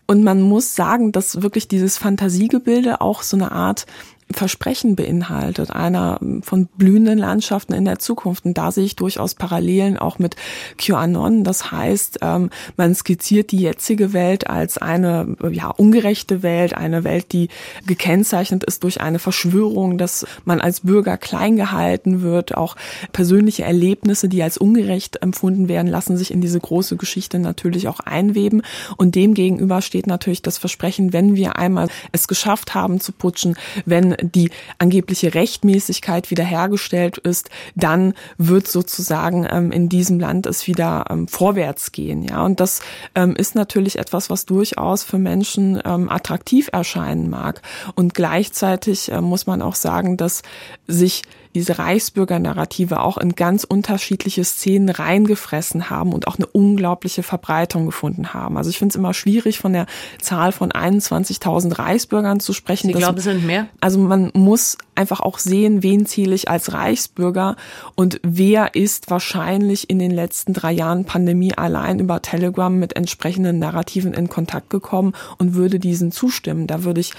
Und 0.06 0.22
man 0.24 0.42
muss 0.42 0.74
sagen, 0.74 1.10
dass 1.10 1.40
wirklich 1.40 1.68
dieses 1.68 1.96
Fantasiegebilde 1.96 3.00
auch 3.00 3.22
so 3.22 3.38
eine 3.38 3.50
Art 3.50 3.86
Versprechen 4.32 4.96
beinhaltet, 4.96 5.70
einer 5.70 6.20
von 6.42 6.66
blühenden 6.76 7.18
Landschaften 7.18 7.72
in 7.72 7.84
der 7.84 7.98
Zukunft. 7.98 8.44
Und 8.44 8.56
da 8.56 8.70
sehe 8.70 8.84
ich 8.84 8.96
durchaus 8.96 9.34
Parallelen 9.34 9.98
auch 9.98 10.18
mit 10.18 10.36
QAnon. 10.78 11.44
Das 11.44 11.72
heißt, 11.72 12.18
ähm, 12.22 12.50
man 12.76 12.94
skizziert 12.94 13.50
die 13.50 13.58
jetzige 13.58 14.12
Welt 14.12 14.48
als 14.48 14.78
eine 14.78 15.36
ja, 15.50 15.68
ungerechte 15.68 16.42
Welt, 16.42 16.76
eine 16.76 17.04
Welt, 17.04 17.32
die 17.32 17.48
gekennzeichnet 17.86 18.64
ist 18.64 18.84
durch 18.84 19.00
eine 19.00 19.18
Verschwörung, 19.18 19.98
dass 19.98 20.26
man 20.44 20.60
als 20.60 20.80
Bürger 20.80 21.16
klein 21.16 21.56
gehalten 21.56 22.22
wird. 22.22 22.56
Auch 22.56 22.76
persönliche 23.12 23.64
Erlebnisse, 23.64 24.28
die 24.28 24.42
als 24.42 24.58
ungerecht 24.58 25.22
empfunden 25.22 25.68
werden, 25.68 25.88
lassen 25.88 26.16
sich 26.16 26.30
in 26.30 26.40
diese 26.40 26.60
große 26.60 26.96
Geschichte 26.96 27.38
natürlich 27.38 27.88
auch 27.88 28.00
einweben. 28.00 28.62
Und 28.96 29.14
dem 29.14 29.34
gegenüber 29.34 29.82
steht 29.82 30.06
natürlich 30.06 30.42
das 30.42 30.58
Versprechen, 30.58 31.12
wenn 31.12 31.34
wir 31.34 31.56
einmal 31.56 31.88
es 32.12 32.28
geschafft 32.28 32.74
haben 32.74 33.00
zu 33.00 33.12
putschen, 33.12 33.56
wenn 33.84 34.14
die 34.22 34.50
angebliche 34.78 35.34
Rechtmäßigkeit 35.34 36.30
wiederhergestellt 36.30 37.18
ist, 37.18 37.50
dann 37.74 38.14
wird 38.38 38.68
sozusagen 38.68 39.46
ähm, 39.50 39.72
in 39.72 39.88
diesem 39.88 40.20
Land 40.20 40.46
es 40.46 40.66
wieder 40.66 41.06
ähm, 41.10 41.28
vorwärts 41.28 41.92
gehen. 41.92 42.22
Ja, 42.22 42.44
und 42.44 42.60
das 42.60 42.80
ähm, 43.14 43.36
ist 43.36 43.54
natürlich 43.54 43.98
etwas, 43.98 44.30
was 44.30 44.46
durchaus 44.46 45.02
für 45.02 45.18
Menschen 45.18 45.80
ähm, 45.84 46.08
attraktiv 46.08 46.70
erscheinen 46.72 47.30
mag. 47.30 47.62
Und 47.94 48.14
gleichzeitig 48.14 49.10
äh, 49.10 49.20
muss 49.20 49.46
man 49.46 49.62
auch 49.62 49.74
sagen, 49.74 50.16
dass 50.16 50.42
sich 50.86 51.22
diese 51.54 51.78
Reichsbürger-Narrative 51.78 53.00
auch 53.00 53.18
in 53.18 53.34
ganz 53.34 53.64
unterschiedliche 53.64 54.44
Szenen 54.44 54.88
reingefressen 54.88 55.90
haben 55.90 56.12
und 56.12 56.28
auch 56.28 56.36
eine 56.36 56.46
unglaubliche 56.46 57.22
Verbreitung 57.22 57.86
gefunden 57.86 58.32
haben. 58.32 58.56
Also 58.56 58.70
ich 58.70 58.78
finde 58.78 58.92
es 58.92 58.96
immer 58.96 59.14
schwierig, 59.14 59.58
von 59.58 59.72
der 59.72 59.86
Zahl 60.20 60.52
von 60.52 60.70
21.000 60.70 61.78
Reichsbürgern 61.78 62.40
zu 62.40 62.52
sprechen. 62.52 62.88
Sie 62.88 62.92
glauben, 62.92 63.18
es 63.18 63.24
sind 63.24 63.44
mehr? 63.44 63.66
Also 63.80 63.98
man 63.98 64.30
muss 64.34 64.78
einfach 64.94 65.20
auch 65.20 65.38
sehen, 65.38 65.82
wen 65.82 66.06
zähle 66.06 66.34
ich 66.34 66.48
als 66.48 66.72
Reichsbürger 66.72 67.56
und 67.96 68.20
wer 68.22 68.74
ist 68.74 69.10
wahrscheinlich 69.10 69.90
in 69.90 69.98
den 69.98 70.10
letzten 70.10 70.52
drei 70.52 70.72
Jahren 70.72 71.04
Pandemie 71.04 71.54
allein 71.54 71.98
über 71.98 72.22
Telegram 72.22 72.78
mit 72.78 72.96
entsprechenden 72.96 73.58
Narrativen 73.58 74.14
in 74.14 74.28
Kontakt 74.28 74.70
gekommen 74.70 75.14
und 75.38 75.54
würde 75.54 75.80
diesen 75.80 76.12
zustimmen. 76.12 76.66
Da 76.66 76.84
würde 76.84 77.00
ich 77.00 77.12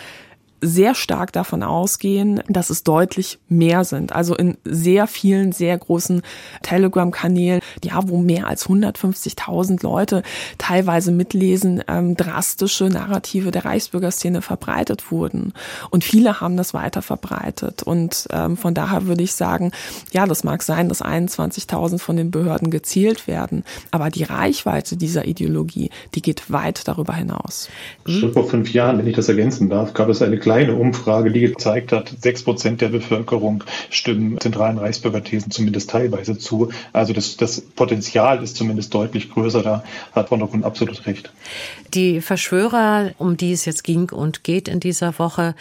sehr 0.61 0.95
stark 0.95 1.33
davon 1.33 1.63
ausgehen, 1.63 2.41
dass 2.47 2.69
es 2.69 2.83
deutlich 2.83 3.39
mehr 3.49 3.83
sind. 3.83 4.13
Also 4.13 4.35
in 4.35 4.57
sehr 4.63 5.07
vielen, 5.07 5.51
sehr 5.51 5.77
großen 5.77 6.21
Telegram-Kanälen, 6.61 7.61
ja, 7.83 7.99
wo 8.07 8.17
mehr 8.17 8.47
als 8.47 8.67
150.000 8.67 9.83
Leute 9.83 10.23
teilweise 10.57 11.11
mitlesen, 11.11 11.83
ähm, 11.87 12.15
drastische 12.15 12.85
Narrative 12.85 13.51
der 13.51 13.65
Reichsbürgerszene 13.65 14.41
verbreitet 14.41 15.11
wurden. 15.11 15.53
Und 15.89 16.03
viele 16.03 16.41
haben 16.41 16.57
das 16.57 16.73
weiter 16.73 17.01
verbreitet. 17.01 17.83
Und 17.83 18.27
ähm, 18.31 18.55
von 18.55 18.73
daher 18.73 19.07
würde 19.07 19.23
ich 19.23 19.33
sagen, 19.33 19.71
ja, 20.11 20.27
das 20.27 20.43
mag 20.43 20.61
sein, 20.61 20.89
dass 20.89 21.03
21.000 21.03 21.97
von 21.99 22.15
den 22.15 22.29
Behörden 22.31 22.69
gezielt 22.69 23.27
werden. 23.27 23.63
Aber 23.89 24.09
die 24.09 24.23
Reichweite 24.23 24.95
dieser 24.95 25.25
Ideologie, 25.25 25.89
die 26.13 26.21
geht 26.21 26.51
weit 26.51 26.87
darüber 26.87 27.13
hinaus. 27.13 27.69
Schon 28.05 28.33
vor 28.33 28.47
fünf 28.47 28.71
Jahren, 28.73 28.99
wenn 28.99 29.07
ich 29.07 29.15
das 29.15 29.27
ergänzen 29.27 29.69
darf, 29.69 29.93
gab 29.93 30.09
es 30.09 30.21
eine 30.21 30.37
Umfrage, 30.51 31.31
die 31.31 31.41
gezeigt 31.41 31.91
hat, 31.91 32.13
sechs 32.19 32.43
Prozent 32.43 32.81
der 32.81 32.89
Bevölkerung 32.89 33.63
stimmen 33.89 34.39
zentralen 34.39 34.77
Reichsbürgerthesen 34.77 35.51
zumindest 35.51 35.89
teilweise 35.89 36.37
zu. 36.37 36.69
Also 36.93 37.13
das, 37.13 37.37
das 37.37 37.61
Potenzial 37.61 38.43
ist 38.43 38.55
zumindest 38.55 38.93
deutlich 38.93 39.31
größer. 39.31 39.63
Da 39.63 39.83
hat 40.13 40.29
Frau 40.29 40.37
Nockun 40.37 40.63
absolut 40.63 41.05
recht. 41.05 41.31
Die 41.93 42.21
Verschwörer, 42.21 43.11
um 43.17 43.37
die 43.37 43.51
es 43.51 43.65
jetzt 43.65 43.83
ging 43.83 44.11
und 44.11 44.43
geht 44.43 44.67
in 44.67 44.79
dieser 44.79 45.17
Woche, 45.19 45.55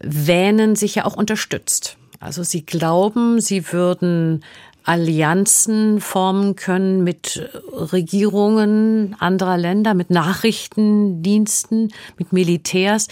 wähnen 0.00 0.76
sich 0.76 0.96
ja 0.96 1.04
auch 1.04 1.16
unterstützt. 1.16 1.96
Also 2.20 2.42
sie 2.42 2.64
glauben, 2.64 3.40
sie 3.40 3.72
würden 3.72 4.42
Allianzen 4.84 6.00
formen 6.00 6.56
können 6.56 7.04
mit 7.04 7.48
Regierungen 7.72 9.14
anderer 9.18 9.58
Länder, 9.58 9.94
mit 9.94 10.10
Nachrichtendiensten, 10.10 11.92
mit 12.18 12.32
Militärs, 12.32 13.08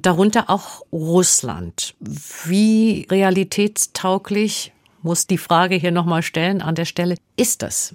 darunter 0.00 0.50
auch 0.50 0.82
Russland. 0.92 1.94
Wie 2.00 3.06
realitätstauglich, 3.10 4.72
muss 5.02 5.26
die 5.26 5.38
Frage 5.38 5.76
hier 5.76 5.92
nochmal 5.92 6.22
stellen 6.22 6.62
an 6.62 6.74
der 6.74 6.84
Stelle, 6.84 7.16
ist 7.36 7.62
das? 7.62 7.94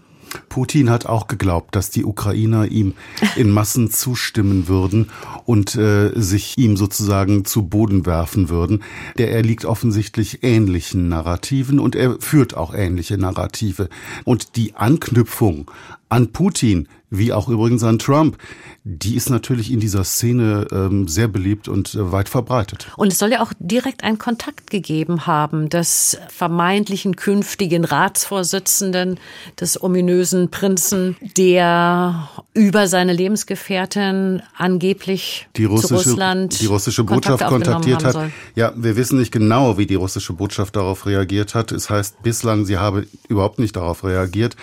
Putin 0.50 0.90
hat 0.90 1.06
auch 1.06 1.28
geglaubt, 1.28 1.76
dass 1.76 1.90
die 1.90 2.06
Ukrainer 2.06 2.68
ihm 2.68 2.94
in 3.36 3.50
Massen 3.50 3.90
zustimmen 3.92 4.68
würden 4.68 5.10
und 5.46 5.76
äh, 5.76 6.12
sich 6.16 6.58
ihm 6.58 6.78
sozusagen 6.78 7.46
zu 7.46 7.64
Boden 7.64 8.06
werfen 8.06 8.50
würden. 8.50 8.84
Der 9.18 9.32
erliegt 9.34 9.66
offensichtlich 9.66 10.44
ähnlichen 10.44 11.10
Narrativen 11.10 11.80
und 11.80 11.96
er 11.96 12.18
führt 12.20 12.56
auch 12.56 12.74
ähnliche 12.74 13.18
Narrative. 13.18 13.90
Und 14.24 14.56
die 14.56 14.76
Anknüpfung 14.76 15.70
an 16.10 16.32
Putin 16.32 16.88
wie 17.12 17.34
auch 17.34 17.50
übrigens 17.50 17.84
an 17.84 18.00
Trump, 18.00 18.38
die 18.84 19.16
ist 19.16 19.30
natürlich 19.30 19.72
in 19.72 19.80
dieser 19.80 20.04
Szene 20.04 20.66
ähm, 20.72 21.08
sehr 21.08 21.28
beliebt 21.28 21.68
und 21.68 21.94
äh, 21.94 22.12
weit 22.12 22.30
verbreitet. 22.30 22.88
Und 22.96 23.12
es 23.12 23.20
soll 23.20 23.32
ja 23.32 23.44
auch 23.44 23.52
direkt 23.60 24.04
einen 24.04 24.18
Kontakt 24.18 24.72
gegeben 24.72 25.28
haben 25.28 25.70
des 25.70 26.18
vermeintlichen 26.30 27.18
künftigen 27.18 27.84
Ratsvorsitzenden, 27.84 29.20
des 29.60 29.84
ominösen 29.84 30.50
Prinzen, 30.50 31.18
der 31.38 32.30
über 32.54 32.88
seine 32.88 33.14
Lebensgefährtin 33.14 34.42
angeblich 34.58 35.48
die 35.58 35.66
russische, 35.66 36.04
zu 36.04 36.10
Russland 36.10 36.62
die 36.62 36.66
russische 36.66 37.04
Botschaft 37.04 37.46
kontaktiert 37.46 38.06
hat. 38.06 38.14
Soll. 38.14 38.32
Ja, 38.56 38.72
wir 38.76 38.96
wissen 38.96 39.20
nicht 39.20 39.34
genau, 39.34 39.78
wie 39.78 39.86
die 39.86 39.96
russische 39.96 40.32
Botschaft 40.32 40.78
darauf 40.78 41.06
reagiert 41.06 41.56
hat. 41.56 41.74
Es 41.74 41.90
heißt 41.90 42.24
bislang, 42.24 42.66
sie 42.66 42.78
habe 42.78 43.06
überhaupt 43.28 43.60
nicht 43.60 43.76
darauf 43.76 44.06
reagiert. 44.06 44.56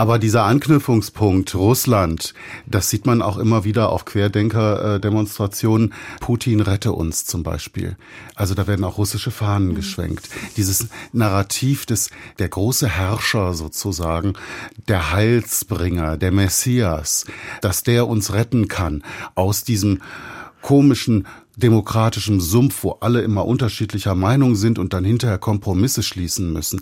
Aber 0.00 0.18
dieser 0.18 0.44
Anknüpfungspunkt 0.44 1.54
Russland, 1.54 2.32
das 2.64 2.88
sieht 2.88 3.04
man 3.04 3.20
auch 3.20 3.36
immer 3.36 3.64
wieder 3.64 3.90
auf 3.90 4.06
Querdenker-Demonstrationen. 4.06 5.92
Putin 6.20 6.60
rette 6.60 6.92
uns 6.92 7.26
zum 7.26 7.42
Beispiel. 7.42 7.98
Also 8.34 8.54
da 8.54 8.66
werden 8.66 8.82
auch 8.86 8.96
russische 8.96 9.30
Fahnen 9.30 9.72
mhm. 9.72 9.74
geschwenkt. 9.74 10.30
Dieses 10.56 10.88
Narrativ 11.12 11.84
des, 11.84 12.08
der 12.38 12.48
große 12.48 12.88
Herrscher 12.88 13.52
sozusagen, 13.52 14.32
der 14.88 15.12
Heilsbringer, 15.12 16.16
der 16.16 16.32
Messias, 16.32 17.26
dass 17.60 17.82
der 17.82 18.08
uns 18.08 18.32
retten 18.32 18.68
kann 18.68 19.02
aus 19.34 19.64
diesem 19.64 20.00
komischen 20.62 21.26
demokratischem 21.60 22.40
Sumpf, 22.40 22.82
wo 22.82 22.92
alle 23.00 23.22
immer 23.22 23.46
unterschiedlicher 23.46 24.14
Meinung 24.14 24.56
sind 24.56 24.78
und 24.78 24.92
dann 24.92 25.04
hinterher 25.04 25.38
Kompromisse 25.38 26.02
schließen 26.02 26.52
müssen. 26.52 26.80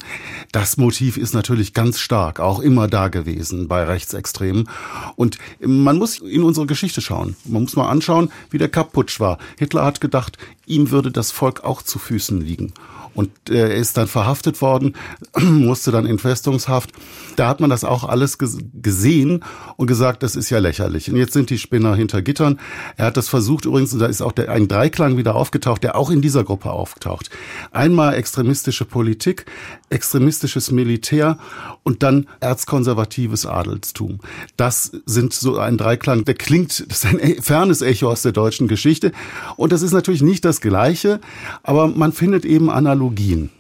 Das 0.53 0.77
Motiv 0.79 1.17
ist 1.17 1.35
natürlich 1.35 1.75
ganz 1.75 1.99
stark, 1.99 2.41
auch 2.41 2.61
immer 2.61 2.89
da 2.89 3.09
gewesen 3.09 3.69
bei 3.69 3.85
Rechtsextremen. 3.85 4.69
Und 5.17 5.39
man 5.61 5.99
muss 5.99 6.21
in 6.21 6.43
unsere 6.43 6.67
Geschichte 6.67 7.01
schauen. 7.01 7.37
Man 7.45 7.63
muss 7.63 7.77
mal 7.77 7.89
anschauen, 7.89 8.31
wie 8.51 8.59
der 8.59 8.69
Kapp-Putsch 8.69 9.21
war. 9.21 9.39
Hitler 9.59 9.85
hat 9.85 10.01
gedacht, 10.01 10.39
ihm 10.67 10.91
würde 10.91 11.11
das 11.11 11.31
Volk 11.31 11.65
auch 11.65 11.83
zu 11.83 11.99
Füßen 11.99 12.41
liegen. 12.41 12.73
Und 13.19 13.33
er 13.51 13.75
ist 13.75 13.97
dann 13.97 14.07
verhaftet 14.07 14.63
worden, 14.63 14.95
musste 15.37 15.91
dann 15.91 16.07
in 16.07 16.21
Festungshaft. 16.21 16.93
Da 17.35 17.49
hat 17.49 17.59
man 17.59 17.69
das 17.69 17.83
auch 17.83 18.05
alles 18.05 18.39
gesehen 18.39 19.45
und 19.77 19.89
gesagt, 19.89 20.23
das 20.23 20.37
ist 20.37 20.51
ja 20.51 20.61
lächerlich. 20.61 21.11
Und 21.11 21.17
jetzt 21.17 21.33
sind 21.33 21.51
die 21.51 21.59
Spinner 21.59 21.97
hinter 21.97 22.23
Gittern. 22.23 22.61
Er 22.97 23.07
hat 23.07 23.17
das 23.17 23.29
versucht 23.29 23.65
übrigens, 23.65 23.93
und 23.93 23.99
da 23.99 24.07
ist 24.07 24.23
auch 24.23 24.31
der, 24.31 24.53
ein 24.53 24.69
Dreiklang 24.69 25.17
wieder 25.17 25.35
aufgetaucht, 25.35 25.83
der 25.83 25.97
auch 25.97 26.11
in 26.11 26.23
dieser 26.23 26.45
Gruppe 26.45 26.71
auftaucht. 26.71 27.29
Einmal 27.73 28.15
extremistische 28.15 28.85
Politik, 28.85 29.47
extremistisches 29.91 30.71
Militär 30.71 31.39
und 31.83 32.05
dann 32.05 32.29
erzkonservatives 32.39 33.47
Adelstum. 33.47 34.21
Das 34.57 34.93
sind 35.07 35.33
so 35.33 35.59
ein 35.59 35.77
Dreiklang, 35.77 36.25
der 36.25 36.35
klingt, 36.35 36.89
das 36.89 36.99
ist 36.99 37.07
ein 37.07 37.19
e-, 37.19 37.43
fernes 37.43 37.83
Echo 37.83 38.11
aus 38.13 38.23
der 38.23 38.31
deutschen 38.31 38.69
Geschichte. 38.69 39.11
Und 39.57 39.73
das 39.73 39.83
ist 39.83 39.91
natürlich 39.91 40.23
nicht 40.23 40.45
das 40.45 40.61
Gleiche, 40.61 41.21
aber 41.65 41.89
man 41.89 42.13
findet 42.13 42.45
eben 42.45 42.71
Analogien. 42.71 43.08
Technologien. 43.09 43.51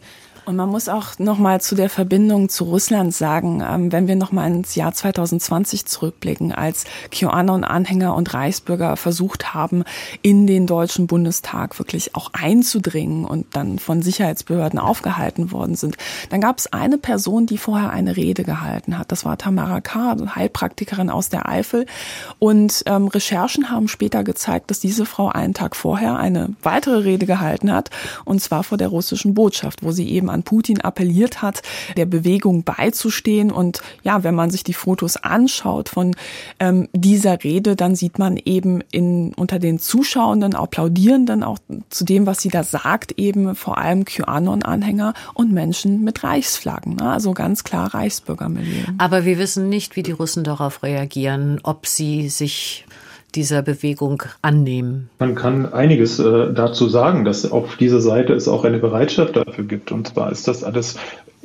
Und 0.48 0.56
man 0.56 0.70
muss 0.70 0.88
auch 0.88 1.18
nochmal 1.18 1.61
zu 1.61 1.74
der 1.74 1.90
Verbindung 1.90 2.48
zu 2.48 2.64
Russland 2.64 3.14
sagen, 3.14 3.62
ähm, 3.62 3.92
wenn 3.92 4.08
wir 4.08 4.16
nochmal 4.16 4.50
ins 4.50 4.76
Jahr 4.76 4.94
2020 4.94 5.84
zurückblicken, 5.84 6.52
als 6.52 6.84
QAnon-Anhänger 7.11 8.14
und 8.14 8.32
Reichsbürger 8.32 8.96
versucht 8.96 9.52
haben, 9.52 9.84
in 10.22 10.46
den 10.46 10.66
Deutschen 10.66 11.06
Bundestag 11.06 11.78
wirklich 11.78 12.14
auch 12.14 12.30
einzudringen 12.32 13.26
und 13.26 13.54
dann 13.54 13.78
von 13.78 14.00
Sicherheitsbehörden 14.00 14.78
aufgehalten 14.78 15.52
worden 15.52 15.74
sind, 15.74 15.98
dann 16.30 16.40
gab 16.40 16.56
es 16.56 16.72
eine 16.72 16.96
Person, 16.96 17.44
die 17.44 17.58
vorher 17.58 17.90
eine 17.90 18.16
Rede 18.16 18.42
gehalten 18.42 18.96
hat. 18.96 19.12
Das 19.12 19.26
war 19.26 19.37
Tamara 19.37 19.82
K., 19.82 20.16
Heilpraktikerin 20.34 21.11
aus 21.11 21.28
der 21.28 21.46
Eifel. 21.46 21.84
Und 22.38 22.84
ähm, 22.87 23.08
Recherchen 23.08 23.70
haben 23.70 23.87
später 23.87 24.24
gezeigt, 24.24 24.70
dass 24.70 24.80
diese 24.80 25.04
Frau 25.04 25.28
einen 25.28 25.52
Tag 25.52 25.76
vorher 25.76 26.16
eine 26.16 26.54
weitere 26.62 27.00
Rede 27.00 27.26
gehalten 27.26 27.70
hat, 27.70 27.90
und 28.24 28.40
zwar 28.40 28.64
vor 28.64 28.78
der 28.78 28.88
russischen 28.88 29.34
Botschaft, 29.34 29.82
wo 29.82 29.92
sie 29.92 30.08
eben 30.08 30.38
an 30.38 30.42
Putin 30.44 30.81
appelliert 30.81 31.42
hat, 31.42 31.62
der 31.96 32.07
Bewegung 32.07 32.62
beizustehen. 32.62 33.51
Und 33.51 33.81
ja, 34.03 34.22
wenn 34.22 34.35
man 34.35 34.51
sich 34.51 34.64
die 34.64 34.74
Fotos 34.74 35.16
anschaut 35.16 35.88
von 35.88 36.14
ähm, 36.61 36.88
dieser 36.92 37.42
Rede, 37.42 37.77
dann 37.77 37.94
sieht 37.94 38.18
man 38.18 38.38
eben 38.44 38.81
in, 38.90 39.35
unter 39.35 39.59
den 39.59 39.79
Zuschauenden, 39.79 40.55
Applaudierenden 40.55 41.42
auch 41.42 41.59
zu 41.90 42.05
dem, 42.05 42.27
was 42.27 42.40
sie 42.40 42.48
da 42.48 42.62
sagt, 42.62 43.12
eben 43.12 43.55
vor 43.55 43.79
allem 43.79 44.05
QAnon-Anhänger 44.05 45.14
und 45.35 45.53
Menschen 45.53 46.05
mit 46.05 46.22
Reichsflaggen. 46.22 46.96
Ne? 46.96 47.11
Also 47.11 47.33
ganz 47.33 47.64
klar 47.64 47.94
Reichsbürgermilieu. 47.94 48.85
Aber 48.98 49.24
wir 49.24 49.38
wissen 49.38 49.68
nicht, 49.68 49.96
wie 49.96 50.03
die 50.03 50.12
Russen 50.12 50.44
darauf 50.44 50.83
reagieren, 50.83 51.61
ob 51.62 51.87
sie 51.87 52.29
sich 52.29 52.87
dieser 53.35 53.62
Bewegung 53.62 54.23
annehmen? 54.43 55.11
Man 55.19 55.35
kann 55.35 55.73
einiges 55.73 56.19
äh, 56.19 56.53
dazu 56.53 56.88
sagen, 56.88 57.25
dass 57.25 57.51
auf 57.51 57.77
dieser 57.77 58.01
Seite 58.01 58.33
es 58.33 58.49
auch 58.49 58.64
eine 58.64 58.79
Bereitschaft 58.79 59.37
dafür 59.37 59.64
gibt. 59.64 59.93
Und 59.93 60.09
zwar 60.09 60.33
ist 60.33 60.49
das 60.49 60.64
alles 60.64 60.97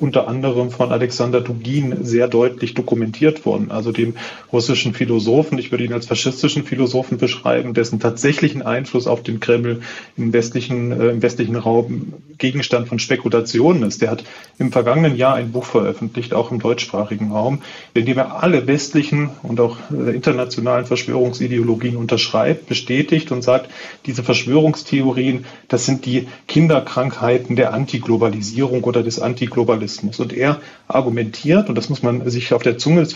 unter 0.04 0.28
anderem 0.28 0.70
von 0.70 0.92
Alexander 0.92 1.40
Dugin 1.40 2.04
sehr 2.04 2.28
deutlich 2.28 2.74
dokumentiert 2.74 3.46
worden, 3.46 3.72
also 3.72 3.94
dem 3.94 4.16
russischen 4.52 4.94
Philosophen, 4.94 5.58
ich 5.58 5.72
würde 5.72 5.86
ihn 5.86 5.94
als 5.94 6.08
faschistischen 6.08 6.66
Philosophen 6.66 7.18
beschreiben, 7.18 7.74
dessen 7.74 8.02
tatsächlichen 8.02 8.64
Einfluss 8.64 9.08
auf 9.08 9.24
den 9.24 9.40
Kreml 9.40 9.80
im 10.18 10.34
westlichen, 10.34 10.92
äh, 10.92 11.08
im 11.12 11.22
westlichen 11.22 11.56
Raum 11.56 12.16
Gegenstand 12.38 12.90
von 12.90 13.00
Spekulationen 13.00 13.84
ist. 13.84 14.02
Der 14.02 14.12
hat 14.12 14.26
im 14.60 14.74
vergangenen 14.74 15.16
Jahr 15.16 15.36
ein 15.36 15.54
Buch 15.54 15.64
veröffentlicht, 15.64 16.34
auch 16.34 16.52
im 16.52 16.60
deutschsprachigen 16.60 17.32
Raum, 17.32 17.62
in 17.94 18.06
dem 18.06 18.18
er 18.18 18.44
alle 18.44 18.68
westlichen 18.68 19.30
und 19.42 19.62
auch 19.62 19.78
äh, 19.90 20.14
internationalen 20.14 20.86
Verschwörungsideologien 20.86 21.96
unterschreibt, 21.96 22.68
bestätigt 22.68 23.32
und 23.32 23.42
sagt, 23.42 23.70
diese 24.06 24.22
Verschwörungstheorien, 24.22 25.46
das 25.70 25.86
sind 25.86 26.06
die 26.06 26.28
Kinderkrankheiten 26.50 27.56
der 27.56 27.74
Antiglobalisierung 27.74 28.84
oder 28.84 29.02
des 29.02 29.22
Antiglobalismus 29.22 29.93
Imperialismus. 29.94 30.20
Und 30.20 30.34
er 30.34 30.62
argumentiert, 30.88 31.70
und 31.70 31.76
das 31.76 31.90
muss 31.90 32.04
man 32.04 32.30
sich 32.30 32.54
auf 32.54 32.64
der 32.64 32.78
Zunge 32.78 33.08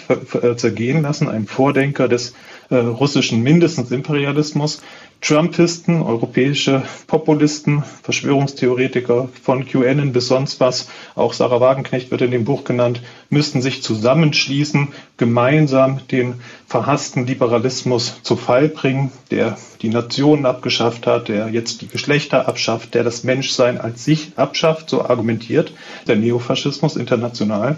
äh, 0.41 0.55
zergehen 0.55 1.01
lassen, 1.01 1.27
ein 1.27 1.47
Vordenker 1.47 2.07
des 2.07 2.33
äh, 2.69 2.75
russischen 2.75 3.43
mindestens 3.43 3.91
Imperialismus, 3.91 4.81
Trumpisten, 5.21 6.03
europäische 6.03 6.83
Populisten, 7.07 7.83
Verschwörungstheoretiker 8.03 9.27
von 9.41 9.65
QAnon 9.65 10.13
bis 10.13 10.27
sonst 10.27 10.59
was, 10.59 10.89
auch 11.15 11.33
Sarah 11.33 11.59
Wagenknecht 11.59 12.11
wird 12.11 12.21
in 12.21 12.31
dem 12.31 12.45
Buch 12.45 12.63
genannt, 12.63 13.01
müssten 13.29 13.61
sich 13.61 13.81
zusammenschließen, 13.83 14.89
gemeinsam 15.17 15.99
den 16.07 16.35
verhassten 16.67 17.25
Liberalismus 17.25 18.21
zu 18.21 18.35
Fall 18.35 18.69
bringen, 18.69 19.11
der 19.31 19.57
die 19.81 19.89
Nationen 19.89 20.45
abgeschafft 20.45 21.07
hat, 21.07 21.27
der 21.29 21.49
jetzt 21.49 21.81
die 21.81 21.87
Geschlechter 21.87 22.47
abschafft, 22.47 22.93
der 22.93 23.03
das 23.03 23.23
Menschsein 23.23 23.79
als 23.79 24.05
sich 24.05 24.33
abschafft, 24.37 24.89
so 24.89 25.03
argumentiert 25.03 25.73
der 26.07 26.15
Neofaschismus 26.15 26.95
international 26.95 27.77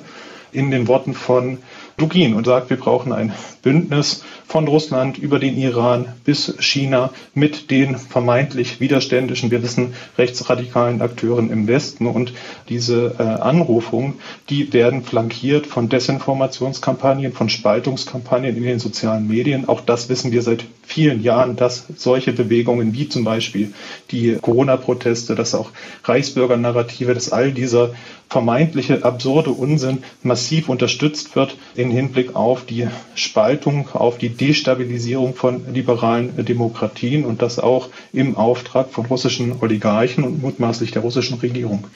in 0.52 0.72
den 0.72 0.88
Worten 0.88 1.14
von 1.14 1.60
Dugin 2.00 2.34
und 2.34 2.46
sagt, 2.46 2.70
wir 2.70 2.78
brauchen 2.78 3.12
ein 3.14 3.34
Bündnis 3.62 4.24
von 4.48 4.68
Russland 4.68 5.20
über 5.20 5.38
den 5.38 5.56
Iran 5.58 6.08
bis 6.24 6.56
China 6.60 7.12
mit 7.36 7.70
den 7.70 7.98
vermeintlich 7.98 8.80
widerständischen, 8.80 9.52
wir 9.52 9.62
wissen, 9.62 9.94
rechtsradikalen 10.18 11.04
Akteuren 11.04 11.52
im 11.52 11.68
Westen. 11.68 12.08
Und 12.08 12.34
diese 12.68 13.16
äh, 13.20 13.24
Anrufungen, 13.24 14.16
die 14.50 14.74
werden 14.74 15.04
flankiert 15.04 15.68
von 15.68 15.88
Desinformationskampagnen, 15.88 17.32
von 17.32 17.50
Spaltungskampagnen 17.50 18.58
in 18.58 18.64
den 18.64 18.80
sozialen 18.80 19.28
Medien. 19.28 19.70
Auch 19.70 19.82
das 19.82 20.10
wissen 20.10 20.32
wir 20.32 20.42
seit 20.42 20.66
vielen 20.82 21.22
Jahren, 21.22 21.56
dass 21.56 21.86
solche 21.96 22.34
Bewegungen 22.34 22.94
wie 22.94 23.08
zum 23.08 23.24
Beispiel 23.24 23.74
die 24.10 24.38
Corona-Proteste, 24.42 25.36
dass 25.36 25.54
auch 25.54 25.70
Reichsbürger-Narrative, 26.06 27.14
dass 27.14 27.32
all 27.32 27.52
dieser 27.52 27.92
vermeintliche 28.30 29.04
absurde 29.04 29.52
Unsinn 29.52 30.04
massiv 30.24 30.70
unterstützt 30.70 31.36
wird 31.36 31.58
in 31.76 31.89
Hinblick 31.92 32.36
auf 32.36 32.66
die 32.66 32.88
Spaltung, 33.16 33.90
auf 33.94 34.18
die 34.18 34.30
Destabilisierung 34.30 35.36
von 35.36 35.74
liberalen 35.74 36.46
Demokratien 36.46 37.26
und 37.26 37.42
das 37.42 37.60
auch 37.60 37.90
im 38.14 38.38
Auftrag 38.38 38.92
von 38.92 39.06
russischen 39.06 39.56
Oligarchen 39.62 40.24
und 40.24 40.42
mutmaßlich 40.42 40.92
der 40.92 41.02
russischen 41.02 41.40
Regierung. 41.40 41.88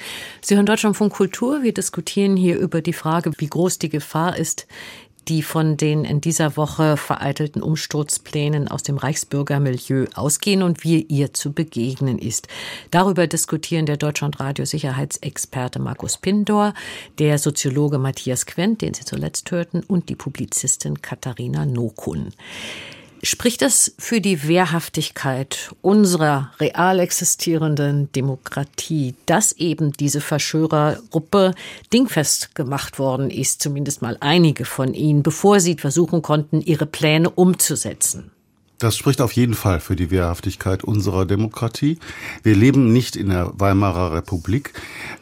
Sie 0.42 0.56
hören 0.56 0.66
Deutschland 0.66 0.98
von 0.98 1.10
Kultur. 1.10 1.64
Wir 1.64 1.74
diskutieren 1.74 2.36
hier 2.36 2.58
über 2.58 2.82
die 2.82 2.94
Frage, 2.94 3.32
wie 3.38 3.48
groß 3.48 3.80
die 3.80 3.90
Gefahr 3.90 4.38
ist, 4.38 4.68
die 5.28 5.44
von 5.44 5.78
den 5.78 6.06
in 6.06 6.22
dieser 6.22 6.58
Woche 6.58 6.98
vereitelten 6.98 7.62
Umsturzplänen 7.62 8.68
aus 8.68 8.84
dem 8.84 8.98
Reichsbürgermilieu 8.98 10.06
ausgehen 10.16 10.64
und 10.64 10.84
wie 10.84 11.02
ihr 11.02 11.34
zu 11.34 11.54
begegnen 11.54 12.20
ist. 12.20 12.48
Darüber 12.92 13.28
diskutieren 13.28 13.86
der 13.86 13.98
Deutschlandradio 13.98 14.66
Sicherheitsexperte 14.66 15.80
Markus 15.80 16.18
Pindor, 16.18 16.74
der 17.20 17.38
Soziologe 17.38 17.98
Matthias 17.98 18.46
Quent, 18.46 18.82
den 18.82 18.94
Sie 18.94 19.06
zuletzt 19.06 19.52
hörten, 19.52 19.82
und 19.82 20.10
die 20.10 20.16
Publizistin 20.16 21.02
Katharina 21.02 21.66
Nokun. 21.66 22.30
Spricht 23.26 23.62
das 23.62 23.96
für 23.98 24.20
die 24.20 24.50
Wehrhaftigkeit 24.50 25.74
unserer 25.82 26.52
real 26.60 27.00
existierenden 27.00 28.12
Demokratie, 28.12 29.16
dass 29.26 29.54
eben 29.54 29.94
diese 29.94 30.20
Verschwörergruppe 30.20 31.56
dingfest 31.94 32.54
gemacht 32.54 33.00
worden 33.00 33.32
ist, 33.32 33.64
zumindest 33.64 34.02
mal 34.02 34.18
einige 34.20 34.66
von 34.66 34.94
ihnen, 34.94 35.24
bevor 35.24 35.62
sie 35.62 35.76
versuchen 35.76 36.22
konnten, 36.22 36.60
ihre 36.60 36.86
Pläne 36.86 37.30
umzusetzen? 37.30 38.33
Das 38.84 38.98
spricht 38.98 39.22
auf 39.22 39.32
jeden 39.32 39.54
Fall 39.54 39.80
für 39.80 39.96
die 39.96 40.12
Wehrhaftigkeit 40.12 40.84
unserer 40.84 41.26
Demokratie. 41.26 42.00
Wir 42.43 42.54
leben 42.54 42.91
nicht 42.91 43.15
in 43.15 43.30
der 43.30 43.54
Weimarer 43.58 44.12
Republik. 44.12 44.74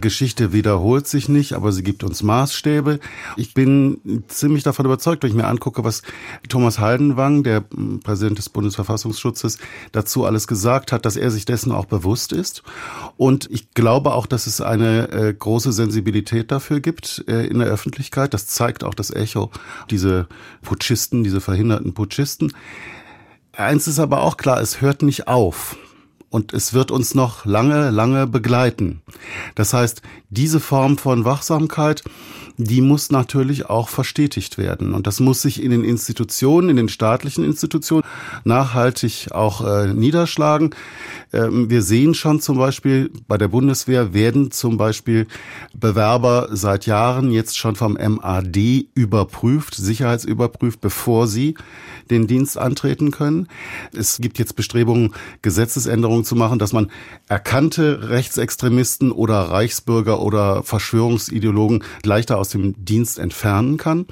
Geschichte 0.02 0.52
wiederholt 0.52 1.08
sich 1.08 1.30
nicht, 1.30 1.54
aber 1.54 1.71
sie 1.71 1.84
gibt 1.84 2.04
uns 2.04 2.24
Maßstäbe. 2.24 3.00
Ich 3.38 3.54
bin 3.54 4.24
ziemlich 4.30 4.63
davon 4.63 4.88
überzeugt, 4.88 5.21
wenn 5.21 5.30
ich 5.30 5.36
mir 5.36 5.45
angucke, 5.45 5.84
was 5.84 6.02
Thomas 6.50 6.80
Haldenwang, 6.80 7.43
der 7.43 7.63
Präsident 8.04 8.39
des 8.39 8.50
Bundesverfassungsschutzes, 8.50 9.60
dazu 9.91 10.26
alles 10.26 10.47
gesagt 10.47 10.91
hat, 10.91 11.06
dass 11.06 11.15
er 11.15 11.30
sich 11.30 11.45
dessen 11.45 11.71
auch 11.71 11.86
bewusst 11.86 12.34
ist. 12.34 12.63
Und 13.15 13.47
ich 13.52 13.76
glaube 13.76 14.15
auch, 14.15 14.26
dass 14.26 14.47
es 14.47 14.60
eine 14.62 15.12
äh, 15.12 15.36
große 15.36 15.71
Sensibilität 15.71 16.52
dafür 16.52 16.80
gibt 16.80 17.26
äh, 17.28 17.45
in 17.45 17.60
der 17.60 17.67
Öffentlichkeit. 17.67 18.34
Das 18.34 18.47
zeigt 18.47 18.84
auch 18.84 18.95
das 18.95 19.12
Echo, 19.12 19.52
diese 19.91 20.28
Putschisten, 20.63 21.24
diese 21.24 21.41
verhinderten 21.41 21.93
Putschisten. 21.93 22.54
Eins 23.54 23.88
ist 23.88 24.00
aber 24.00 24.22
auch 24.22 24.38
klar, 24.38 24.62
es 24.62 24.82
hört 24.82 25.02
nicht 25.02 25.28
auf. 25.28 25.76
Und 26.32 26.54
es 26.54 26.74
wird 26.74 26.91
uns 26.91 27.13
noch 27.13 27.46
lange, 27.46 27.89
lange 27.89 28.26
begleiten. 28.26 29.02
Das 29.54 29.74
heißt, 29.74 30.02
diese 30.30 30.62
Form 30.62 30.98
von 30.98 31.26
Wachsamkeit, 31.26 32.04
die 32.58 32.82
muss 32.82 33.12
natürlich 33.12 33.70
auch 33.70 33.89
verstetigt 33.89 34.58
werden. 34.58 34.94
Und 34.94 35.08
das 35.08 35.20
muss 35.20 35.41
sich 35.41 35.62
in 35.62 35.72
den 35.72 35.84
Institutionen, 35.84 36.70
in 36.70 36.76
den 36.76 36.89
staatlichen 36.89 37.44
Institutionen 37.44 38.04
nachhaltig 38.44 39.30
auch 39.32 39.65
äh, 39.65 39.94
niederschlagen. 39.94 40.76
Ähm, 41.34 41.70
wir 41.70 41.82
sehen 41.82 42.13
schon 42.13 42.39
zum 42.39 42.58
Beispiel, 42.58 43.12
bei 43.28 43.38
der 43.38 43.48
Bundeswehr 43.48 44.13
werden 44.13 44.52
zum 44.52 44.78
Beispiel 44.78 45.28
Bewerber 45.74 46.50
seit 46.52 46.86
Jahren 46.86 47.32
jetzt 47.32 47.58
schon 47.58 47.76
vom 47.76 47.94
MAD 47.94 48.88
überprüft, 48.94 49.76
sicherheitsüberprüft, 49.76 50.82
bevor 50.82 51.28
sie 51.28 51.56
den 52.10 52.28
Dienst 52.28 52.58
antreten 52.58 53.12
können. 53.12 53.48
Es 53.94 54.20
gibt 54.20 54.39
jetzt 54.39 54.56
Bestrebungen, 54.56 55.13
Gesetzesänderungen 55.41 56.21
zu 56.24 56.36
machen, 56.36 56.60
dass 56.60 56.74
man 56.74 56.92
erkannte 57.28 58.10
Rechtsextremisten 58.10 59.12
oder 59.12 59.36
Reichsbürger 59.36 60.22
oder 60.22 60.64
Verschwörungsideologen 60.64 61.84
leichter 62.04 62.38
aus 62.38 62.50
dem 62.50 62.74
Dienst 62.84 63.20
entfernen 63.20 63.78
kann. 63.78 64.06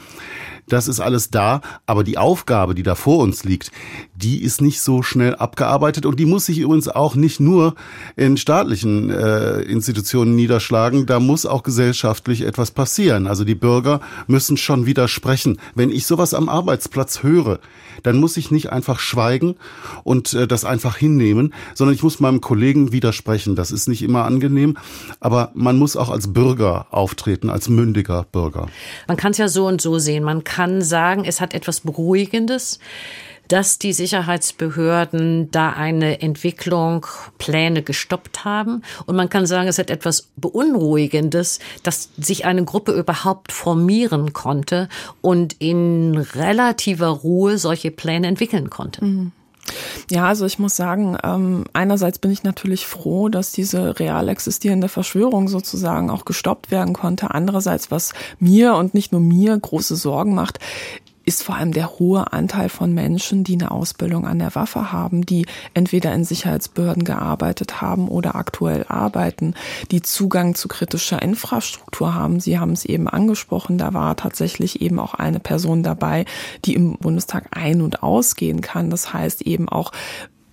Das 0.70 0.88
ist 0.88 1.00
alles 1.00 1.30
da, 1.30 1.62
aber 1.86 2.04
die 2.04 2.18
Aufgabe, 2.18 2.76
die 2.76 2.84
da 2.84 2.96
vor 2.96 3.20
uns 3.20 3.44
liegt, 3.44 3.72
die 4.16 4.42
ist 4.42 4.62
nicht 4.62 4.82
so 4.82 5.02
schnell 5.02 5.36
abgearbeitet 5.36 6.06
und 6.06 6.20
die 6.20 6.26
muss 6.26 6.46
sich 6.46 6.60
übrigens 6.60 6.88
auch 6.88 7.16
nicht 7.16 7.40
nur 7.40 7.76
in 8.16 8.38
staatlichen 8.38 9.10
äh, 9.10 9.62
Institutionen 9.62 10.36
niederschlagen, 10.36 11.06
da 11.06 11.20
muss 11.20 11.46
auch 11.46 11.64
gesellschaftlich 11.64 12.42
etwas 12.42 12.72
passieren. 12.72 13.28
Also 13.28 13.44
die 13.44 13.56
Bürger 13.56 14.02
müssen 14.28 14.58
schon 14.58 14.86
widersprechen. 14.86 15.60
Wenn 15.76 15.90
ich 15.90 16.06
sowas 16.06 16.34
am 16.34 16.50
Arbeitsplatz 16.50 17.24
höre, 17.24 17.60
dann 18.04 18.18
muss 18.18 18.38
ich 18.38 18.52
nicht 18.52 18.72
einfach 18.72 19.00
schweigen 19.00 19.56
und 20.04 20.34
äh, 20.34 20.48
das 20.48 20.66
einfach 20.66 20.98
hinnehmen, 20.98 21.54
sondern 21.74 21.96
ich 21.96 22.04
muss 22.04 22.20
meinem 22.20 22.42
Kollegen 22.42 22.92
widersprechen. 22.92 23.56
Das 23.56 23.72
ist 23.72 23.88
nicht 23.88 24.02
immer 24.02 24.26
angenehm, 24.26 24.78
aber 25.20 25.52
man 25.54 25.78
muss 25.78 25.96
auch 25.96 26.10
als 26.10 26.34
Bürger 26.34 26.88
auftreten, 26.92 27.50
als 27.50 27.70
mündiger 27.70 28.26
Bürger. 28.32 28.68
Man 29.08 29.18
kann 29.18 29.32
es 29.32 29.38
ja 29.38 29.48
so 29.48 29.68
und 29.68 29.82
so 29.82 30.00
sehen. 30.00 30.24
Man 30.24 30.44
kann 30.44 30.59
sagen, 30.82 31.26
es 31.26 31.42
hat 31.42 31.54
etwas 31.54 31.82
Beruhigendes 31.82 32.80
dass 33.50 33.80
die 33.80 33.94
Sicherheitsbehörden 33.94 35.50
da 35.52 35.72
eine 35.72 36.22
Entwicklung, 36.22 37.06
Pläne 37.40 37.82
gestoppt 37.82 38.46
haben. 38.46 38.84
Und 39.08 39.16
man 39.16 39.28
kann 39.28 39.48
sagen, 39.48 39.68
es 39.68 39.80
hat 39.80 39.90
etwas 39.90 40.30
Beunruhigendes, 40.38 41.60
dass 41.84 42.12
sich 42.18 42.46
eine 42.46 42.64
Gruppe 42.64 42.92
überhaupt 42.92 43.52
formieren 43.52 44.34
konnte 44.34 44.88
und 45.22 45.54
in 45.60 46.16
relativer 46.36 47.08
Ruhe 47.08 47.58
solche 47.58 47.90
Pläne 47.90 48.28
entwickeln 48.28 48.70
konnte. 48.70 49.04
Mhm. 49.04 49.32
Ja, 50.10 50.26
also 50.26 50.46
ich 50.46 50.60
muss 50.60 50.76
sagen, 50.76 51.18
ähm, 51.24 51.66
einerseits 51.74 52.20
bin 52.20 52.32
ich 52.32 52.44
natürlich 52.44 52.88
froh, 52.88 53.30
dass 53.30 53.52
diese 53.52 54.00
real 54.00 54.28
existierende 54.28 54.90
Verschwörung 54.90 55.48
sozusagen 55.48 56.10
auch 56.10 56.26
gestoppt 56.26 56.72
werden 56.72 56.94
konnte. 56.94 57.32
Andererseits, 57.32 57.92
was 57.92 58.14
mir 58.40 58.76
und 58.76 58.94
nicht 58.94 59.12
nur 59.12 59.22
mir 59.22 59.58
große 59.58 59.96
Sorgen 59.96 60.34
macht, 60.34 60.60
ist 61.30 61.44
vor 61.44 61.56
allem 61.56 61.74
der 61.74 62.00
hohe 62.00 62.34
Anteil 62.34 62.70
von 62.70 62.92
Menschen, 62.92 63.44
die 63.44 63.54
eine 63.54 63.70
Ausbildung 63.70 64.26
an 64.26 64.40
der 64.40 64.56
Waffe 64.56 64.92
haben, 64.92 65.28
die 65.28 65.46
entweder 65.76 66.12
in 66.12 66.24
Sicherheitsbehörden 66.24 67.04
gearbeitet 67.04 67.82
haben 67.82 68.08
oder 68.08 68.34
aktuell 68.34 68.84
arbeiten, 68.88 69.54
die 69.92 70.02
Zugang 70.02 70.56
zu 70.56 70.68
kritischer 70.68 71.22
Infrastruktur 71.22 72.16
haben. 72.16 72.40
Sie 72.40 72.58
haben 72.58 72.72
es 72.72 72.84
eben 72.84 73.08
angesprochen, 73.08 73.78
da 73.78 73.94
war 73.94 74.16
tatsächlich 74.16 74.82
eben 74.82 74.98
auch 74.98 75.14
eine 75.14 75.40
Person 75.40 75.84
dabei, 75.84 76.26
die 76.66 76.74
im 76.74 76.98
Bundestag 76.98 77.50
ein- 77.52 77.84
und 77.84 78.02
ausgehen 78.02 78.62
kann. 78.62 78.90
Das 78.90 79.14
heißt 79.14 79.44
eben 79.44 79.70
auch 79.70 79.92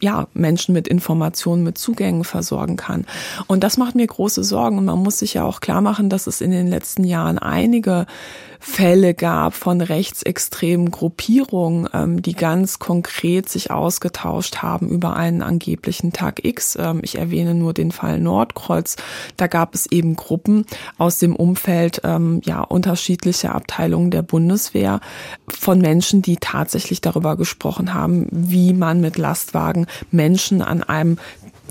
ja, 0.01 0.29
Menschen 0.35 0.75
mit 0.75 0.89
Informationen, 0.89 1.63
mit 1.63 1.79
Zugängen 1.79 2.25
versorgen 2.25 2.77
kann. 2.77 3.07
Und 3.47 3.65
das 3.65 3.79
macht 3.79 3.95
mir 3.95 4.07
große 4.07 4.45
Sorgen. 4.45 4.77
Und 4.77 4.85
man 4.85 5.03
muss 5.03 5.21
sich 5.21 5.33
ja 5.33 5.45
auch 5.45 5.61
klar 5.61 5.81
machen, 5.81 6.11
dass 6.11 6.27
es 6.27 6.43
in 6.43 6.51
den 6.51 6.69
letzten 6.69 7.05
Jahren 7.05 7.39
einige 7.39 8.07
Fälle 8.61 9.15
gab 9.15 9.55
von 9.55 9.81
rechtsextremen 9.81 10.91
Gruppierungen, 10.91 11.89
ähm, 11.93 12.23
die 12.23 12.35
ganz 12.35 12.79
konkret 12.79 13.49
sich 13.49 13.71
ausgetauscht 13.71 14.59
haben 14.59 14.89
über 14.89 15.17
einen 15.17 15.43
angeblichen 15.43 16.13
Tag 16.13 16.45
X. 16.45 16.77
Ähm, 16.81 17.01
ich 17.03 17.17
erwähne 17.17 17.55
nur 17.55 17.75
den 17.75 17.93
Fall 17.93 18.21
Nordkreuz. 18.21 18.97
Da 19.37 19.47
gab 19.47 19.75
es 19.75 19.87
eben 19.87 20.17
Gruppen 20.17 20.67
aus 20.99 21.19
dem 21.19 21.37
Umfeld 21.37 22.01
ähm, 22.05 22.41
ja 22.45 22.61
unterschiedlicher 22.63 23.55
Abteilungen 23.55 24.11
der 24.11 24.23
Bundeswehr 24.23 25.01
von 25.49 25.81
Menschen, 25.81 26.23
die 26.23 26.37
tatsächlich 26.37 27.01
darüber 27.01 27.37
gesprochen 27.37 27.95
haben, 27.95 28.27
wie 28.31 28.73
man 28.73 29.01
mit 29.01 29.19
Lastwagen 29.19 29.87
Menschen 30.11 30.63
an 30.63 30.83
einem 30.83 31.19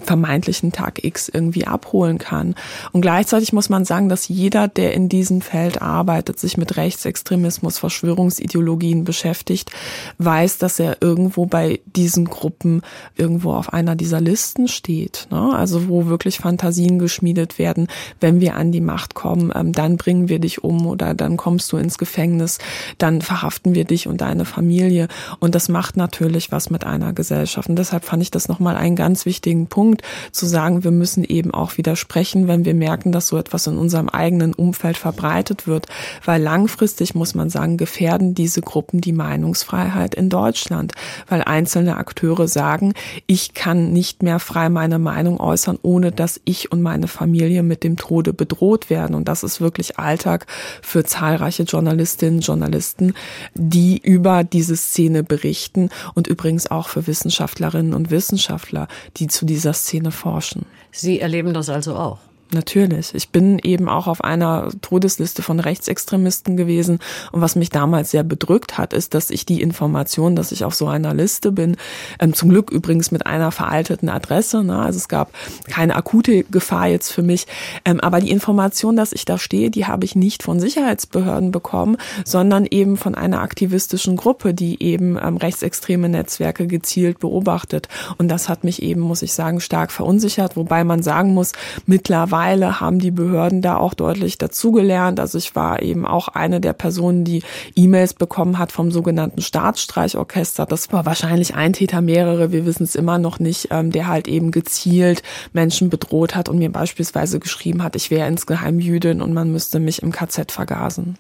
vermeintlichen 0.03 0.71
Tag 0.71 1.03
X 1.03 1.29
irgendwie 1.29 1.67
abholen 1.67 2.17
kann. 2.17 2.55
Und 2.91 3.01
gleichzeitig 3.01 3.53
muss 3.53 3.69
man 3.69 3.85
sagen, 3.85 4.09
dass 4.09 4.27
jeder, 4.27 4.67
der 4.67 4.93
in 4.93 5.09
diesem 5.09 5.41
Feld 5.41 5.81
arbeitet, 5.81 6.39
sich 6.39 6.57
mit 6.57 6.77
Rechtsextremismus, 6.77 7.77
Verschwörungsideologien 7.77 9.03
beschäftigt, 9.03 9.71
weiß, 10.17 10.57
dass 10.57 10.79
er 10.79 10.97
irgendwo 11.01 11.45
bei 11.45 11.79
diesen 11.85 12.25
Gruppen 12.25 12.81
irgendwo 13.15 13.53
auf 13.53 13.73
einer 13.73 13.95
dieser 13.95 14.21
Listen 14.21 14.67
steht. 14.67 15.27
Ne? 15.31 15.53
Also 15.55 15.87
wo 15.87 16.07
wirklich 16.07 16.37
Fantasien 16.37 16.99
geschmiedet 16.99 17.59
werden, 17.59 17.87
wenn 18.19 18.41
wir 18.41 18.55
an 18.55 18.71
die 18.71 18.81
Macht 18.81 19.15
kommen, 19.15 19.51
ähm, 19.55 19.71
dann 19.71 19.97
bringen 19.97 20.29
wir 20.29 20.39
dich 20.39 20.63
um 20.63 20.85
oder 20.87 21.13
dann 21.13 21.37
kommst 21.37 21.71
du 21.71 21.77
ins 21.77 21.97
Gefängnis, 21.97 22.59
dann 22.97 23.21
verhaften 23.21 23.75
wir 23.75 23.85
dich 23.85 24.07
und 24.07 24.21
deine 24.21 24.45
Familie. 24.45 25.07
Und 25.39 25.55
das 25.55 25.69
macht 25.69 25.97
natürlich 25.97 26.51
was 26.51 26.69
mit 26.69 26.83
einer 26.83 27.13
Gesellschaft. 27.13 27.69
Und 27.69 27.77
deshalb 27.77 28.05
fand 28.05 28.21
ich 28.21 28.31
das 28.31 28.47
nochmal 28.47 28.75
einen 28.75 28.95
ganz 28.95 29.25
wichtigen 29.25 29.67
Punkt, 29.67 29.84
Punkt 29.85 30.01
zu 30.31 30.47
sagen, 30.47 30.83
wir 30.83 30.89
müssen 30.89 31.23
eben 31.23 31.53
auch 31.53 31.77
widersprechen, 31.77 32.47
wenn 32.47 32.65
wir 32.65 32.73
merken, 32.73 33.11
dass 33.11 33.27
so 33.27 33.37
etwas 33.37 33.67
in 33.67 33.77
unserem 33.77 34.09
eigenen 34.09 34.55
Umfeld 34.55 34.97
verbreitet 34.97 35.67
wird. 35.67 35.85
Weil 36.23 36.41
langfristig 36.41 37.13
muss 37.13 37.35
man 37.35 37.51
sagen, 37.51 37.77
gefährden 37.77 38.33
diese 38.33 38.61
Gruppen 38.61 38.99
die 38.99 39.13
Meinungsfreiheit 39.13 40.15
in 40.15 40.29
Deutschland. 40.29 40.93
Weil 41.27 41.43
einzelne 41.43 41.97
Akteure 41.97 42.47
sagen, 42.47 42.93
ich 43.27 43.53
kann 43.53 43.93
nicht 43.93 44.23
mehr 44.23 44.39
frei 44.39 44.69
meine 44.69 44.97
Meinung 44.97 45.39
äußern, 45.39 45.77
ohne 45.83 46.11
dass 46.11 46.41
ich 46.45 46.71
und 46.71 46.81
meine 46.81 47.07
Familie 47.07 47.61
mit 47.61 47.83
dem 47.83 47.95
Tode 47.95 48.33
bedroht 48.33 48.89
werden. 48.89 49.15
Und 49.15 49.27
das 49.27 49.43
ist 49.43 49.61
wirklich 49.61 49.99
Alltag 49.99 50.47
für 50.81 51.03
zahlreiche 51.03 51.63
Journalistinnen 51.63 52.39
Journalisten, 52.39 53.13
die 53.53 53.99
über 53.99 54.43
diese 54.43 54.75
Szene 54.75 55.21
berichten 55.21 55.89
und 56.15 56.25
übrigens 56.25 56.71
auch 56.71 56.87
für 56.89 57.05
Wissenschaftlerinnen 57.05 57.93
und 57.93 58.09
Wissenschaftler, 58.09 58.87
die 59.17 59.27
zu 59.27 59.45
dieser 59.45 59.74
Szene 59.75 60.11
forschen. 60.11 60.65
Sie 60.91 61.19
erleben 61.19 61.53
das 61.53 61.69
also 61.69 61.95
auch? 61.95 62.19
Natürlich. 62.53 63.15
Ich 63.15 63.29
bin 63.29 63.57
eben 63.59 63.89
auch 63.89 64.05
auf 64.05 64.23
einer 64.23 64.69
Todesliste 64.81 65.41
von 65.41 65.59
Rechtsextremisten 65.59 66.55
gewesen. 66.55 66.99
Und 67.31 67.41
was 67.41 67.55
mich 67.55 67.69
damals 67.69 68.11
sehr 68.11 68.23
bedrückt 68.23 68.77
hat, 68.77 68.93
ist, 68.93 69.15
dass 69.15 69.31
ich 69.31 69.47
die 69.47 69.61
Information, 69.61 70.35
dass 70.35 70.51
ich 70.51 70.63
auf 70.63 70.75
so 70.75 70.87
einer 70.87 71.15
Liste 71.15 71.51
bin, 71.51 71.75
ähm, 72.19 72.33
zum 72.33 72.49
Glück 72.49 72.69
übrigens 72.69 73.09
mit 73.09 73.25
einer 73.25 73.51
veralteten 73.51 74.09
Adresse, 74.09 74.63
ne? 74.63 74.79
also 74.79 74.97
es 74.97 75.07
gab 75.07 75.31
keine 75.67 75.95
akute 75.95 76.43
Gefahr 76.43 76.87
jetzt 76.87 77.11
für 77.11 77.23
mich, 77.23 77.47
ähm, 77.83 77.99
aber 77.99 78.19
die 78.19 78.29
Information, 78.29 78.95
dass 78.95 79.11
ich 79.11 79.25
da 79.25 79.39
stehe, 79.39 79.71
die 79.71 79.87
habe 79.87 80.05
ich 80.05 80.15
nicht 80.15 80.43
von 80.43 80.59
Sicherheitsbehörden 80.59 81.51
bekommen, 81.51 81.97
sondern 82.25 82.67
eben 82.67 82.95
von 82.95 83.15
einer 83.15 83.41
aktivistischen 83.41 84.17
Gruppe, 84.17 84.53
die 84.53 84.81
eben 84.83 85.17
ähm, 85.17 85.37
rechtsextreme 85.37 86.09
Netzwerke 86.09 86.67
gezielt 86.67 87.19
beobachtet. 87.19 87.89
Und 88.19 88.29
das 88.29 88.49
hat 88.49 88.63
mich 88.63 88.83
eben, 88.83 89.01
muss 89.01 89.23
ich 89.23 89.33
sagen, 89.33 89.61
stark 89.61 89.91
verunsichert, 89.91 90.55
wobei 90.55 90.83
man 90.83 91.01
sagen 91.01 91.33
muss, 91.33 91.53
mittlerweile 91.87 92.34
mittlerweile 92.35 92.81
haben 92.81 92.99
die 92.99 93.11
Behörden 93.11 93.61
da 93.61 93.77
auch 93.77 93.93
deutlich 93.93 94.37
dazugelernt. 94.37 95.19
Also 95.19 95.37
ich 95.37 95.55
war 95.55 95.81
eben 95.81 96.05
auch 96.05 96.27
eine 96.27 96.59
der 96.59 96.73
Personen, 96.73 97.23
die 97.23 97.43
E-Mails 97.75 98.13
bekommen 98.13 98.57
hat 98.57 98.71
vom 98.73 98.91
sogenannten 98.91 99.41
Staatsstreichorchester. 99.41 100.65
Das 100.65 100.91
war 100.91 101.05
wahrscheinlich 101.05 101.55
ein 101.55 101.71
Täter, 101.71 102.01
mehrere, 102.01 102.51
wir 102.51 102.65
wissen 102.65 102.83
es 102.83 102.95
immer 102.95 103.17
noch 103.19 103.39
nicht, 103.39 103.69
ähm, 103.71 103.91
der 103.91 104.07
halt 104.07 104.27
eben 104.27 104.51
gezielt 104.51 105.23
Menschen 105.53 105.89
bedroht 105.89 106.35
hat 106.35 106.49
und 106.49 106.57
mir 106.57 106.71
beispielsweise 106.71 107.39
geschrieben 107.39 107.81
hat, 107.83 107.95
ich 107.95 108.11
wäre 108.11 108.27
insgeheim 108.27 108.79
Jüdin 108.79 109.21
und 109.21 109.33
man 109.33 109.51
müsste 109.51 109.79
mich 109.79 110.03
im 110.03 110.11
KZ 110.11 110.51
vergasen. 110.51 111.17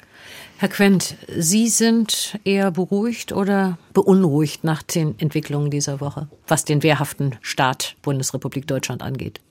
Herr 0.57 0.69
Quent, 0.69 1.15
Sie 1.37 1.67
sind 1.67 2.39
eher 2.43 2.71
beruhigt 2.71 3.31
oder 3.31 3.77
beunruhigt 3.93 4.63
nach 4.63 4.83
den 4.83 5.15
Entwicklungen 5.19 5.69
dieser 5.69 5.99
Woche, 5.99 6.27
was 6.47 6.65
den 6.65 6.81
wehrhaften 6.81 7.35
Staat 7.41 7.95
Bundesrepublik 8.01 8.65
Deutschland 8.67 9.01
angeht? 9.01 9.41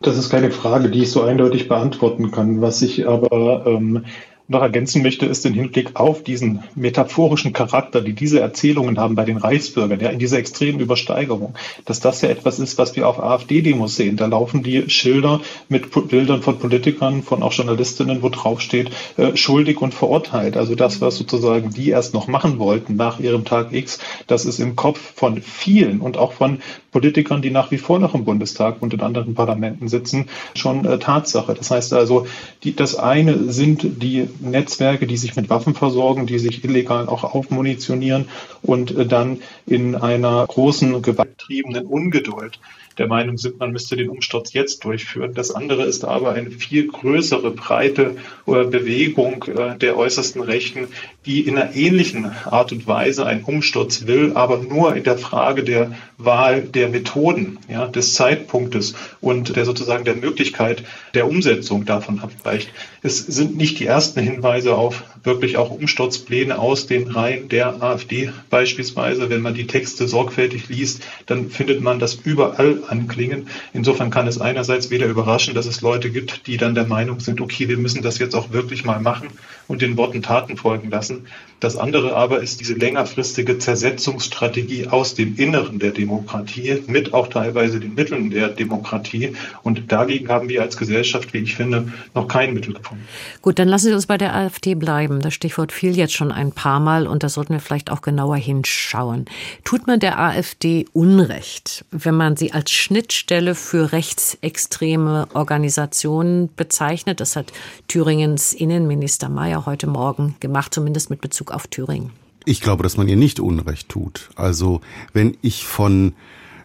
Das 0.00 0.18
ist 0.18 0.30
keine 0.30 0.50
Frage, 0.50 0.90
die 0.90 1.02
ich 1.02 1.10
so 1.10 1.22
eindeutig 1.22 1.68
beantworten 1.68 2.30
kann. 2.30 2.60
Was 2.60 2.82
ich 2.82 3.08
aber 3.08 3.66
ähm, 3.66 4.04
noch 4.48 4.62
ergänzen 4.62 5.02
möchte, 5.02 5.26
ist 5.26 5.44
im 5.44 5.54
Hinblick 5.54 5.96
auf 5.96 6.22
diesen 6.22 6.62
metaphorischen 6.74 7.52
Charakter, 7.52 8.00
die 8.00 8.12
diese 8.12 8.40
Erzählungen 8.40 8.98
haben 8.98 9.16
bei 9.16 9.24
den 9.24 9.38
Reichsbürgern, 9.38 10.00
ja, 10.00 10.10
in 10.10 10.18
dieser 10.18 10.38
extremen 10.38 10.78
Übersteigerung, 10.78 11.54
dass 11.84 12.00
das 12.00 12.20
ja 12.22 12.28
etwas 12.28 12.58
ist, 12.58 12.78
was 12.78 12.94
wir 12.94 13.08
auf 13.08 13.18
AfD-Demos 13.18 13.96
sehen. 13.96 14.16
Da 14.16 14.26
laufen 14.26 14.62
die 14.62 14.88
Schilder 14.88 15.40
mit 15.68 15.90
Bildern 16.08 16.42
von 16.42 16.58
Politikern, 16.58 17.22
von 17.22 17.42
auch 17.42 17.52
Journalistinnen, 17.52 18.22
wo 18.22 18.28
drauf 18.28 18.60
steht, 18.60 18.90
äh, 19.16 19.36
schuldig 19.36 19.82
und 19.82 19.94
verurteilt. 19.94 20.56
Also 20.56 20.74
das, 20.74 21.00
was 21.00 21.16
sozusagen 21.16 21.70
die 21.70 21.90
erst 21.90 22.14
noch 22.14 22.28
machen 22.28 22.58
wollten 22.58 22.94
nach 22.96 23.18
ihrem 23.18 23.44
Tag 23.44 23.72
X, 23.72 23.98
das 24.28 24.44
ist 24.44 24.60
im 24.60 24.76
Kopf 24.76 25.00
von 25.16 25.42
vielen 25.42 26.00
und 26.00 26.18
auch 26.18 26.32
von 26.32 26.58
Politikern, 26.92 27.42
die 27.42 27.50
nach 27.50 27.70
wie 27.72 27.78
vor 27.78 27.98
noch 27.98 28.14
im 28.14 28.24
Bundestag 28.24 28.80
und 28.80 28.94
in 28.94 29.00
anderen 29.00 29.34
Parlamenten 29.34 29.88
sitzen, 29.88 30.28
schon 30.54 30.84
äh, 30.84 30.98
Tatsache. 30.98 31.54
Das 31.54 31.70
heißt 31.70 31.92
also, 31.92 32.26
die, 32.62 32.76
das 32.76 32.94
eine 32.94 33.52
sind 33.52 34.02
die 34.02 34.28
Netzwerke, 34.40 35.06
die 35.06 35.16
sich 35.16 35.36
mit 35.36 35.50
Waffen 35.50 35.74
versorgen, 35.74 36.26
die 36.26 36.38
sich 36.38 36.64
illegal 36.64 37.08
auch 37.08 37.24
aufmunitionieren 37.24 38.28
und 38.62 38.96
äh, 38.96 39.06
dann 39.06 39.40
in 39.66 39.94
einer 39.94 40.46
großen 40.46 41.02
gewalttriebenen 41.02 41.86
Ungeduld 41.86 42.58
der 42.98 43.08
Meinung 43.08 43.36
sind, 43.36 43.58
man 43.58 43.72
müsste 43.72 43.96
den 43.96 44.08
Umsturz 44.08 44.52
jetzt 44.52 44.84
durchführen. 44.84 45.34
Das 45.34 45.50
andere 45.50 45.84
ist 45.84 46.04
aber 46.04 46.32
eine 46.32 46.50
viel 46.50 46.86
größere, 46.86 47.50
breite 47.50 48.16
äh, 48.46 48.64
Bewegung 48.64 49.44
äh, 49.44 49.76
der 49.76 49.96
äußersten 49.98 50.40
Rechten, 50.40 50.88
die 51.26 51.46
in 51.46 51.58
einer 51.58 51.74
ähnlichen 51.74 52.24
Art 52.24 52.72
und 52.72 52.86
Weise 52.86 53.26
einen 53.26 53.44
Umsturz 53.44 54.06
will, 54.06 54.32
aber 54.34 54.58
nur 54.58 54.96
in 54.96 55.04
der 55.04 55.18
Frage 55.18 55.62
der 55.62 55.92
Wahl 56.16 56.62
der 56.62 56.88
Methoden, 56.88 57.58
ja, 57.68 57.86
des 57.86 58.14
Zeitpunktes 58.14 58.94
und 59.20 59.56
der 59.56 59.66
sozusagen 59.66 60.04
der 60.04 60.16
Möglichkeit 60.16 60.82
der 61.14 61.28
Umsetzung 61.28 61.84
davon 61.84 62.20
abweicht. 62.20 62.70
Es 63.06 63.18
sind 63.18 63.56
nicht 63.56 63.78
die 63.78 63.86
ersten 63.86 64.20
Hinweise 64.20 64.74
auf 64.74 65.04
wirklich 65.22 65.56
auch 65.58 65.70
Umsturzpläne 65.70 66.58
aus 66.58 66.88
den 66.88 67.06
Reihen 67.06 67.48
der 67.48 67.80
AfD 67.80 68.32
beispielsweise. 68.50 69.30
Wenn 69.30 69.42
man 69.42 69.54
die 69.54 69.68
Texte 69.68 70.08
sorgfältig 70.08 70.68
liest, 70.68 71.04
dann 71.26 71.48
findet 71.48 71.80
man 71.80 72.00
das 72.00 72.14
überall 72.14 72.82
anklingen. 72.88 73.46
Insofern 73.72 74.10
kann 74.10 74.26
es 74.26 74.40
einerseits 74.40 74.90
weder 74.90 75.06
überraschen, 75.06 75.54
dass 75.54 75.66
es 75.66 75.82
Leute 75.82 76.10
gibt, 76.10 76.48
die 76.48 76.56
dann 76.56 76.74
der 76.74 76.86
Meinung 76.86 77.20
sind, 77.20 77.40
okay, 77.40 77.68
wir 77.68 77.76
müssen 77.76 78.02
das 78.02 78.18
jetzt 78.18 78.34
auch 78.34 78.50
wirklich 78.50 78.84
mal 78.84 78.98
machen 78.98 79.28
und 79.68 79.82
den 79.82 79.96
Worten 79.96 80.22
Taten 80.22 80.56
folgen 80.56 80.90
lassen. 80.90 81.26
Das 81.60 81.76
andere 81.76 82.16
aber 82.16 82.40
ist 82.40 82.60
diese 82.60 82.74
längerfristige 82.74 83.58
Zersetzungsstrategie 83.58 84.88
aus 84.88 85.14
dem 85.14 85.36
Inneren 85.36 85.78
der 85.78 85.92
Demokratie 85.92 86.82
mit 86.88 87.14
auch 87.14 87.28
teilweise 87.28 87.78
den 87.78 87.94
Mitteln 87.94 88.30
der 88.30 88.48
Demokratie. 88.48 89.34
Und 89.62 89.92
dagegen 89.92 90.28
haben 90.28 90.48
wir 90.48 90.62
als 90.62 90.76
Gesellschaft, 90.76 91.32
wie 91.34 91.38
ich 91.38 91.54
finde, 91.54 91.92
noch 92.14 92.26
kein 92.26 92.52
Mittel 92.52 92.74
gefunden. 92.74 92.95
Gut, 93.42 93.58
dann 93.58 93.68
lassen 93.68 93.86
Sie 93.86 93.94
uns 93.94 94.06
bei 94.06 94.18
der 94.18 94.34
AfD 94.34 94.74
bleiben. 94.74 95.20
Das 95.20 95.34
Stichwort 95.34 95.72
fiel 95.72 95.96
jetzt 95.96 96.14
schon 96.14 96.32
ein 96.32 96.52
paar 96.52 96.80
Mal 96.80 97.06
und 97.06 97.22
da 97.22 97.28
sollten 97.28 97.52
wir 97.52 97.60
vielleicht 97.60 97.90
auch 97.90 98.02
genauer 98.02 98.36
hinschauen. 98.36 99.26
Tut 99.64 99.86
man 99.86 100.00
der 100.00 100.18
AfD 100.18 100.86
Unrecht, 100.92 101.84
wenn 101.90 102.14
man 102.14 102.36
sie 102.36 102.52
als 102.52 102.70
Schnittstelle 102.70 103.54
für 103.54 103.92
rechtsextreme 103.92 105.28
Organisationen 105.34 106.50
bezeichnet? 106.54 107.20
Das 107.20 107.36
hat 107.36 107.52
Thüringens 107.88 108.52
Innenminister 108.52 109.28
Mayer 109.28 109.66
heute 109.66 109.86
Morgen 109.86 110.36
gemacht, 110.40 110.74
zumindest 110.74 111.10
mit 111.10 111.20
Bezug 111.20 111.50
auf 111.52 111.66
Thüringen? 111.66 112.10
Ich 112.44 112.60
glaube, 112.60 112.82
dass 112.82 112.96
man 112.96 113.08
ihr 113.08 113.16
nicht 113.16 113.40
Unrecht 113.40 113.88
tut. 113.88 114.30
Also 114.36 114.80
wenn 115.12 115.36
ich 115.42 115.66
von 115.66 116.14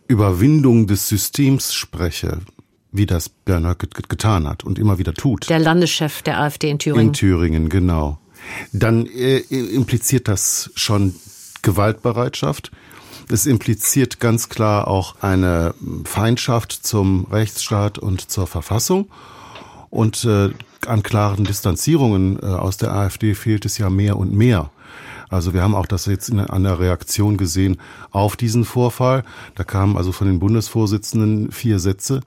Überwindung 0.07 0.87
des 0.87 1.07
Systems 1.07 1.73
spreche, 1.73 2.39
wie 2.91 3.05
das 3.05 3.29
Bernhard 3.29 4.09
getan 4.09 4.47
hat 4.47 4.63
und 4.63 4.77
immer 4.77 4.97
wieder 4.97 5.13
tut. 5.13 5.49
Der 5.49 5.59
Landeschef 5.59 6.21
der 6.21 6.39
AfD 6.39 6.69
in 6.69 6.79
Thüringen. 6.79 7.07
In 7.07 7.13
Thüringen, 7.13 7.69
genau. 7.69 8.19
Dann 8.73 9.05
äh, 9.05 9.37
impliziert 9.37 10.27
das 10.27 10.71
schon 10.75 11.15
Gewaltbereitschaft. 11.61 12.71
Es 13.29 13.45
impliziert 13.45 14.19
ganz 14.19 14.49
klar 14.49 14.87
auch 14.87 15.15
eine 15.21 15.73
Feindschaft 16.03 16.71
zum 16.71 17.25
Rechtsstaat 17.31 17.97
und 17.97 18.29
zur 18.29 18.47
Verfassung. 18.47 19.09
Und 19.89 20.25
äh, 20.25 20.49
an 20.87 21.03
klaren 21.03 21.45
Distanzierungen 21.45 22.39
äh, 22.41 22.45
aus 22.45 22.77
der 22.77 22.93
AfD 22.93 23.35
fehlt 23.35 23.65
es 23.65 23.77
ja 23.77 23.89
mehr 23.89 24.17
und 24.17 24.33
mehr. 24.33 24.71
Also 25.31 25.53
wir 25.53 25.63
haben 25.63 25.75
auch 25.75 25.87
das 25.87 26.05
jetzt 26.05 26.29
in 26.29 26.39
einer 26.39 26.79
Reaktion 26.79 27.37
gesehen 27.37 27.77
auf 28.11 28.35
diesen 28.35 28.65
Vorfall. 28.65 29.23
Da 29.55 29.63
kamen 29.63 29.97
also 29.97 30.11
von 30.11 30.27
den 30.27 30.39
Bundesvorsitzenden 30.39 31.51
vier 31.51 31.79
Sätze 31.79 32.19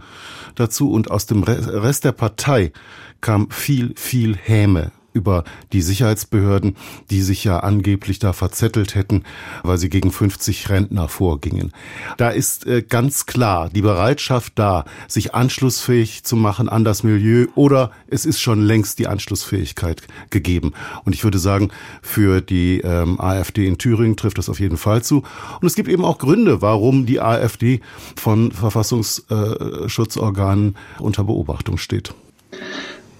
dazu 0.54 0.90
und 0.90 1.10
aus 1.10 1.26
dem 1.26 1.42
Rest 1.42 2.04
der 2.04 2.12
Partei 2.12 2.72
kam 3.20 3.50
viel, 3.50 3.94
viel 3.96 4.34
Häme 4.36 4.90
über 5.14 5.44
die 5.72 5.80
Sicherheitsbehörden, 5.80 6.76
die 7.10 7.22
sich 7.22 7.44
ja 7.44 7.60
angeblich 7.60 8.18
da 8.18 8.34
verzettelt 8.34 8.94
hätten, 8.94 9.22
weil 9.62 9.78
sie 9.78 9.88
gegen 9.88 10.10
50 10.10 10.68
Rentner 10.68 11.08
vorgingen. 11.08 11.72
Da 12.18 12.28
ist 12.30 12.66
äh, 12.66 12.82
ganz 12.82 13.24
klar 13.24 13.70
die 13.70 13.82
Bereitschaft 13.82 14.54
da, 14.56 14.84
sich 15.08 15.34
anschlussfähig 15.34 16.24
zu 16.24 16.36
machen 16.36 16.68
an 16.68 16.84
das 16.84 17.04
Milieu 17.04 17.46
oder 17.54 17.92
es 18.08 18.26
ist 18.26 18.40
schon 18.40 18.60
längst 18.60 18.98
die 18.98 19.06
Anschlussfähigkeit 19.06 20.02
gegeben. 20.30 20.72
Und 21.04 21.14
ich 21.14 21.22
würde 21.24 21.38
sagen, 21.38 21.70
für 22.02 22.40
die 22.40 22.80
ähm, 22.80 23.20
AfD 23.20 23.66
in 23.66 23.78
Thüringen 23.78 24.16
trifft 24.16 24.38
das 24.38 24.48
auf 24.48 24.58
jeden 24.60 24.76
Fall 24.76 25.02
zu. 25.02 25.22
Und 25.60 25.66
es 25.66 25.76
gibt 25.76 25.88
eben 25.88 26.04
auch 26.04 26.18
Gründe, 26.18 26.60
warum 26.60 27.06
die 27.06 27.20
AfD 27.20 27.80
von 28.16 28.50
Verfassungsschutzorganen 28.50 30.76
unter 30.98 31.22
Beobachtung 31.24 31.78
steht. 31.78 32.12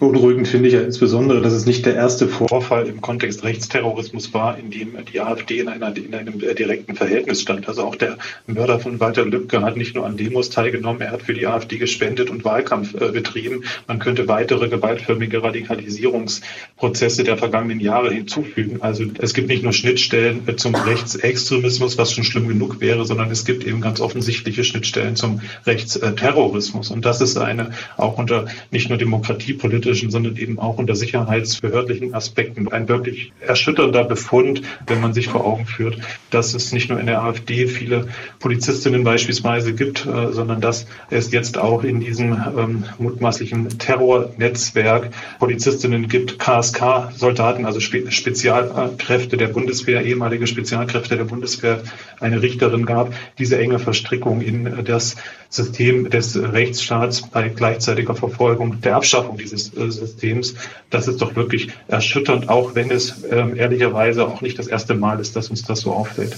Beunruhigend 0.04 0.46
finde 0.46 0.68
ich 0.68 0.74
ja 0.74 0.82
insbesondere, 0.82 1.40
dass 1.40 1.54
es 1.54 1.64
nicht 1.64 1.86
der 1.86 1.94
erste 1.94 2.28
Vorfall 2.28 2.86
im 2.88 3.00
Kontext 3.00 3.42
Rechtsterrorismus 3.42 4.34
war, 4.34 4.58
in 4.58 4.70
dem 4.70 4.98
die 5.10 5.18
AfD 5.18 5.60
in, 5.60 5.68
einer, 5.68 5.96
in 5.96 6.14
einem 6.14 6.40
direkten 6.40 6.94
Verhältnis 6.94 7.40
stand. 7.40 7.66
Also 7.68 7.84
auch 7.84 7.96
der 7.96 8.18
Mörder 8.46 8.78
von 8.78 9.00
Walter 9.00 9.24
Lübcke 9.24 9.62
hat 9.62 9.78
nicht 9.78 9.94
nur 9.94 10.04
an 10.04 10.18
Demos 10.18 10.50
teilgenommen, 10.50 11.00
er 11.00 11.10
hat 11.10 11.22
für 11.22 11.32
die 11.32 11.46
AfD 11.46 11.78
gespendet 11.78 12.28
und 12.28 12.44
Wahlkampf 12.44 12.92
äh, 13.00 13.12
betrieben. 13.12 13.64
Man 13.88 13.98
könnte 13.98 14.28
weitere 14.28 14.68
gewaltförmige 14.68 15.42
Radikalisierungsprozesse 15.42 17.24
der 17.24 17.38
vergangenen 17.38 17.80
Jahre 17.80 18.12
hinzufügen. 18.12 18.82
Also 18.82 19.04
es 19.20 19.32
gibt 19.32 19.48
nicht 19.48 19.62
nur 19.62 19.72
Schnittstellen 19.72 20.42
äh, 20.46 20.56
zum 20.56 20.74
Rechtsextremismus, 20.74 21.96
was 21.96 22.12
schon 22.12 22.24
schlimm 22.24 22.46
genug 22.46 22.82
wäre, 22.82 23.06
sondern 23.06 23.30
es 23.30 23.46
gibt 23.46 23.64
eben 23.64 23.80
ganz 23.80 24.02
offensichtliche 24.02 24.64
Schnittstellen 24.64 25.16
zum 25.16 25.40
Rechtsterrorismus. 25.64 26.90
Und 26.90 27.06
das 27.06 27.22
ist 27.22 27.38
eine 27.38 27.70
auch 27.96 28.18
unter 28.18 28.44
nicht 28.70 28.90
nur 28.90 28.98
demokratiepolitischen 28.98 29.93
politischen, 29.94 30.10
sondern 30.10 30.36
eben 30.36 30.58
auch 30.58 30.78
unter 30.78 30.94
sicherheitsbehördlichen 30.94 32.14
Aspekten. 32.14 32.70
Ein 32.72 32.88
wirklich 32.88 33.32
erschütternder 33.40 34.04
Befund, 34.04 34.62
wenn 34.86 35.00
man 35.00 35.14
sich 35.14 35.28
vor 35.28 35.44
Augen 35.44 35.66
führt, 35.66 35.98
dass 36.30 36.54
es 36.54 36.72
nicht 36.72 36.90
nur 36.90 36.98
in 36.98 37.06
der 37.06 37.22
AfD 37.22 37.66
viele 37.66 38.08
Polizistinnen 38.40 39.04
beispielsweise 39.04 39.74
gibt, 39.74 40.06
äh, 40.06 40.32
sondern 40.32 40.60
dass 40.60 40.86
es 41.10 41.32
jetzt 41.32 41.58
auch 41.58 41.84
in 41.84 42.00
diesem 42.00 42.32
ähm, 42.32 42.84
mutmaßlichen 42.98 43.78
Terrornetzwerk 43.78 45.10
Polizistinnen 45.38 46.08
gibt, 46.08 46.38
KSK-Soldaten, 46.38 47.64
also 47.66 47.80
Spe 47.80 48.10
Spezialkräfte 48.10 49.36
der 49.36 49.48
Bundeswehr, 49.48 50.04
ehemalige 50.04 50.46
Spezialkräfte 50.46 51.16
der 51.16 51.24
Bundeswehr, 51.24 51.82
eine 52.20 52.42
Richterin 52.42 52.84
gab. 52.86 53.12
Diese 53.38 53.58
enge 53.58 53.78
Verstrickung 53.78 54.40
in 54.40 54.84
das 54.84 55.16
System 55.48 56.10
des 56.10 56.36
Rechtsstaats 56.36 57.22
bei 57.22 57.48
gleichzeitiger 57.48 58.14
Verfolgung 58.14 58.80
der 58.80 58.96
Abschaffung 58.96 59.38
dieses 59.38 59.73
Systems. 59.74 60.54
Das 60.90 61.08
ist 61.08 61.20
doch 61.20 61.36
wirklich 61.36 61.68
erschütternd, 61.88 62.48
auch 62.48 62.74
wenn 62.74 62.90
es 62.90 63.22
äh, 63.24 63.56
ehrlicherweise 63.56 64.26
auch 64.26 64.40
nicht 64.40 64.58
das 64.58 64.66
erste 64.66 64.94
Mal 64.94 65.20
ist, 65.20 65.36
dass 65.36 65.50
uns 65.50 65.62
das 65.62 65.80
so 65.80 65.92
auffällt. 65.92 66.36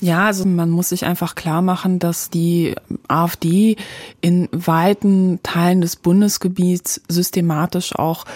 Ja, 0.00 0.26
also 0.26 0.46
man 0.46 0.70
muss 0.70 0.90
sich 0.90 1.06
einfach 1.06 1.34
klar 1.34 1.62
machen, 1.62 1.98
dass 1.98 2.28
die 2.28 2.74
AfD 3.08 3.76
in 4.20 4.48
weiten 4.52 5.40
Teilen 5.42 5.80
des 5.80 5.96
Bundesgebiets 5.96 7.00
systematisch 7.08 7.94
auch 7.94 8.26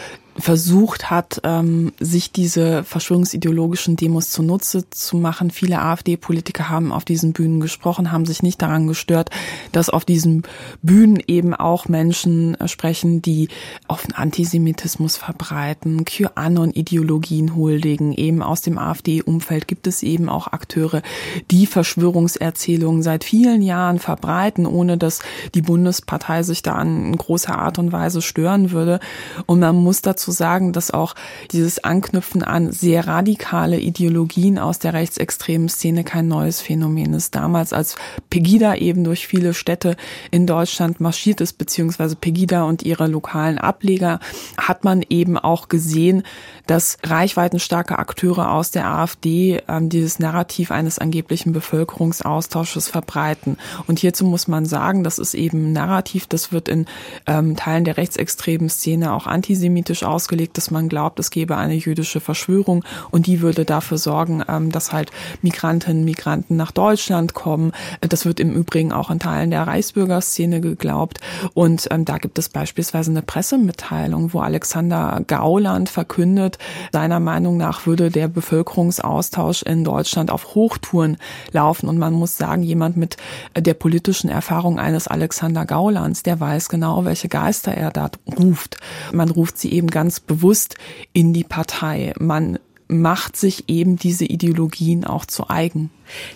versucht 0.40 1.10
hat, 1.10 1.40
ähm, 1.44 1.92
sich 2.00 2.32
diese 2.32 2.84
verschwörungsideologischen 2.84 3.96
Demos 3.96 4.30
zunutze 4.30 4.88
zu 4.90 5.16
machen. 5.16 5.50
Viele 5.50 5.80
AfD-Politiker 5.80 6.68
haben 6.68 6.92
auf 6.92 7.04
diesen 7.04 7.32
Bühnen 7.32 7.60
gesprochen, 7.60 8.12
haben 8.12 8.26
sich 8.26 8.42
nicht 8.42 8.60
daran 8.62 8.86
gestört, 8.86 9.30
dass 9.72 9.90
auf 9.90 10.04
diesen 10.04 10.42
Bühnen 10.82 11.22
eben 11.26 11.54
auch 11.54 11.88
Menschen 11.88 12.54
äh, 12.60 12.68
sprechen, 12.68 13.22
die 13.22 13.48
offen 13.88 14.12
Antisemitismus 14.12 15.16
verbreiten, 15.16 16.04
QAnon-Ideologien 16.04 17.54
huldigen. 17.54 18.12
Eben 18.12 18.42
aus 18.42 18.62
dem 18.62 18.78
AfD-Umfeld 18.78 19.68
gibt 19.68 19.86
es 19.86 20.02
eben 20.02 20.28
auch 20.28 20.48
Akteure, 20.48 21.02
die 21.50 21.66
Verschwörungserzählungen 21.66 23.02
seit 23.02 23.24
vielen 23.24 23.62
Jahren 23.62 23.98
verbreiten, 23.98 24.66
ohne 24.66 24.98
dass 24.98 25.20
die 25.54 25.62
Bundespartei 25.62 26.42
sich 26.42 26.62
da 26.62 26.80
in 26.80 27.16
großer 27.16 27.58
Art 27.58 27.78
und 27.78 27.92
Weise 27.92 28.22
stören 28.22 28.70
würde. 28.70 29.00
Und 29.46 29.60
man 29.60 29.76
muss 29.76 30.02
dazu 30.02 30.29
sagen, 30.30 30.72
dass 30.72 30.90
auch 30.90 31.14
dieses 31.50 31.82
Anknüpfen 31.82 32.42
an 32.42 32.72
sehr 32.72 33.06
radikale 33.06 33.78
Ideologien 33.78 34.58
aus 34.58 34.78
der 34.78 34.94
rechtsextremen 34.94 35.68
Szene 35.68 36.04
kein 36.04 36.28
neues 36.28 36.60
Phänomen 36.60 37.14
ist. 37.14 37.34
Damals, 37.34 37.72
als 37.72 37.96
Pegida 38.30 38.74
eben 38.74 39.04
durch 39.04 39.26
viele 39.26 39.54
Städte 39.54 39.96
in 40.30 40.46
Deutschland 40.46 41.00
marschiert 41.00 41.40
ist, 41.40 41.58
beziehungsweise 41.58 42.16
Pegida 42.16 42.64
und 42.64 42.82
ihre 42.82 43.06
lokalen 43.06 43.58
Ableger, 43.58 44.20
hat 44.56 44.84
man 44.84 45.04
eben 45.08 45.38
auch 45.38 45.68
gesehen, 45.68 46.22
dass 46.66 46.98
reichweitenstarke 47.02 47.98
Akteure 47.98 48.52
aus 48.52 48.70
der 48.70 48.86
AfD 48.86 49.60
ähm, 49.68 49.88
dieses 49.88 50.18
Narrativ 50.18 50.70
eines 50.70 50.98
angeblichen 50.98 51.52
Bevölkerungsaustausches 51.52 52.88
verbreiten. 52.88 53.56
Und 53.86 53.98
hierzu 53.98 54.24
muss 54.24 54.48
man 54.48 54.66
sagen, 54.66 55.02
das 55.02 55.18
ist 55.18 55.34
eben 55.34 55.72
Narrativ, 55.72 56.26
das 56.26 56.52
wird 56.52 56.68
in 56.68 56.86
ähm, 57.26 57.56
Teilen 57.56 57.84
der 57.84 57.96
rechtsextremen 57.96 58.68
Szene 58.68 59.12
auch 59.12 59.26
antisemitisch 59.26 60.02
ausgelegt, 60.10 60.56
dass 60.56 60.70
man 60.70 60.88
glaubt, 60.88 61.18
es 61.18 61.30
gebe 61.30 61.56
eine 61.56 61.74
jüdische 61.74 62.20
Verschwörung 62.20 62.84
und 63.10 63.26
die 63.26 63.40
würde 63.40 63.64
dafür 63.64 63.98
sorgen, 63.98 64.42
ähm, 64.48 64.70
dass 64.70 64.92
halt 64.92 65.10
Migrantinnen, 65.42 66.04
Migranten 66.04 66.56
nach 66.56 66.70
Deutschland 66.70 67.34
kommen. 67.34 67.72
Das 68.00 68.26
wird 68.26 68.40
im 68.40 68.52
Übrigen 68.52 68.92
auch 68.92 69.10
in 69.10 69.18
Teilen 69.18 69.50
der 69.50 69.66
Reichsbürgerszene 69.66 70.60
geglaubt. 70.60 71.20
Und 71.54 71.88
ähm, 71.90 72.04
da 72.04 72.18
gibt 72.18 72.38
es 72.38 72.48
beispielsweise 72.48 73.10
eine 73.10 73.22
Pressemitteilung, 73.22 74.32
wo 74.32 74.40
Alexander 74.40 75.22
Gauland 75.26 75.88
verkündet, 75.88 76.58
seiner 76.92 77.20
Meinung 77.20 77.56
nach 77.56 77.86
würde 77.86 78.10
der 78.10 78.28
Bevölkerungsaustausch 78.28 79.62
in 79.62 79.84
Deutschland 79.84 80.30
auf 80.30 80.54
Hochtouren 80.54 81.16
laufen. 81.52 81.88
Und 81.88 81.98
man 81.98 82.12
muss 82.12 82.36
sagen, 82.36 82.62
jemand 82.62 82.96
mit 82.96 83.16
der 83.56 83.74
politischen 83.74 84.28
Erfahrung 84.28 84.78
eines 84.78 85.08
Alexander 85.08 85.64
Gaulands, 85.66 86.22
der 86.22 86.40
weiß 86.40 86.68
genau, 86.68 87.04
welche 87.04 87.28
Geister 87.28 87.72
er 87.72 87.90
da 87.90 88.10
ruft. 88.38 88.76
Man 89.12 89.30
ruft 89.30 89.58
sie 89.58 89.72
eben 89.72 89.88
ganz 90.00 90.18
bewusst 90.18 90.76
in 91.12 91.34
die 91.34 91.44
Partei. 91.44 92.14
Man 92.18 92.58
macht 92.90 93.36
sich 93.36 93.68
eben 93.68 93.96
diese 93.96 94.24
Ideologien 94.24 95.04
auch 95.04 95.24
zu 95.24 95.48
eigen. 95.48 95.90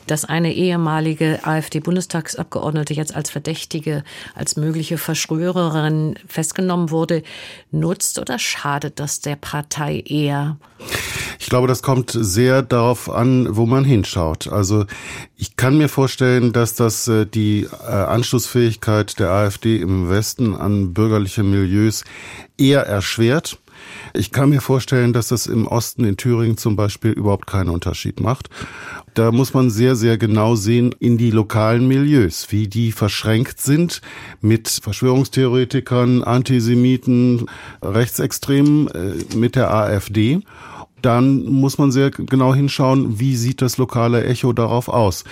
Dass 0.06 0.24
eine 0.24 0.54
ehemalige 0.54 1.40
AfD-Bundestagsabgeordnete 1.42 2.94
jetzt 2.94 3.14
als 3.14 3.30
Verdächtige, 3.30 4.04
als 4.36 4.56
mögliche 4.56 4.98
Verschwörerin 4.98 6.14
festgenommen 6.28 6.90
wurde, 6.90 7.24
nutzt 7.72 8.20
oder 8.20 8.38
schadet 8.38 9.00
das 9.00 9.20
der 9.20 9.34
Partei 9.34 10.00
eher? 10.06 10.58
Ich 11.40 11.48
glaube, 11.48 11.66
das 11.66 11.82
kommt 11.82 12.12
sehr 12.14 12.62
darauf 12.62 13.10
an, 13.10 13.56
wo 13.56 13.66
man 13.66 13.84
hinschaut. 13.84 14.46
Also 14.46 14.86
ich 15.36 15.56
kann 15.56 15.76
mir 15.76 15.88
vorstellen, 15.88 16.52
dass 16.52 16.76
das 16.76 17.08
äh, 17.08 17.26
die 17.26 17.64
äh, 17.64 17.86
Anschlussfähigkeit 17.90 19.18
der 19.18 19.30
AfD 19.30 19.78
im 19.78 20.08
Westen 20.08 20.54
an 20.54 20.94
bürgerliche 20.94 21.42
Milieus 21.42 22.04
eher 22.56 22.82
erschwert 22.82 23.58
ich 24.12 24.32
kann 24.32 24.50
mir 24.50 24.60
vorstellen, 24.60 25.12
dass 25.12 25.28
das 25.28 25.46
im 25.46 25.66
Osten 25.66 26.04
in 26.04 26.16
Thüringen 26.16 26.56
zum 26.56 26.76
Beispiel 26.76 27.12
überhaupt 27.12 27.46
keinen 27.46 27.68
Unterschied 27.68 28.20
macht. 28.20 28.48
Da 29.14 29.32
muss 29.32 29.54
man 29.54 29.70
sehr, 29.70 29.96
sehr 29.96 30.18
genau 30.18 30.54
sehen 30.56 30.94
in 30.98 31.18
die 31.18 31.30
lokalen 31.30 31.86
Milieus, 31.86 32.46
wie 32.50 32.66
die 32.68 32.92
verschränkt 32.92 33.60
sind 33.60 34.00
mit 34.40 34.68
Verschwörungstheoretikern, 34.68 36.22
Antisemiten, 36.24 37.46
Rechtsextremen, 37.82 38.88
äh, 38.88 39.36
mit 39.36 39.56
der 39.56 39.72
AfD 39.72 40.42
dann 41.04 41.44
muss 41.44 41.76
man 41.76 41.92
sehr 41.92 42.10
genau 42.10 42.54
hinschauen, 42.54 43.20
wie 43.20 43.36
sieht 43.36 43.60
das 43.60 43.76
lokale 43.76 44.24
Echo 44.24 44.54
darauf 44.54 44.88
aus. 44.88 45.24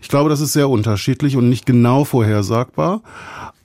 Ich 0.00 0.08
glaube, 0.08 0.30
das 0.30 0.40
ist 0.40 0.54
sehr 0.54 0.70
unterschiedlich 0.70 1.36
und 1.36 1.50
nicht 1.50 1.66
genau 1.66 2.04
vorhersagbar. 2.04 3.02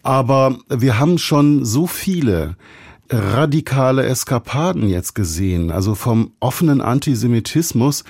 Aber 0.01 0.57
wir 0.67 0.99
haben 0.99 1.17
schon 1.17 1.63
so 1.63 1.87
viele 1.87 2.57
radikale 3.09 4.05
Eskapaden 4.05 4.89
jetzt 4.89 5.13
gesehen, 5.13 5.71
also 5.71 5.93
vom 5.93 6.31
offenen 6.39 6.81
Antisemitismus 6.81 8.03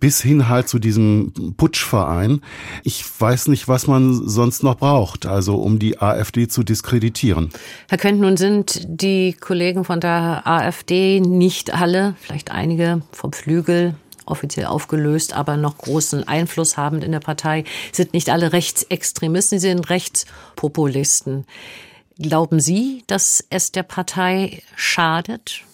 bis 0.00 0.20
hin 0.20 0.48
halt 0.48 0.68
zu 0.68 0.78
diesem 0.78 1.54
Putschverein. 1.56 2.40
Ich 2.82 3.04
weiß 3.18 3.48
nicht, 3.48 3.68
was 3.68 3.86
man 3.86 4.28
sonst 4.28 4.62
noch 4.62 4.76
braucht, 4.76 5.26
also 5.26 5.56
um 5.56 5.78
die 5.78 5.98
AfD 6.00 6.48
zu 6.48 6.62
diskreditieren. 6.62 7.50
Herr 7.88 7.98
Kent, 7.98 8.20
nun 8.20 8.36
sind 8.36 8.82
die 8.86 9.34
Kollegen 9.34 9.84
von 9.84 10.00
der 10.00 10.46
AfD 10.46 11.20
nicht 11.20 11.72
alle, 11.72 12.14
vielleicht 12.20 12.50
einige 12.50 13.02
vom 13.12 13.32
Flügel, 13.32 13.94
offiziell 14.26 14.66
aufgelöst, 14.66 15.32
aber 15.34 15.56
noch 15.56 15.78
großen 15.78 16.26
Einfluss 16.26 16.76
habend 16.76 17.04
in 17.04 17.12
der 17.12 17.20
Partei, 17.20 17.64
sind 17.92 18.12
nicht 18.12 18.30
alle 18.30 18.52
Rechtsextremisten, 18.52 19.58
sie 19.58 19.68
sind 19.68 19.90
Rechtspopulisten. 19.90 21.46
Glauben 22.22 22.60
Sie, 22.60 23.02
dass 23.06 23.42
es 23.48 23.72
der 23.72 23.82
Partei 23.82 24.62
schadet? 24.76 25.64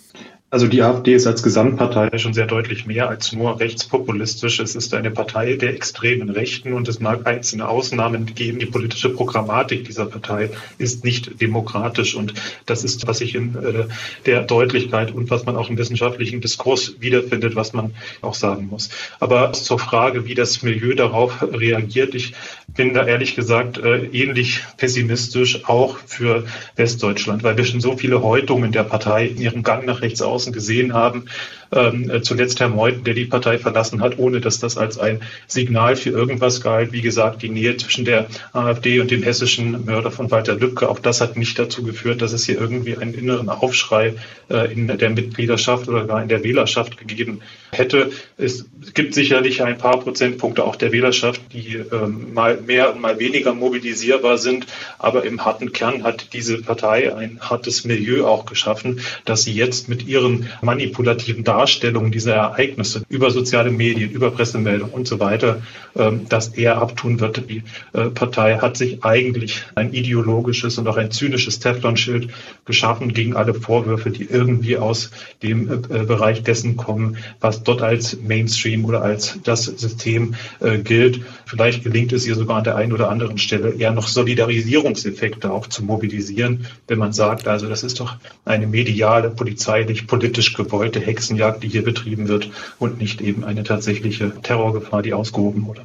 Also 0.49 0.69
die 0.69 0.81
AfD 0.81 1.13
ist 1.13 1.27
als 1.27 1.43
Gesamtpartei 1.43 2.19
schon 2.19 2.33
sehr 2.33 2.47
deutlich 2.47 2.87
mehr 2.87 3.09
als 3.09 3.33
nur 3.33 3.59
rechtspopulistisch. 3.59 4.61
Es 4.61 4.77
ist 4.77 4.95
eine 4.95 5.11
Partei 5.11 5.55
der 5.57 5.75
extremen 5.75 6.31
Rechten 6.31 6.73
und 6.73 6.87
es 6.87 7.01
mag 7.01 7.27
einzelne 7.27 7.69
Ausnahmen 7.69 8.27
geben. 8.27 8.61
Die 8.61 8.67
politische 8.67 9.09
Programmatik 9.09 9.85
dieser 9.87 10.07
Partei 10.07 10.51
ist 10.79 11.03
nicht 11.03 11.41
demokratisch 11.41 12.15
und 12.15 12.35
das 12.65 12.85
ist, 12.85 13.09
was 13.09 13.19
sich 13.19 13.35
in 13.35 13.57
äh, 13.57 13.87
der 14.25 14.43
Deutlichkeit 14.45 15.11
und 15.11 15.31
was 15.31 15.47
man 15.47 15.57
auch 15.57 15.69
im 15.69 15.79
wissenschaftlichen 15.79 16.41
Diskurs 16.41 16.95
wiederfindet, 17.01 17.57
was 17.57 17.73
man 17.73 17.93
auch 18.23 18.35
sagen 18.35 18.69
muss. 18.69 18.91
Aber 19.19 19.53
zur 19.53 19.81
Frage, 19.81 20.27
wie 20.27 20.37
das 20.37 20.63
Milieu 20.63 20.95
darauf 20.95 21.43
reagiert, 21.43 22.15
ich 22.15 22.35
bin 22.69 22.95
da 22.95 23.05
ehrlich 23.05 23.35
gesagt 23.35 23.79
äh, 23.79 24.05
ähnlich 24.13 24.63
pessimistisch 24.77 25.65
auch 25.69 25.99
für 26.07 26.45
Westdeutschland, 26.77 27.43
weil 27.43 27.57
wir 27.57 27.65
schon 27.65 27.81
so 27.81 27.97
viele 27.97 28.23
Häutungen 28.23 28.71
der 28.71 28.85
Partei 28.85 29.27
in 29.27 29.39
ihrem 29.39 29.63
Gang 29.65 29.87
nach 29.87 30.03
rechts 30.03 30.23
außen 30.47 30.53
gesehen 30.53 30.95
haben. 30.95 31.29
Ähm, 31.77 32.11
äh, 32.11 32.23
zuletzt 32.23 32.59
Herr 32.61 32.71
Meuthen, 32.71 33.05
der 33.05 33.13
die 33.13 33.27
Partei 33.27 33.59
verlassen 33.59 34.01
hat, 34.01 34.19
ohne 34.19 34.41
dass 34.41 34.59
das 34.59 34.79
als 34.79 34.99
ein 34.99 35.21
Signal 35.47 35.95
für 35.97 36.11
irgendwas 36.11 36.63
galt. 36.63 36.93
Wie 36.93 37.03
gesagt, 37.03 37.43
die 37.43 37.51
Nähe 37.51 37.77
zwischen 37.77 38.07
der 38.07 38.27
AfD 38.55 39.01
und 39.01 39.11
dem 39.11 39.23
hessischen 39.23 39.85
Mörder 39.85 40.11
von 40.11 40.31
Walter 40.31 40.55
Lübcke, 40.55 40.89
auch 40.89 40.99
das 40.99 41.21
hat 41.21 41.37
nicht 41.37 41.59
dazu 41.59 41.83
geführt, 41.83 42.23
dass 42.23 42.33
es 42.33 42.47
hier 42.47 42.59
irgendwie 42.59 42.97
einen 42.97 43.13
inneren 43.13 43.51
Aufschrei 43.51 44.15
äh, 44.49 44.73
in 44.73 44.87
der 44.87 45.11
Mitgliedschaft 45.11 45.89
oder 45.89 46.07
gar 46.07 46.23
in 46.23 46.29
der 46.29 46.43
Wählerschaft 46.43 46.97
gegeben 46.97 47.41
hätte. 47.73 48.11
Es 48.39 48.65
gibt 48.95 49.13
sicherlich 49.15 49.63
ein 49.63 49.77
paar 49.77 50.01
Prozentpunkte 50.01 50.65
auch 50.65 50.77
der 50.77 50.93
Wählerschaft, 50.93 51.43
die 51.53 51.77
ähm, 51.93 52.33
mal 52.33 52.59
mehr 52.61 52.95
und 52.95 53.03
mal 53.03 53.19
weniger 53.19 53.53
mobilisierbar 53.53 54.39
sind. 54.39 54.67
Aber 54.99 55.25
im 55.25 55.45
harten 55.45 55.73
Kern 55.73 56.05
hat 56.05 56.33
diese 56.33 56.63
Partei 56.63 57.15
ein 57.15 57.39
hartes 57.41 57.85
Milieu 57.85 58.27
auch 58.27 58.47
geschaffen, 58.47 59.01
dass 59.27 59.43
sie 59.43 59.53
jetzt 59.53 59.89
mit 59.89 60.07
ihren 60.07 60.49
manipulativen 60.63 61.45
Darstellungen 61.45 61.66
dieser 61.67 62.35
Ereignisse 62.35 63.03
über 63.09 63.31
soziale 63.31 63.71
Medien, 63.71 64.11
über 64.11 64.31
Pressemeldungen 64.31 64.93
und 64.93 65.07
so 65.07 65.21
weiter, 65.21 65.63
ähm, 65.97 66.27
das 66.29 66.49
eher 66.49 66.79
abtun 66.79 67.21
wird. 67.21 67.49
Die 67.49 67.63
äh, 67.93 68.11
Partei 68.11 68.59
hat 68.59 68.77
sich 68.77 69.05
eigentlich 69.05 69.63
ein 69.75 69.93
ideologisches 69.93 70.79
und 70.79 70.89
auch 70.89 70.97
ein 70.97 71.11
zynisches 71.11 71.59
Teflonschild 71.59 72.31
geschaffen 72.65 73.13
gegen 73.13 73.37
alle 73.37 73.55
Vorwürfe, 73.55 74.11
die 74.11 74.25
irgendwie 74.25 74.77
aus 74.77 75.11
dem 75.43 75.71
äh, 75.71 75.77
Bereich 75.77 76.43
dessen 76.43 76.77
kommen, 76.77 77.17
was 77.41 77.63
dort 77.63 77.83
als 77.83 78.19
Mainstream 78.21 78.85
oder 78.85 79.03
als 79.03 79.39
das 79.45 79.65
System 79.65 80.35
äh, 80.61 80.79
gilt. 80.79 81.21
Vielleicht 81.47 81.85
gelingt 81.85 82.13
es 82.13 82.27
ihr 82.27 82.35
sogar 82.35 82.59
an 82.59 82.65
der 82.65 82.75
einen 82.75 82.93
oder 82.93 83.09
anderen 83.09 83.39
Stelle 83.39 83.71
eher 83.71 83.93
noch 83.93 84.09
Solidarisierungseffekte 84.09 85.53
auch 85.53 85.69
zu 85.69 85.85
mobilisieren, 85.85 86.67
wenn 86.89 86.99
man 86.99 87.13
sagt, 87.13 87.47
also 87.47 87.69
das 87.69 87.85
ist 87.85 88.01
doch 88.01 88.17
eine 88.45 88.67
mediale, 88.67 89.31
polizeilich, 89.31 90.09
politisch 90.09 90.55
gewollte 90.55 90.99
Hexenjagd, 90.99 91.63
die 91.63 91.69
hier 91.69 91.85
betrieben 91.85 92.27
wird 92.27 92.51
und 92.81 92.99
nicht 92.99 93.21
eben 93.21 93.45
eine 93.45 93.63
tatsächliche 93.63 94.33
Terrorgefahr, 94.43 95.03
die 95.03 95.15
ausgehoben 95.15 95.67
wurde. 95.67 95.83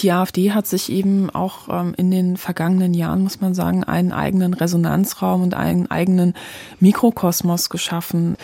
Die 0.00 0.12
AfD 0.12 0.52
hat 0.52 0.66
sich 0.66 0.90
eben 0.90 1.28
auch 1.28 1.68
ähm, 1.68 1.92
in 1.98 2.10
den 2.10 2.38
vergangenen 2.38 2.94
Jahren, 2.94 3.22
muss 3.22 3.42
man 3.42 3.52
sagen, 3.52 3.84
einen 3.84 4.12
eigenen 4.12 4.54
Resonanzraum 4.54 5.42
und 5.42 5.52
einen 5.52 5.90
eigenen 5.90 6.32
Mikrokosmos 6.78 7.68
geschaffen 7.68 8.38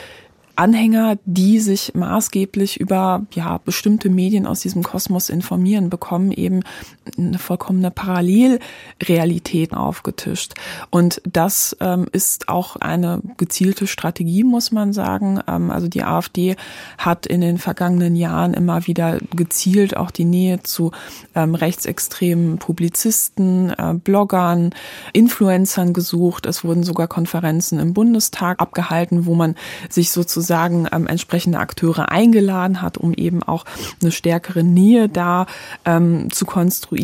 Anhänger, 0.56 1.18
die 1.24 1.60
sich 1.60 1.94
maßgeblich 1.94 2.80
über 2.80 3.26
ja 3.32 3.58
bestimmte 3.58 4.08
Medien 4.08 4.46
aus 4.46 4.60
diesem 4.60 4.82
Kosmos 4.82 5.28
informieren, 5.28 5.90
bekommen 5.90 6.32
eben 6.32 6.62
eine 7.16 7.38
vollkommene 7.38 7.90
Parallelrealität 7.90 9.72
aufgetischt. 9.72 10.54
Und 10.90 11.20
das 11.24 11.76
ähm, 11.80 12.06
ist 12.12 12.48
auch 12.48 12.76
eine 12.76 13.20
gezielte 13.36 13.86
Strategie, 13.86 14.44
muss 14.44 14.72
man 14.72 14.92
sagen. 14.92 15.40
Ähm, 15.46 15.70
also 15.70 15.88
die 15.88 16.02
AfD 16.02 16.56
hat 16.98 17.26
in 17.26 17.40
den 17.40 17.58
vergangenen 17.58 18.16
Jahren 18.16 18.54
immer 18.54 18.86
wieder 18.86 19.18
gezielt 19.34 19.96
auch 19.96 20.10
die 20.10 20.24
Nähe 20.24 20.62
zu 20.62 20.92
ähm, 21.34 21.54
rechtsextremen 21.54 22.58
Publizisten, 22.58 23.70
äh, 23.70 23.94
Bloggern, 23.94 24.70
Influencern 25.12 25.92
gesucht. 25.92 26.46
Es 26.46 26.64
wurden 26.64 26.82
sogar 26.82 27.08
Konferenzen 27.08 27.78
im 27.78 27.94
Bundestag 27.94 28.60
abgehalten, 28.60 29.26
wo 29.26 29.34
man 29.34 29.54
sich 29.88 30.10
sozusagen 30.10 30.88
ähm, 30.92 31.06
entsprechende 31.06 31.58
Akteure 31.58 32.10
eingeladen 32.10 32.82
hat, 32.82 32.98
um 32.98 33.14
eben 33.14 33.42
auch 33.42 33.64
eine 34.00 34.10
stärkere 34.10 34.64
Nähe 34.64 35.08
da 35.08 35.46
ähm, 35.84 36.30
zu 36.30 36.44
konstruieren. 36.46 36.95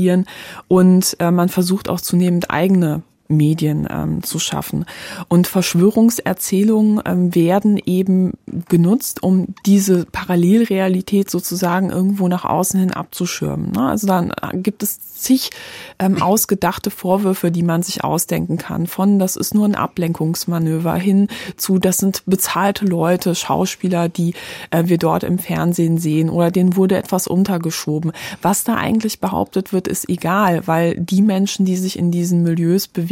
Und 0.68 1.16
äh, 1.20 1.30
man 1.30 1.48
versucht 1.48 1.88
auch 1.88 2.00
zunehmend 2.00 2.50
eigene 2.50 3.02
Medien 3.28 3.88
ähm, 3.90 4.22
zu 4.22 4.38
schaffen. 4.38 4.84
Und 5.28 5.46
Verschwörungserzählungen 5.46 7.00
ähm, 7.04 7.34
werden 7.34 7.78
eben 7.84 8.32
genutzt, 8.68 9.22
um 9.22 9.54
diese 9.66 10.04
Parallelrealität 10.06 11.30
sozusagen 11.30 11.90
irgendwo 11.90 12.28
nach 12.28 12.44
außen 12.44 12.78
hin 12.78 12.92
abzuschirmen. 12.92 13.72
Ne? 13.72 13.88
Also 13.88 14.06
dann 14.06 14.32
gibt 14.54 14.82
es 14.82 15.00
zig 15.14 15.50
ähm, 15.98 16.20
ausgedachte 16.20 16.90
Vorwürfe, 16.90 17.50
die 17.50 17.62
man 17.62 17.82
sich 17.82 18.04
ausdenken 18.04 18.58
kann. 18.58 18.86
Von 18.86 19.18
das 19.18 19.36
ist 19.36 19.54
nur 19.54 19.66
ein 19.66 19.74
Ablenkungsmanöver 19.74 20.94
hin 20.94 21.28
zu, 21.56 21.78
das 21.78 21.98
sind 21.98 22.22
bezahlte 22.26 22.84
Leute, 22.84 23.34
Schauspieler, 23.34 24.08
die 24.08 24.34
äh, 24.70 24.84
wir 24.86 24.98
dort 24.98 25.24
im 25.24 25.38
Fernsehen 25.38 25.98
sehen 25.98 26.28
oder 26.28 26.50
denen 26.50 26.76
wurde 26.76 26.96
etwas 26.96 27.26
untergeschoben. 27.26 28.12
Was 28.42 28.64
da 28.64 28.74
eigentlich 28.74 29.20
behauptet 29.20 29.72
wird, 29.72 29.88
ist 29.88 30.08
egal, 30.08 30.66
weil 30.66 30.96
die 30.96 31.22
Menschen, 31.22 31.64
die 31.64 31.76
sich 31.76 31.98
in 31.98 32.10
diesen 32.10 32.42
Milieus 32.42 32.88
bewegen, 32.88 33.11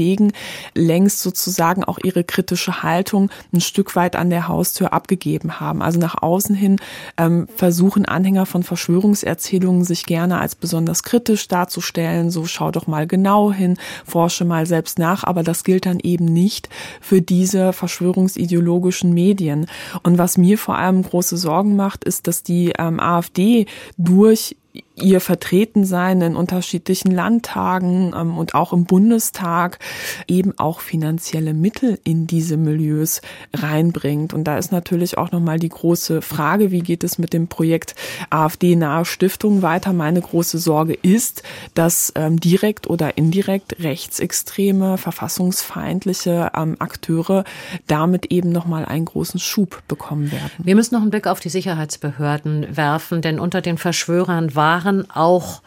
längst 0.75 1.21
sozusagen 1.21 1.85
auch 1.85 1.99
ihre 2.03 2.25
kritische 2.25 2.83
Haltung 2.83 3.31
ein 3.53 3.61
Stück 3.61 3.95
weit 3.97 4.17
an 4.17 4.31
der 4.31 4.49
Haustür 4.49 4.93
abgegeben 4.93 5.61
haben. 5.61 5.83
Also 5.83 5.99
nach 5.99 6.23
außen 6.23 6.55
hin 6.55 6.77
ähm, 7.17 7.47
versuchen 7.55 8.05
Anhänger 8.05 8.47
von 8.47 8.63
Verschwörungserzählungen 8.63 9.85
sich 9.85 10.07
gerne 10.07 10.41
als 10.41 10.55
besonders 10.55 11.03
kritisch 11.03 11.47
darzustellen 11.49 11.91
stellen, 11.91 12.31
so 12.31 12.47
schau 12.47 12.71
doch 12.71 12.87
mal 12.87 13.07
genau 13.07 13.53
hin, 13.53 13.77
forsche 14.07 14.45
mal 14.45 14.65
selbst 14.65 14.99
nach, 14.99 15.25
aber 15.25 15.43
das 15.43 15.65
gilt 15.65 15.87
dann 15.87 16.01
eben 16.01 16.25
nicht 16.25 16.69
für 17.01 17.21
diese 17.21 17.73
verschwörungsideologischen 17.73 19.13
Medien. 19.13 19.67
Und 20.03 20.19
was 20.19 20.39
mir 20.39 20.57
vor 20.57 20.79
allem 20.79 21.03
große 21.03 21.37
Sorgen 21.37 21.77
macht, 21.77 22.05
ist, 22.05 22.27
dass 22.27 22.43
die 22.43 22.73
ähm, 22.79 23.01
AfD 23.01 23.67
durch 23.99 24.57
ihr 25.03 25.21
Vertretensein 25.21 26.21
in 26.21 26.37
unterschiedlichen 26.37 27.11
Landtagen 27.11 28.13
ähm, 28.17 28.39
und 28.39 28.55
auch 28.55 28.73
im 28.73 28.85
Bundestag 28.85 29.79
eben 30.27 30.59
auch 30.59 30.81
finanzielle 30.81 31.55
Mittel 31.55 31.99
in 32.05 32.27
diese 32.27 32.57
Milieus 32.57 33.21
reinbringt. 33.55 34.35
Und 34.35 34.45
da 34.45 34.59
ist 34.59 34.73
natürlich 34.73 35.19
auch 35.19 35.33
nochmal 35.33 35.59
die 35.59 35.69
große 35.69 36.23
Frage, 36.23 36.71
wie 36.71 36.81
geht 36.81 37.05
es 37.05 37.19
mit 37.19 37.33
dem 37.33 37.49
Projekt 37.49 37.95
AfD-nahe 38.31 39.05
Stiftung 39.05 39.63
weiter? 39.63 39.93
Meine 39.93 40.21
große 40.21 40.59
Sorge 40.59 40.95
ist, 40.95 41.43
dass 41.75 42.13
ähm, 42.17 42.41
direkt 42.41 42.89
oder 42.89 43.17
indirekt 43.17 43.77
rechtsextreme, 43.81 44.99
verfassungsfeindliche 44.99 46.53
ähm, 46.55 46.77
Akteure 46.79 47.45
damit 47.87 48.27
eben 48.27 48.51
nochmal 48.51 48.85
einen 48.85 49.05
großen 49.05 49.41
Schub 49.41 49.83
bekommen 49.89 50.33
werden. 50.33 50.51
Wir 50.59 50.75
müssen 50.75 50.95
noch 50.95 51.03
einen 51.03 51.11
Blick 51.11 51.27
auf 51.27 51.41
die 51.41 51.49
Sicherheitsbehörden 51.49 52.77
werfen, 52.77 53.23
denn 53.23 53.39
unter 53.41 53.61
den 53.61 53.79
Verschwörern 53.79 54.55
waren 54.55 54.90
auch 55.11 55.63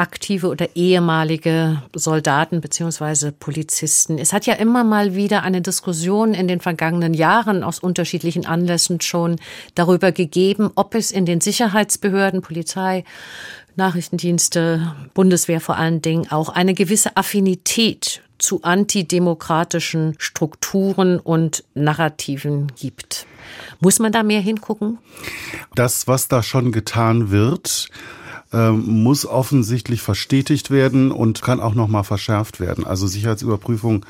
aktive 0.00 0.48
oder 0.48 0.74
ehemalige 0.76 1.82
Soldaten 1.94 2.60
beziehungsweise 2.60 3.32
Polizisten. 3.32 4.18
Es 4.18 4.32
hat 4.32 4.46
ja 4.46 4.54
immer 4.54 4.82
mal 4.82 5.14
wieder 5.14 5.42
eine 5.42 5.60
Diskussion 5.60 6.32
in 6.32 6.48
den 6.48 6.60
vergangenen 6.60 7.12
Jahren 7.12 7.62
aus 7.62 7.78
unterschiedlichen 7.78 8.46
Anlässen 8.46 9.00
schon 9.02 9.36
darüber 9.74 10.10
gegeben, 10.10 10.70
ob 10.74 10.94
es 10.94 11.10
in 11.10 11.26
den 11.26 11.40
Sicherheitsbehörden, 11.40 12.40
Polizei, 12.40 13.04
Nachrichtendienste, 13.76 14.94
Bundeswehr 15.12 15.60
vor 15.60 15.76
allen 15.76 16.00
Dingen 16.02 16.30
auch 16.30 16.48
eine 16.48 16.74
gewisse 16.74 17.16
Affinität 17.16 18.22
zu 18.38 18.62
antidemokratischen 18.62 20.14
Strukturen 20.18 21.18
und 21.18 21.62
Narrativen 21.74 22.72
gibt. 22.74 23.26
Muss 23.80 23.98
man 23.98 24.12
da 24.12 24.22
mehr 24.22 24.40
hingucken? 24.40 24.98
Das, 25.74 26.06
was 26.06 26.28
da 26.28 26.42
schon 26.42 26.72
getan 26.72 27.30
wird, 27.30 27.88
muss 28.52 29.26
offensichtlich 29.26 30.02
verstetigt 30.02 30.70
werden 30.70 31.12
und 31.12 31.40
kann 31.42 31.60
auch 31.60 31.74
nochmal 31.74 32.04
verschärft 32.04 32.58
werden. 32.58 32.84
Also 32.84 33.06
Sicherheitsüberprüfungen 33.06 34.04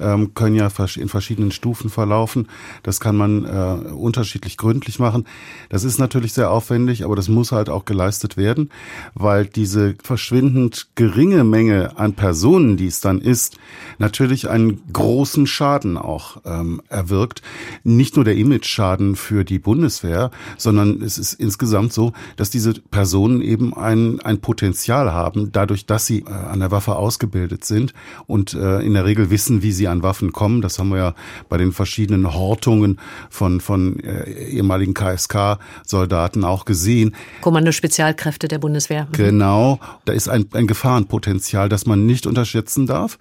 ähm, 0.00 0.34
können 0.34 0.54
ja 0.54 0.68
in 0.96 1.08
verschiedenen 1.08 1.50
Stufen 1.50 1.88
verlaufen. 1.88 2.48
Das 2.82 3.00
kann 3.00 3.16
man 3.16 3.44
äh, 3.44 3.90
unterschiedlich 3.92 4.56
gründlich 4.56 4.98
machen. 4.98 5.26
Das 5.70 5.84
ist 5.84 5.98
natürlich 5.98 6.34
sehr 6.34 6.50
aufwendig, 6.50 7.04
aber 7.04 7.16
das 7.16 7.28
muss 7.28 7.52
halt 7.52 7.70
auch 7.70 7.84
geleistet 7.86 8.36
werden, 8.36 8.70
weil 9.14 9.46
diese 9.46 9.94
verschwindend 10.02 10.88
geringe 10.94 11.44
Menge 11.44 11.96
an 11.98 12.12
Personen, 12.12 12.76
die 12.76 12.86
es 12.86 13.00
dann 13.00 13.20
ist, 13.20 13.56
natürlich 13.98 14.48
einen 14.50 14.82
großen 14.92 15.46
Schaden 15.46 15.96
auch 15.96 16.38
ähm, 16.44 16.82
erwirkt. 16.88 17.42
Nicht 17.82 18.16
nur 18.16 18.24
der 18.24 18.36
Image-Schaden 18.36 19.16
für 19.16 19.44
die 19.44 19.58
Bundeswehr, 19.58 20.30
sondern 20.58 21.00
es 21.02 21.18
ist 21.18 21.32
insgesamt 21.32 21.92
so, 21.92 22.12
dass 22.36 22.50
diese 22.50 22.74
Personen 22.74 23.40
eben 23.40 23.74
ein, 23.86 24.20
ein 24.20 24.40
Potenzial 24.40 25.12
haben, 25.12 25.52
dadurch, 25.52 25.86
dass 25.86 26.06
sie 26.06 26.20
äh, 26.20 26.30
an 26.30 26.60
der 26.60 26.70
Waffe 26.70 26.96
ausgebildet 26.96 27.64
sind 27.64 27.94
und 28.26 28.52
äh, 28.54 28.80
in 28.80 28.94
der 28.94 29.04
Regel 29.04 29.30
wissen, 29.30 29.62
wie 29.62 29.72
sie 29.72 29.88
an 29.88 30.02
Waffen 30.02 30.32
kommen. 30.32 30.60
Das 30.60 30.78
haben 30.78 30.90
wir 30.90 30.98
ja 30.98 31.14
bei 31.48 31.56
den 31.56 31.72
verschiedenen 31.72 32.34
Hortungen 32.34 32.98
von, 33.30 33.60
von 33.60 34.00
äh, 34.00 34.30
ehemaligen 34.30 34.92
KSK-Soldaten 34.92 36.44
auch 36.44 36.64
gesehen. 36.64 37.14
Kommando 37.40 37.72
Spezialkräfte 37.72 38.48
der 38.48 38.58
Bundeswehr. 38.58 39.04
Mhm. 39.04 39.12
Genau, 39.12 39.80
da 40.04 40.12
ist 40.12 40.28
ein, 40.28 40.46
ein 40.52 40.66
Gefahrenpotenzial, 40.66 41.68
das 41.68 41.86
man 41.86 42.04
nicht 42.04 42.26
unterschätzen 42.26 42.86
darf. 42.86 43.18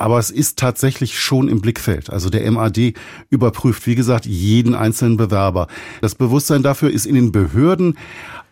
Aber 0.00 0.18
es 0.18 0.30
ist 0.30 0.58
tatsächlich 0.58 1.18
schon 1.18 1.46
im 1.48 1.60
Blickfeld. 1.60 2.08
Also 2.08 2.30
der 2.30 2.50
MAD 2.50 2.94
überprüft, 3.28 3.86
wie 3.86 3.94
gesagt, 3.94 4.24
jeden 4.24 4.74
einzelnen 4.74 5.18
Bewerber. 5.18 5.66
Das 6.00 6.14
Bewusstsein 6.14 6.62
dafür 6.62 6.90
ist 6.90 7.04
in 7.04 7.16
den 7.16 7.32
Behörden 7.32 7.98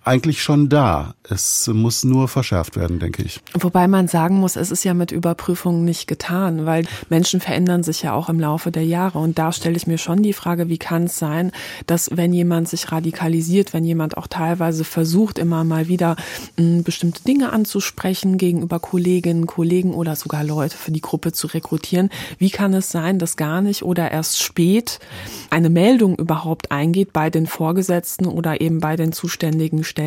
eigentlich 0.09 0.43
schon 0.43 0.69
da. 0.69 1.15
Es 1.31 1.69
muss 1.69 2.05
nur 2.05 2.27
verschärft 2.27 2.77
werden, 2.77 2.99
denke 2.99 3.23
ich. 3.23 3.41
Wobei 3.55 3.87
man 3.87 4.09
sagen 4.09 4.41
muss, 4.41 4.57
es 4.57 4.71
ist 4.71 4.83
ja 4.83 4.95
mit 4.95 5.13
Überprüfungen 5.13 5.85
nicht 5.85 6.07
getan, 6.07 6.65
weil 6.65 6.87
Menschen 7.11 7.41
verändern 7.41 7.83
sich 7.83 8.03
ja 8.03 8.15
auch 8.15 8.31
im 8.31 8.41
Laufe 8.41 8.73
der 8.73 8.85
Jahre. 8.85 9.19
Und 9.19 9.39
da 9.39 9.53
stelle 9.53 9.77
ich 9.77 9.87
mir 9.87 9.99
schon 9.99 10.23
die 10.23 10.33
Frage, 10.33 10.71
wie 10.71 10.79
kann 10.79 11.05
es 11.05 11.19
sein, 11.19 11.53
dass 11.87 12.17
wenn 12.17 12.33
jemand 12.33 12.69
sich 12.69 12.91
radikalisiert, 12.91 13.75
wenn 13.75 13.85
jemand 13.85 14.17
auch 14.17 14.27
teilweise 14.27 14.85
versucht, 14.85 15.39
immer 15.39 15.65
mal 15.65 15.89
wieder 15.89 16.17
bestimmte 16.57 17.23
Dinge 17.25 17.53
anzusprechen 17.53 18.39
gegenüber 18.39 18.81
Kolleginnen, 18.81 19.47
Kollegen 19.47 19.93
oder 19.93 20.17
sogar 20.17 20.45
Leute 20.45 20.77
für 20.77 20.91
die 20.91 21.03
Gruppe 21.03 21.33
zu 21.33 21.49
rekrutieren, 21.49 22.09
wie 22.39 22.51
kann 22.51 22.73
es 22.73 22.91
sein, 22.91 23.19
dass 23.19 23.37
gar 23.37 23.61
nicht 23.61 23.83
oder 23.83 24.11
erst 24.11 24.43
spät 24.43 24.99
eine 25.51 25.69
Meldung 25.69 26.17
überhaupt 26.17 26.73
eingeht 26.73 27.13
bei 27.13 27.29
den 27.29 27.47
Vorgesetzten 27.47 28.27
oder 28.27 28.63
eben 28.63 28.81
bei 28.81 28.97
den 28.97 29.13
zuständigen 29.13 29.85
stellen, 29.85 29.98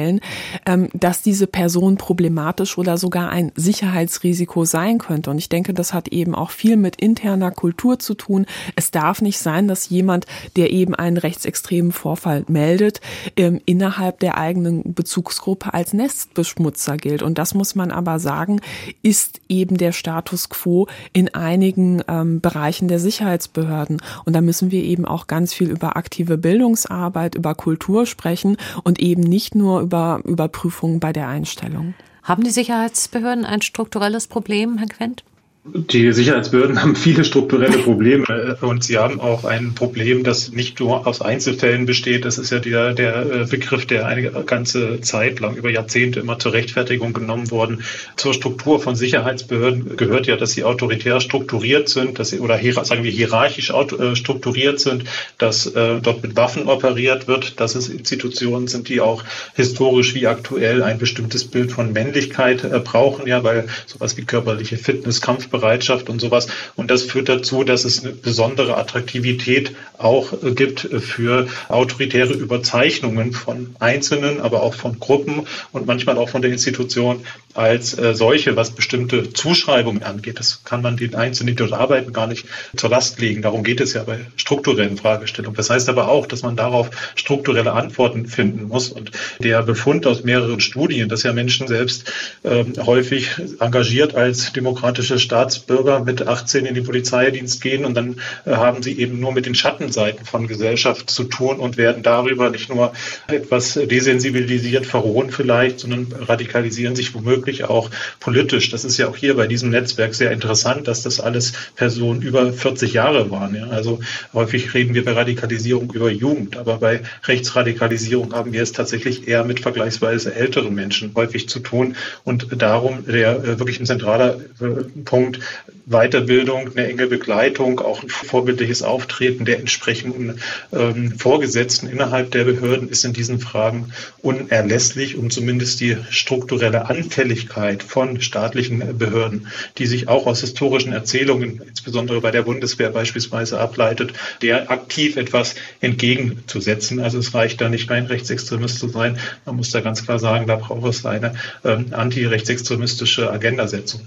ähm, 0.66 0.90
dass 0.94 1.22
diese 1.22 1.48
Person 1.48 1.98
problematisch 1.98 2.78
oder 2.78 2.98
sogar 2.98 3.30
ein 3.30 3.52
Sicherheitsrisiko 3.56 4.66
sein 4.66 4.98
könnte. 4.98 5.30
Und 5.30 5.38
ich 5.38 5.50
denke, 5.50 5.74
das 5.74 5.94
hat 5.94 6.08
eben 6.10 6.36
auch 6.36 6.52
viel 6.52 6.78
mit 6.78 6.96
interner 6.96 7.52
Kultur 7.52 8.00
zu 8.00 8.14
tun. 8.14 8.46
Es 8.76 8.92
darf 8.92 9.22
nicht 9.22 9.40
sein, 9.40 9.68
dass 9.68 9.90
jemand, 9.90 10.26
der 10.56 10.72
eben 10.72 10.96
einen 10.96 11.18
rechtsextremen 11.18 11.92
Vorfall 11.92 12.46
meldet, 12.48 13.02
ähm, 13.38 13.60
innerhalb 13.66 14.20
der 14.20 14.38
eigenen 14.38 14.94
Bezugsgruppe 14.94 15.74
als 15.74 15.94
Nestbeschmutzer 15.94 16.98
gilt. 16.98 17.24
Und 17.24 17.38
das 17.38 17.54
muss 17.54 17.76
man 17.76 17.92
aber 17.92 18.20
sagen, 18.20 18.62
ist 19.02 19.42
eben 19.50 19.78
der 19.78 19.92
Status 19.92 20.50
quo 20.50 20.88
in 21.14 21.34
einigen 21.34 22.02
ähm, 22.08 22.42
Bereichen 22.42 22.88
der 22.88 23.00
Sicherheitsbehörden. 23.00 24.02
Und 24.26 24.34
da 24.34 24.42
müssen 24.42 24.72
wir 24.72 24.84
eben 24.84 25.06
auch 25.06 25.28
ganz 25.28 25.54
viel 25.54 25.70
über 25.70 25.96
aktive 25.98 26.38
Bildungsarbeit, 26.38 27.36
über 27.36 27.56
Kultur 27.56 28.06
sprechen 28.06 28.58
und 28.84 29.00
eben 29.00 29.22
nicht 29.22 29.56
nur 29.56 29.71
über 29.80 30.22
Überprüfungen 30.26 31.00
bei 31.00 31.14
der 31.14 31.28
Einstellung. 31.28 31.94
Haben 32.24 32.44
die 32.44 32.50
Sicherheitsbehörden 32.50 33.46
ein 33.46 33.62
strukturelles 33.62 34.28
Problem, 34.28 34.78
Herr 34.78 34.88
Quent? 34.88 35.24
Die 35.64 36.12
Sicherheitsbehörden 36.12 36.82
haben 36.82 36.96
viele 36.96 37.24
strukturelle 37.24 37.78
Probleme 37.78 38.58
äh, 38.62 38.66
und 38.66 38.84
sie 38.84 38.98
haben 38.98 39.20
auch 39.20 39.46
ein 39.46 39.76
Problem, 39.76 40.24
das 40.24 40.52
nicht 40.52 40.80
nur 40.80 41.06
aus 41.06 41.22
Einzelfällen 41.22 41.86
besteht. 41.86 42.26
Das 42.26 42.40
ist 42.40 42.52
ja 42.52 42.58
der, 42.58 42.94
der 42.94 43.26
äh, 43.26 43.46
Begriff, 43.46 43.86
der 43.86 44.08
eine 44.08 44.32
ganze 44.44 45.02
Zeit 45.02 45.40
lang, 45.40 45.56
über 45.56 45.70
Jahrzehnte 45.70 46.20
immer 46.20 46.40
zur 46.40 46.54
Rechtfertigung 46.54 47.14
genommen 47.14 47.52
worden. 47.52 47.84
Zur 48.16 48.34
Struktur 48.34 48.80
von 48.80 48.96
Sicherheitsbehörden 48.96 49.98
gehört 49.98 50.26
ja, 50.26 50.36
dass 50.36 50.54
sie 50.54 50.64
autoritär 50.64 51.22
strukturiert 51.22 51.90
sind, 51.90 52.18
dass 52.18 52.30
sie 52.30 52.40
oder 52.40 52.60
sagen 52.84 53.04
wir 53.04 53.12
hierarchisch 53.12 53.70
äh, 53.70 54.16
strukturiert 54.16 54.80
sind, 54.80 55.04
dass 55.38 55.72
dort 55.72 56.24
mit 56.24 56.36
Waffen 56.36 56.68
operiert 56.68 57.28
wird, 57.28 57.60
dass 57.60 57.76
es 57.76 57.90
Institutionen 57.90 58.68
sind, 58.68 58.90
die 58.90 59.02
auch 59.02 59.24
historisch 59.56 60.16
wie 60.16 60.28
aktuell 60.28 60.84
ein 60.84 60.98
bestimmtes 60.98 61.46
Bild 61.46 61.72
von 61.72 61.94
Männlichkeit 61.94 62.62
brauchen, 62.84 63.28
ja, 63.28 63.44
weil 63.44 63.68
sowas 63.86 64.18
wie 64.18 64.24
körperliche 64.24 64.78
Fitness, 64.78 65.22
Kampf 65.22 65.51
Bereitschaft 65.52 66.10
und 66.10 66.20
sowas. 66.20 66.48
Und 66.76 66.90
das 66.90 67.04
führt 67.04 67.30
dazu, 67.30 67.64
dass 67.64 67.86
es 67.86 68.04
eine 68.04 68.14
besondere 68.14 68.78
Attraktivität 68.78 69.74
auch 69.98 70.34
äh, 70.34 70.52
gibt 70.52 70.82
für 70.82 71.48
autoritäre 71.70 72.34
Überzeichnungen 72.34 73.34
von 73.34 73.76
Einzelnen, 73.80 74.42
aber 74.42 74.64
auch 74.64 74.74
von 74.74 75.00
Gruppen 75.00 75.48
und 75.72 75.86
manchmal 75.86 76.18
auch 76.18 76.30
von 76.30 76.42
der 76.42 76.52
Institution 76.52 77.24
als 77.54 77.98
äh, 77.98 78.14
solche, 78.14 78.56
was 78.56 78.72
bestimmte 78.72 79.34
Zuschreibungen 79.34 80.04
angeht. 80.04 80.40
Das 80.40 80.64
kann 80.64 80.82
man 80.82 80.98
den 80.98 81.16
Einzelnen, 81.16 81.48
die 81.48 81.56
dort 81.56 81.74
arbeiten, 81.74 82.14
gar 82.14 82.28
nicht 82.28 82.46
zur 82.76 82.90
Last 82.90 83.20
legen. 83.20 83.42
Darum 83.42 83.64
geht 83.64 83.82
es 83.82 83.94
ja 83.94 84.04
bei 84.04 84.20
strukturellen 84.36 84.98
Fragestellungen. 84.98 85.56
Das 85.56 85.70
heißt 85.70 85.90
aber 85.90 86.08
auch, 86.08 86.26
dass 86.26 86.44
man 86.44 86.56
darauf 86.56 86.90
strukturelle 87.16 87.74
Antworten 87.74 88.26
finden 88.26 88.68
muss. 88.68 88.90
Und 88.90 89.12
der 89.40 89.64
Befund 89.64 90.08
aus 90.08 90.24
mehreren 90.24 90.60
Studien, 90.60 91.10
dass 91.10 91.24
ja 91.24 91.34
Menschen 91.34 91.68
selbst 91.68 92.12
äh, 92.44 92.64
häufig 92.86 93.32
engagiert 93.60 94.16
als 94.16 94.54
demokratische 94.54 95.20
Staat 95.20 95.41
Staatsbürger 95.42 96.02
mit 96.02 96.28
18 96.28 96.66
in 96.66 96.76
den 96.76 96.84
Polizeidienst 96.84 97.62
gehen 97.62 97.84
und 97.84 97.96
dann 97.96 98.18
äh, 98.46 98.52
haben 98.52 98.84
sie 98.84 99.00
eben 99.00 99.20
nur 99.20 99.34
mit 99.34 99.48
den 99.48 99.56
Schattenseiten 99.56 100.26
von 100.26 100.48
Gesellschaft 100.48 101.10
zu 101.10 101.24
tun 101.24 101.60
und 101.60 101.78
werden 101.78 102.04
darüber 102.04 102.52
nicht 102.52 102.70
nur 102.70 102.94
etwas 103.28 103.74
desensibilisiert, 103.74 104.86
verrohen 104.86 105.32
vielleicht, 105.32 105.80
sondern 105.80 106.08
radikalisieren 106.12 106.96
sich 106.96 107.16
womöglich 107.16 107.64
auch 107.64 107.90
politisch. 108.20 108.70
Das 108.70 108.86
ist 108.86 108.98
ja 108.98 109.08
auch 109.08 109.16
hier 109.16 109.36
bei 109.36 109.48
diesem 109.48 109.72
Netzwerk 109.72 110.14
sehr 110.14 110.32
interessant, 110.32 110.88
dass 110.88 111.02
das 111.02 111.20
alles 111.20 111.54
Personen 111.76 112.22
über 112.22 112.54
40 112.54 112.94
Jahre 112.94 113.32
waren. 113.32 113.56
Ja. 113.56 113.68
Also 113.68 114.00
häufig 114.34 114.74
reden 114.76 114.94
wir 114.94 115.04
bei 115.04 115.14
Radikalisierung 115.14 115.92
über 115.92 116.12
Jugend, 116.12 116.58
aber 116.58 116.78
bei 116.78 117.02
Rechtsradikalisierung 117.24 118.34
haben 118.34 118.54
wir 118.54 118.62
es 118.62 118.74
tatsächlich 118.74 119.28
eher 119.28 119.44
mit 119.44 119.60
vergleichsweise 119.60 120.36
älteren 120.36 120.76
Menschen 120.76 121.12
häufig 121.16 121.50
zu 121.50 121.60
tun 121.60 121.96
und 122.24 122.62
darum 122.62 123.06
der 123.08 123.38
äh, 123.38 123.60
wirklich 123.60 123.80
ein 123.80 123.86
zentraler 123.86 124.36
äh, 124.60 124.84
Punkt 125.06 125.31
Punkt 125.32 125.72
Weiterbildung, 125.92 126.72
eine 126.76 126.88
enge 126.88 127.08
Begleitung, 127.08 127.80
auch 127.80 128.02
ein 128.02 128.10
vorbildliches 128.10 128.82
Auftreten 128.82 129.46
der 129.46 129.60
entsprechenden 129.60 130.40
ähm, 130.72 131.18
Vorgesetzten 131.18 131.88
innerhalb 131.88 132.32
der 132.32 132.46
Behörden 132.46 132.90
ist 132.90 133.04
in 133.04 133.14
diesen 133.14 133.40
Fragen 133.40 133.92
unerlässlich, 134.22 135.18
um 135.18 135.30
zumindest 135.30 135.82
die 135.82 135.98
strukturelle 136.10 136.90
Anfälligkeit 136.90 137.84
von 137.84 138.22
staatlichen 138.22 138.98
Behörden, 138.98 139.48
die 139.78 139.86
sich 139.86 140.08
auch 140.08 140.28
aus 140.28 140.42
historischen 140.42 140.94
Erzählungen, 140.94 141.62
insbesondere 141.68 142.22
bei 142.22 142.32
der 142.32 142.44
Bundeswehr 142.44 142.90
beispielsweise 142.90 143.60
ableitet, 143.60 144.14
der 144.42 144.72
aktiv 144.72 145.18
etwas 145.18 145.56
entgegenzusetzen. 145.82 147.00
Also 147.00 147.20
es 147.20 147.34
reicht 147.34 147.60
da 147.60 147.70
nicht 147.70 147.90
rein 147.90 148.06
Rechtsextremist 148.06 148.80
zu 148.80 148.88
sein. 148.88 149.18
Man 149.46 149.58
muss 149.58 149.72
da 149.72 149.82
ganz 149.82 150.06
klar 150.06 150.20
sagen, 150.20 150.48
da 150.48 150.56
braucht 150.56 150.90
es 150.90 151.06
eine 151.06 151.34
ähm, 151.66 151.88
antirechtsextremistische 151.92 153.32
Agendasetzung. 153.32 154.02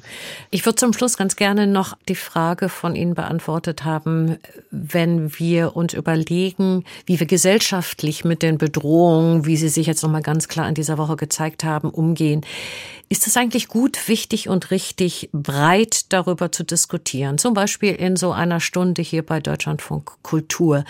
Ich 0.51 0.65
würde 0.65 0.77
zum 0.77 0.93
Schluss 0.93 1.14
ganz 1.17 1.37
gerne 1.37 1.67
noch 1.67 1.97
die 2.09 2.15
Frage 2.15 2.69
von 2.69 2.97
Ihnen 2.97 3.15
beantwortet 3.15 3.85
haben, 3.85 4.39
wenn 4.71 5.39
wir 5.39 5.77
uns 5.77 5.95
überlegen, 5.95 6.85
wie 7.07 7.19
wir 7.19 7.27
gesellschaftlich 7.27 8.25
mit 8.25 8.43
den 8.43 8.59
Bedrohungen, 8.59 9.47
wie 9.47 9.57
sie 9.57 9.69
sich 9.69 9.87
jetzt 9.87 10.03
nochmal 10.03 10.23
ganz 10.23 10.49
klar 10.49 10.69
in 10.69 10.75
dieser 10.75 10.99
Woche 10.99 11.17
gezeigt 11.17 11.65
haben, 11.65 11.91
umgehen. 11.91 12.43
Ist 13.09 13.27
es 13.27 13.37
eigentlich 13.37 13.69
gut, 13.69 14.09
wichtig 14.09 14.49
und 14.49 14.71
richtig, 14.71 15.31
breit 15.33 16.13
darüber 16.13 16.53
zu 16.53 16.65
diskutieren? 16.65 17.39
Zum 17.39 17.55
Beispiel 17.55 17.95
in 17.95 18.17
so 18.17 18.33
einer 18.33 18.61
Stunde 18.61 19.03
hier 19.03 19.25
bei 19.25 19.41
Deutschlandfunk 19.41 20.13
Kultur 20.23 20.85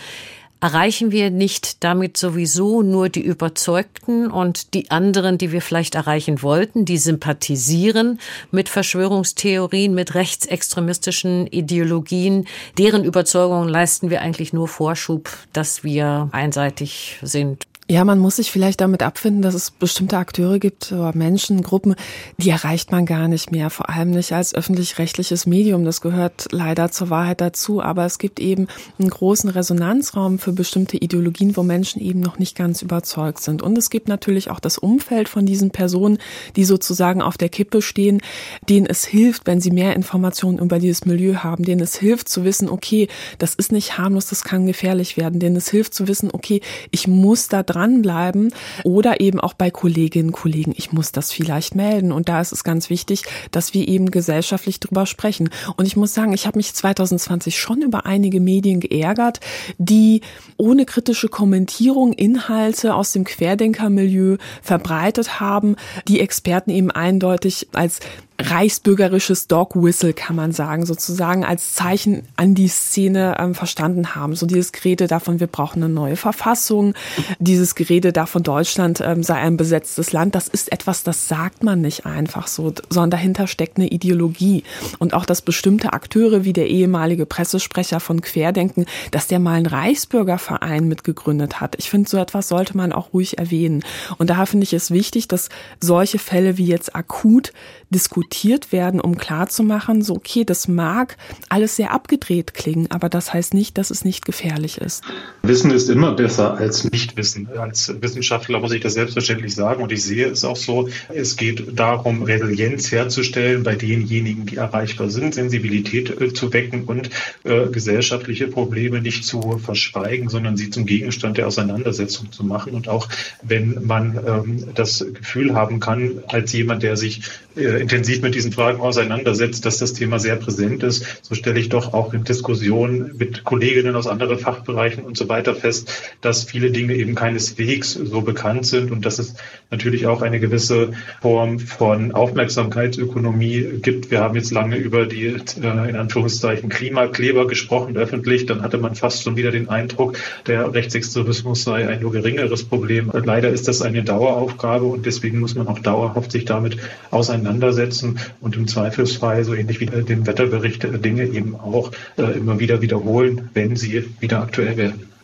erreichen 0.64 1.12
wir 1.12 1.30
nicht 1.30 1.84
damit 1.84 2.16
sowieso 2.16 2.80
nur 2.80 3.10
die 3.10 3.20
Überzeugten 3.20 4.30
und 4.30 4.72
die 4.72 4.90
anderen, 4.90 5.36
die 5.36 5.52
wir 5.52 5.60
vielleicht 5.60 5.94
erreichen 5.94 6.40
wollten, 6.40 6.86
die 6.86 6.96
sympathisieren 6.96 8.18
mit 8.50 8.70
Verschwörungstheorien, 8.70 9.92
mit 9.92 10.14
rechtsextremistischen 10.14 11.46
Ideologien. 11.48 12.46
Deren 12.78 13.04
Überzeugungen 13.04 13.68
leisten 13.68 14.08
wir 14.08 14.22
eigentlich 14.22 14.54
nur 14.54 14.66
Vorschub, 14.66 15.28
dass 15.52 15.84
wir 15.84 16.30
einseitig 16.32 17.18
sind. 17.20 17.64
Ja, 17.87 18.03
man 18.03 18.18
muss 18.18 18.37
sich 18.37 18.51
vielleicht 18.51 18.80
damit 18.80 19.03
abfinden, 19.03 19.43
dass 19.43 19.53
es 19.53 19.70
bestimmte 19.70 20.16
Akteure 20.16 20.59
gibt 20.59 20.91
oder 20.91 21.14
Menschen, 21.14 21.62
Gruppen, 21.62 21.97
die 22.39 22.49
erreicht 22.49 22.91
man 22.91 23.05
gar 23.05 23.28
nicht 23.28 23.53
mehr, 23.53 23.68
vor 23.68 23.91
allem 23.91 24.12
nicht 24.12 24.32
als 24.32 24.55
öffentlich-rechtliches 24.55 25.45
Medium. 25.45 25.85
Das 25.85 26.01
gehört 26.01 26.47
leider 26.51 26.91
zur 26.91 27.11
Wahrheit 27.11 27.43
dazu. 27.43 27.82
Aber 27.82 28.07
es 28.07 28.18
gibt 28.18 28.41
eben 28.41 28.68
einen 28.99 29.11
großen 29.11 29.51
Resonanzraum 29.51 30.39
für 30.39 30.53
bestimmte 30.53 30.97
Ideologien, 30.97 31.59
wo 31.59 31.62
Menschen 31.62 32.01
eben 32.01 32.20
noch 32.20 32.39
nicht 32.39 32.57
ganz 32.57 32.80
überzeugt 32.80 33.43
sind. 33.43 33.61
Und 33.61 33.76
es 33.76 33.91
gibt 33.91 34.09
natürlich 34.09 34.51
auch 34.51 34.61
das 34.61 34.78
Umfeld 34.78 35.28
von 35.28 35.45
diesen 35.45 35.70
Personen, 35.70 36.16
die 36.57 36.64
sozusagen 36.64 37.20
auf 37.20 37.37
der 37.37 37.51
Kippe 37.51 37.82
stehen, 37.82 38.22
denen 38.66 38.87
es 38.87 39.05
hilft, 39.05 39.47
wenn 39.47 39.61
sie 39.61 39.70
mehr 39.70 39.95
Informationen 39.95 40.59
über 40.59 40.78
dieses 40.78 41.05
Milieu 41.05 41.35
haben, 41.43 41.64
denen 41.64 41.82
es 41.82 41.97
hilft 41.97 42.30
zu 42.30 42.45
wissen, 42.45 42.70
okay, 42.70 43.09
das 43.37 43.55
ist 43.55 43.72
nicht 43.72 43.99
harmlos, 43.99 44.24
das 44.24 44.43
kann 44.43 44.64
gefährlich 44.64 45.18
werden, 45.18 45.39
denen 45.39 45.57
es 45.57 45.68
hilft 45.68 45.93
zu 45.93 46.09
wissen, 46.09 46.30
okay, 46.32 46.62
ich 46.91 47.07
muss 47.07 47.49
da 47.49 47.62
dranbleiben 47.75 48.53
oder 48.85 49.20
eben 49.20 49.41
auch 49.41 49.55
bei 49.55 49.70
Kolleginnen 49.70 50.29
und 50.29 50.33
Kollegen, 50.33 50.75
ich 50.77 50.93
muss 50.93 51.12
das 51.12 51.33
vielleicht 51.33 51.75
melden. 51.75 52.12
Und 52.12 52.29
da 52.29 52.41
ist 52.41 52.53
es 52.53 52.64
ganz 52.64 52.91
wichtig, 52.91 53.25
dass 53.51 53.75
wir 53.75 53.87
eben 53.89 54.11
gesellschaftlich 54.11 54.81
drüber 54.81 55.07
sprechen. 55.07 55.51
Und 55.77 55.87
ich 55.87 55.97
muss 55.97 56.14
sagen, 56.14 56.33
ich 56.33 56.47
habe 56.47 56.59
mich 56.59 56.75
2020 56.75 57.59
schon 57.59 57.83
über 57.83 58.07
einige 58.07 58.41
Medien 58.41 58.81
geärgert, 58.81 59.41
die 59.79 60.20
ohne 60.57 60.85
kritische 60.85 61.29
Kommentierung 61.29 62.12
Inhalte 62.12 62.95
aus 62.95 63.12
dem 63.12 63.25
Querdenkermilieu 63.25 64.37
verbreitet 64.62 65.41
haben, 65.41 65.77
die 66.09 66.20
Experten 66.20 66.70
eben 66.70 66.91
eindeutig 66.91 67.68
als 67.72 68.01
reichsbürgerisches 68.41 69.47
Dog 69.47 69.76
Whistle, 69.76 70.12
kann 70.12 70.35
man 70.35 70.53
sagen, 70.53 70.87
sozusagen 70.87 71.45
als 71.45 71.74
Zeichen 71.74 72.26
an 72.37 72.55
die 72.55 72.68
Szene 72.68 73.37
ähm, 73.39 73.55
verstanden 73.55 74.14
haben. 74.14 74.35
So 74.35 74.47
dieses 74.47 74.72
Gerede 74.72 75.07
davon, 75.07 75.39
wir 75.39 75.47
brauchen 75.47 75.82
eine 75.82 75.93
neue 75.93 76.16
Verfassung, 76.16 76.95
dieses 77.39 77.74
Gerede 77.74 78.12
davon, 78.12 78.43
Deutschland 78.43 79.01
ähm, 79.01 79.22
sei 79.22 79.35
ein 79.37 79.57
besetztes 79.57 80.12
Land, 80.12 80.35
das 80.35 80.49
ist 80.49 80.72
etwas, 80.72 81.05
das 81.05 81.28
sagt 81.28 81.62
man 81.62 81.80
nicht 81.80 82.07
einfach 82.07 82.49
so, 82.49 82.72
sondern 82.91 83.11
dahinter 83.11 83.47
steckt 83.47 83.78
eine 83.78 83.89
Ideologie. 83.89 84.64
Und 84.99 85.14
auch, 85.14 85.26
dass 85.26 85.43
bestimmte 85.43 85.93
Akteure 85.93 86.45
wie 86.45 86.53
der 86.53 86.68
ehemalige 86.68 87.26
Pressesprecher 87.26 88.01
von 88.01 88.20
Querdenken, 88.20 88.87
dass 89.12 89.28
der 89.28 89.39
mal 89.39 89.55
einen 89.55 89.66
Reichsbürgerverein 89.66 90.89
mitgegründet 90.89 91.61
hat. 91.61 91.76
Ich 91.78 91.89
finde, 91.89 92.11
so 92.11 92.18
etwas 92.18 92.49
sollte 92.49 92.76
man 92.76 92.93
auch 92.93 93.12
ruhig 93.12 93.39
erwähnen. 93.39 93.85
Und 94.18 94.30
daher 94.30 94.47
finde 94.47 94.64
ich 94.64 94.72
es 94.72 94.91
wichtig, 94.91 95.28
dass 95.28 95.51
solche 95.80 96.18
Fälle 96.18 96.59
wie 96.59 96.66
jetzt 96.66 96.97
akut 96.97 97.53
diskutiert 97.95 98.72
werden, 98.72 99.01
um 99.01 99.16
klarzumachen, 99.16 100.03
so 100.03 100.16
okay, 100.16 100.45
das 100.45 100.66
mag 100.66 101.16
alles 101.49 101.76
sehr 101.76 101.92
abgedreht 101.92 102.53
klingen, 102.55 102.90
aber 102.90 103.09
das 103.09 103.32
heißt 103.32 103.55
nicht, 103.55 103.78
dass 103.78 103.90
es 103.90 104.05
nicht 104.05 104.24
gefährlich 104.24 104.78
ist. 104.78 105.05
Wissen 105.42 105.70
ist 105.70 105.88
immer 105.88 106.12
besser 106.12 106.57
als 106.57 106.84
Nichtwissen. 106.84 107.49
Als 107.57 107.95
Wissenschaftler 108.01 108.59
muss 108.61 108.72
ich 108.72 108.80
das 108.80 108.95
selbstverständlich 108.95 109.55
sagen 109.55 109.82
und 109.82 109.92
ich 109.92 110.03
sehe 110.03 110.26
es 110.26 110.45
auch 110.45 110.57
so. 110.57 110.88
Es 111.09 111.36
geht 111.36 111.78
darum, 111.78 112.22
Resilienz 112.22 112.90
herzustellen 112.90 113.62
bei 113.62 113.76
denjenigen, 113.76 114.47
die 114.47 114.57
erreichbar 114.57 115.09
sind, 115.11 115.34
Sensibilität 115.34 116.20
äh, 116.20 116.32
zu 116.32 116.53
wecken 116.53 116.84
und 116.84 117.11
äh, 117.45 117.66
gesellschaftliche 117.70 118.49
Probleme 118.49 119.01
nicht 119.01 119.24
zu 119.24 119.59
verschweigen, 119.59 120.28
sondern 120.28 120.57
sie 120.57 120.70
zum 120.70 120.86
Gegenstand 120.86 121.38
der 121.38 121.47
Auseinandersetzung 121.47 122.32
zu 122.32 122.45
machen. 122.45 122.72
Und 122.72 122.88
auch 122.88 123.09
wenn 123.42 123.84
man 123.86 124.18
ähm, 124.26 124.64
das 124.74 125.05
Gefühl 125.14 125.55
haben 125.55 125.78
kann, 125.78 126.22
als 126.28 126.53
jemand, 126.53 126.82
der 126.82 126.97
sich 126.97 127.22
intensiv 127.57 128.22
mit 128.22 128.34
diesen 128.34 128.52
Fragen 128.52 128.80
auseinandersetzt, 128.80 129.64
dass 129.64 129.78
das 129.78 129.92
Thema 129.92 130.18
sehr 130.18 130.36
präsent 130.36 130.82
ist, 130.82 131.20
so 131.22 131.34
stelle 131.34 131.61
ich 131.61 131.68
doch 131.68 131.92
auch 131.92 132.12
in 132.12 132.24
Diskussionen 132.24 133.16
mit 133.16 133.44
Kolleginnen 133.44 133.94
aus 133.94 134.07
anderen 134.07 134.38
Fachbereichen 134.38 135.05
und 135.05 135.16
so 135.16 135.28
weiter 135.28 135.55
fest, 135.55 135.90
dass 136.20 136.44
viele 136.44 136.70
Dinge 136.72 136.94
eben 136.94 137.14
keineswegs 137.14 137.92
so 137.92 138.22
bekannt 138.22 138.66
sind 138.66 138.90
und 138.90 139.07
dass 139.07 139.18
es 139.18 139.34
natürlich 139.70 140.07
auch 140.07 140.22
eine 140.22 140.40
gewisse 140.40 140.92
Form 141.22 141.61
von 141.61 142.12
Aufmerksamkeitsökonomie 142.12 143.80
gibt. 143.82 144.11
Wir 144.11 144.20
haben 144.20 144.34
jetzt 144.34 144.50
lange 144.50 144.76
über 144.76 145.07
die 145.07 145.26
äh, 145.26 145.88
in 145.88 145.96
Anführungszeichen 145.96 146.68
Klimakleber 146.68 147.46
gesprochen 147.46 147.96
öffentlich. 147.96 148.46
Dann 148.46 148.62
hatte 148.62 148.78
man 148.78 148.96
fast 148.96 149.22
schon 149.22 149.36
wieder 149.36 149.52
den 149.52 149.68
Eindruck, 149.68 150.18
der 150.46 150.74
Rechtsextremismus 150.74 151.62
sei 151.62 151.88
ein 151.88 152.00
nur 152.00 152.12
geringeres 152.12 152.64
Problem. 152.64 153.12
Leider 153.12 153.50
ist 153.50 153.68
das 153.68 153.80
eine 153.80 154.02
Daueraufgabe 154.02 154.86
und 154.86 155.07
deswegen 155.07 155.38
muss 155.38 155.55
man 155.55 155.68
auch 155.68 155.78
dauerhaft 155.78 156.32
sich 156.32 156.44
damit 156.44 156.78
auseinandersetzen 157.11 157.43
lassen 157.45 158.18
und 158.40 158.57
im 158.57 158.66
Zweifelsfall, 158.66 159.45
so 159.45 159.55
ähnlich 159.55 159.80
wie 159.80 159.86
den 159.86 160.26
Wetterbericht, 160.26 160.86
Dinge 161.05 161.24
eben 161.26 161.55
auch 161.55 161.92
immer 162.16 162.59
wieder 162.59 162.82
wiederholen, 162.82 163.51
wenn 163.55 163.76
sie 163.76 164.05
wieder 164.20 164.42
aktuell 164.42 164.76
werden. 164.76 165.14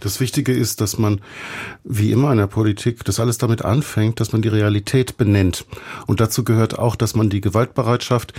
Das 0.00 0.20
Wichtige 0.20 0.52
ist, 0.52 0.80
dass 0.80 0.98
man, 0.98 1.20
wie 1.84 2.12
immer 2.12 2.32
in 2.32 2.38
der 2.38 2.46
Politik, 2.46 3.04
das 3.04 3.20
alles 3.20 3.38
damit 3.38 3.64
anfängt, 3.64 4.20
dass 4.20 4.32
man 4.32 4.42
die 4.42 4.48
Realität 4.48 5.16
benennt. 5.16 5.64
Und 6.06 6.20
dazu 6.20 6.44
gehört 6.44 6.78
auch, 6.78 6.96
dass 6.96 7.14
man 7.14 7.30
die 7.30 7.40
Gewaltbereitschaft, 7.40 8.32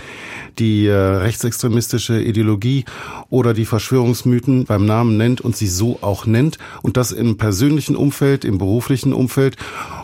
die 0.58 0.86
äh, 0.86 0.94
rechtsextremistische 0.94 2.20
Ideologie 2.20 2.84
oder 3.28 3.54
die 3.54 3.64
Verschwörungsmythen 3.64 4.64
beim 4.64 4.86
Namen 4.86 5.16
nennt 5.16 5.40
und 5.40 5.56
sie 5.56 5.68
so 5.68 5.98
auch 6.00 6.26
nennt. 6.26 6.58
Und 6.82 6.96
das 6.96 7.12
im 7.12 7.36
persönlichen 7.36 7.96
Umfeld, 7.96 8.44
im 8.44 8.58
beruflichen 8.58 9.12
Umfeld 9.12 9.56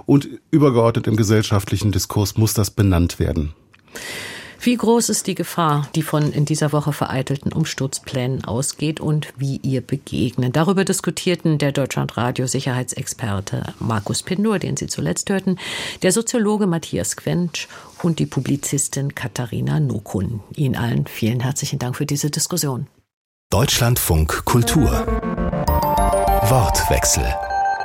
und 0.09 0.27
übergeordnet 0.51 1.07
im 1.07 1.17
gesellschaftlichen 1.17 1.93
Diskurs 1.93 2.39
muss 2.39 2.55
das 2.55 2.71
benannt 2.71 3.19
werden. 3.19 3.53
Wie 4.61 4.77
groß 4.77 5.11
ist 5.11 5.29
die 5.29 5.37
Gefahr, 5.37 5.89
die 5.95 6.03
von 6.03 6.33
in 6.33 6.45
dieser 6.45 6.73
Woche 6.73 6.93
vereitelten 6.93 7.53
Umsturzplänen 7.53 8.45
ausgeht 8.45 9.01
und 9.01 9.29
wie 9.37 9.59
ihr 9.63 9.83
begegnen? 9.83 10.51
Darüber 10.51 10.85
diskutierten 10.85 11.59
der 11.59 11.73
Deutschlandradio 11.73 12.47
Sicherheitsexperte 12.47 13.75
Markus 13.79 14.23
Pindur, 14.25 14.59
den 14.59 14.77
Sie 14.77 14.89
zuletzt 14.89 15.31
hörten, 15.31 15.59
der 16.03 16.11
Soziologe 16.11 16.67
Matthias 16.67 17.17
Quentsch 17.17 17.69
und 18.03 18.19
die 18.19 18.27
Publizistin 18.27 19.15
Katharina 19.15 19.79
Nokun. 19.79 20.41
Ihnen 20.57 20.75
allen 20.75 21.07
vielen 21.07 21.41
herzlichen 21.41 21.79
Dank 21.79 21.97
für 21.97 22.07
diese 22.07 22.31
Diskussion. 22.31 22.89
Deutschlandfunk 23.51 24.45
Kultur. 24.45 24.91
Wortwechsel. 26.49 27.25